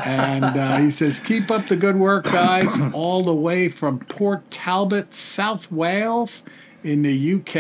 And 0.04 0.44
uh, 0.44 0.78
he 0.78 0.90
says, 0.90 1.20
Keep 1.20 1.52
up 1.52 1.68
the 1.68 1.76
good 1.76 1.96
work, 1.96 2.26
guys, 2.26 2.80
all 2.94 3.24
the 3.24 3.34
way 3.34 3.70
from 3.70 4.00
Port 4.00 4.50
Talbot, 4.50 5.14
South 5.14 5.72
Wales, 5.72 6.44
in 6.84 7.04
the 7.04 7.34
UK. 7.36 7.56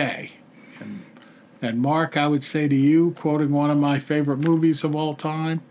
And, 0.80 1.02
and 1.62 1.80
Mark, 1.80 2.18
I 2.18 2.28
would 2.28 2.44
say 2.44 2.68
to 2.68 2.76
you, 2.76 3.12
quoting 3.12 3.52
one 3.52 3.70
of 3.70 3.78
my 3.78 4.00
favorite 4.00 4.44
movies 4.44 4.84
of 4.84 4.96
all 4.96 5.14
time, 5.14 5.62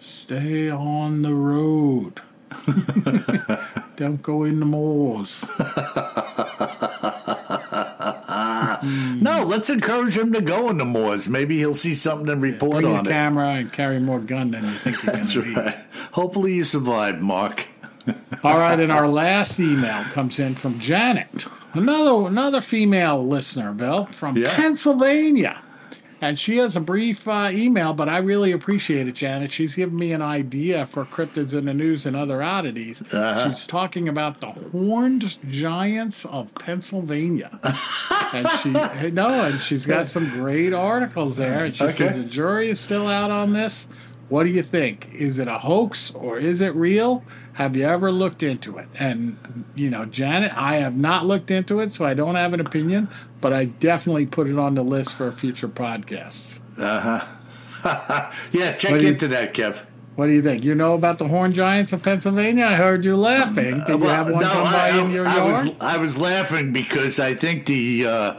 stay 0.00 0.68
on 0.70 1.22
the 1.22 1.34
road. 1.34 2.20
Don't 3.96 4.20
go 4.22 4.42
in 4.44 4.58
the 4.60 4.66
moors. 4.66 5.44
No, 8.82 9.44
let's 9.44 9.68
encourage 9.68 10.16
him 10.16 10.32
to 10.32 10.40
go 10.40 10.70
in 10.70 10.78
the 10.78 10.84
moors. 10.86 11.28
Maybe 11.28 11.58
he'll 11.58 11.74
see 11.74 11.94
something 11.94 12.30
and 12.30 12.40
report 12.40 12.82
Bring 12.82 12.86
a 12.86 12.98
on 12.98 13.06
it. 13.06 13.10
camera 13.10 13.48
and 13.56 13.70
carry 13.72 14.00
more 14.00 14.18
gun 14.20 14.52
than 14.52 14.64
you 14.64 14.70
think 14.70 15.02
you're 15.02 15.12
going 15.14 15.26
to 15.26 15.42
need. 15.44 15.56
right. 15.56 15.78
Hopefully 16.12 16.54
you 16.54 16.64
survived, 16.64 17.20
Mark. 17.20 17.66
All 18.42 18.56
right, 18.58 18.80
and 18.80 18.90
our 18.90 19.06
last 19.08 19.60
email 19.60 20.02
comes 20.04 20.38
in 20.38 20.54
from 20.54 20.78
Janet, 20.80 21.44
another 21.74 22.26
another 22.28 22.62
female 22.62 23.26
listener, 23.26 23.72
Bill, 23.72 24.06
from 24.06 24.38
Yeah. 24.38 24.56
Pennsylvania. 24.56 25.60
And 26.22 26.38
she 26.38 26.58
has 26.58 26.76
a 26.76 26.80
brief 26.80 27.26
uh, 27.26 27.48
email, 27.50 27.94
but 27.94 28.08
I 28.08 28.18
really 28.18 28.52
appreciate 28.52 29.08
it, 29.08 29.12
Janet. 29.14 29.50
She's 29.52 29.74
given 29.74 29.96
me 29.98 30.12
an 30.12 30.20
idea 30.20 30.84
for 30.86 31.04
cryptids 31.06 31.54
in 31.56 31.64
the 31.64 31.72
news 31.72 32.04
and 32.04 32.14
other 32.14 32.42
oddities. 32.42 33.00
Uh-huh. 33.00 33.48
She's 33.48 33.66
talking 33.66 34.08
about 34.08 34.40
the 34.40 34.48
horned 34.48 35.38
giants 35.50 36.26
of 36.26 36.54
Pennsylvania. 36.56 37.58
and 38.34 38.48
she 38.62 38.70
no, 39.10 39.28
and 39.44 39.60
she's 39.60 39.86
got 39.86 40.06
some 40.08 40.28
great 40.30 40.72
articles 40.74 41.36
there. 41.38 41.64
And 41.64 41.74
she 41.74 41.84
Okay. 41.84 41.92
says 41.94 42.16
the 42.18 42.24
jury 42.24 42.68
is 42.68 42.78
still 42.80 43.06
out 43.08 43.30
on 43.30 43.52
this. 43.54 43.88
What 44.28 44.44
do 44.44 44.50
you 44.50 44.62
think? 44.62 45.08
Is 45.12 45.38
it 45.38 45.48
a 45.48 45.58
hoax 45.58 46.12
or 46.12 46.38
is 46.38 46.60
it 46.60 46.74
real? 46.74 47.24
Have 47.60 47.76
you 47.76 47.84
ever 47.84 48.10
looked 48.10 48.42
into 48.42 48.78
it? 48.78 48.88
And 48.98 49.36
you 49.74 49.90
know, 49.90 50.06
Janet, 50.06 50.50
I 50.56 50.76
have 50.76 50.96
not 50.96 51.26
looked 51.26 51.50
into 51.50 51.80
it, 51.80 51.92
so 51.92 52.06
I 52.06 52.14
don't 52.14 52.36
have 52.36 52.54
an 52.54 52.60
opinion. 52.60 53.08
But 53.42 53.52
I 53.52 53.66
definitely 53.66 54.24
put 54.24 54.46
it 54.46 54.58
on 54.58 54.76
the 54.76 54.82
list 54.82 55.12
for 55.12 55.30
future 55.30 55.68
podcasts. 55.68 56.58
Uh 56.78 57.20
huh. 57.82 58.32
yeah, 58.52 58.72
check 58.72 58.92
What 58.92 59.00
do 59.00 59.04
you- 59.04 59.12
into 59.12 59.28
that, 59.28 59.52
Kev. 59.52 59.84
What 60.16 60.26
do 60.28 60.32
you 60.32 60.40
think? 60.40 60.64
You 60.64 60.74
know 60.74 60.94
about 60.94 61.18
the 61.18 61.28
Horn 61.28 61.52
giants 61.52 61.92
of 61.92 62.02
Pennsylvania? 62.02 62.64
I 62.64 62.74
heard 62.76 63.04
you 63.04 63.14
laughing. 63.14 63.82
Did 63.86 64.00
you 64.00 64.06
have 64.06 64.30
one 64.30 64.42
no, 64.42 64.48
come 64.50 64.64
by 64.64 64.90
I, 64.90 64.98
in 64.98 65.10
your 65.10 65.26
I 65.28 65.36
yard? 65.36 65.66
was 65.66 65.76
I 65.82 65.96
was 65.98 66.18
laughing 66.18 66.72
because 66.72 67.20
I 67.20 67.34
think 67.34 67.66
the 67.66 68.06
uh, 68.06 68.34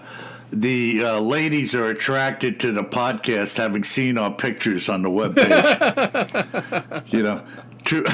the 0.52 1.04
uh, 1.04 1.20
ladies 1.20 1.76
are 1.76 1.86
attracted 1.88 2.60
to 2.62 2.72
the 2.72 2.84
podcast, 2.84 3.58
having 3.58 3.84
seen 3.84 4.18
our 4.18 4.32
pictures 4.34 4.90
on 4.90 5.04
the 5.04 5.10
webpage. 5.10 7.04
you 7.14 7.22
know, 7.24 7.44
two 7.86 8.06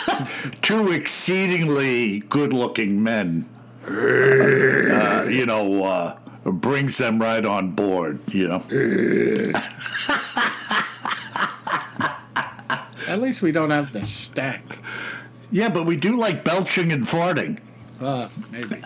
two 0.62 0.90
exceedingly 0.90 2.20
good-looking 2.20 3.02
men. 3.02 3.48
Uh, 3.86 5.24
you 5.28 5.44
know, 5.46 5.84
uh, 5.84 6.16
brings 6.44 6.98
them 6.98 7.20
right 7.20 7.44
on 7.44 7.72
board. 7.72 8.20
You 8.32 8.48
know. 8.48 8.62
At 13.06 13.20
least 13.20 13.42
we 13.42 13.52
don't 13.52 13.70
have 13.70 13.92
the 13.92 14.04
stack. 14.06 14.62
Yeah, 15.50 15.68
but 15.68 15.84
we 15.84 15.96
do 15.96 16.16
like 16.16 16.42
belching 16.42 16.90
and 16.90 17.04
farting. 17.04 17.60
Uh, 18.00 18.28
maybe. 18.50 18.76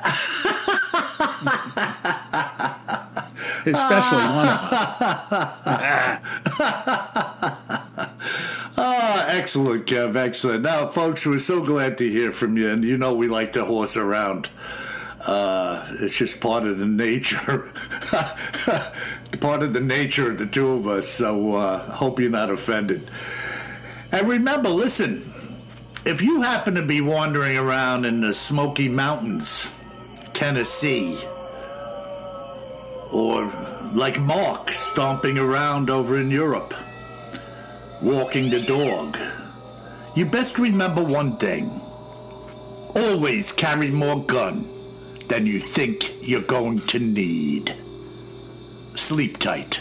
Especially 3.65 4.19
one 4.19 4.49
of 4.49 4.59
us. 6.61 7.81
Excellent, 9.29 9.85
Kev. 9.85 10.17
Excellent. 10.17 10.63
Now, 10.63 10.87
folks, 10.87 11.27
we're 11.27 11.37
so 11.37 11.63
glad 11.63 11.99
to 11.99 12.09
hear 12.09 12.33
from 12.33 12.57
you, 12.57 12.71
and 12.71 12.83
you 12.83 12.97
know 12.97 13.13
we 13.13 13.29
like 13.29 13.53
to 13.53 13.65
horse 13.67 13.95
around. 13.95 14.49
Uh, 15.21 15.87
it's 16.01 16.17
just 16.17 16.41
part 16.41 16.65
of 16.65 16.79
the 16.79 16.87
nature, 16.87 17.71
part 19.41 19.63
of 19.63 19.75
the 19.75 19.83
nature 19.83 20.31
of 20.31 20.39
the 20.39 20.47
two 20.47 20.71
of 20.71 20.87
us. 20.87 21.07
So, 21.07 21.57
uh, 21.57 21.79
hope 21.93 22.19
you're 22.19 22.31
not 22.31 22.49
offended. 22.49 23.07
And 24.13 24.27
remember, 24.27 24.71
listen, 24.71 25.31
if 26.07 26.23
you 26.23 26.41
happen 26.41 26.75
to 26.77 26.83
be 26.83 27.03
wandering 27.03 27.59
around 27.59 28.07
in 28.07 28.23
the 28.23 28.33
Smoky 28.33 28.89
Mountains, 28.89 29.71
Tennessee, 30.33 31.19
or 33.13 33.45
like 33.93 34.19
Mark 34.21 34.73
stomping 34.73 35.37
around 35.37 35.91
over 35.91 36.19
in 36.19 36.31
Europe 36.31 36.73
walking 38.01 38.51
the 38.51 38.61
dog. 38.61 39.19
You 40.15 40.27
best 40.27 40.59
remember 40.59 41.03
one 41.03 41.37
thing. 41.37 41.81
Always 42.95 43.53
carry 43.53 43.89
more 43.91 44.25
gun 44.25 44.69
than 45.29 45.47
you 45.47 45.61
think 45.61 46.15
you're 46.23 46.41
going 46.41 46.79
to 46.79 46.99
need. 46.99 47.77
Sleep 48.95 49.39
tight. 49.39 49.81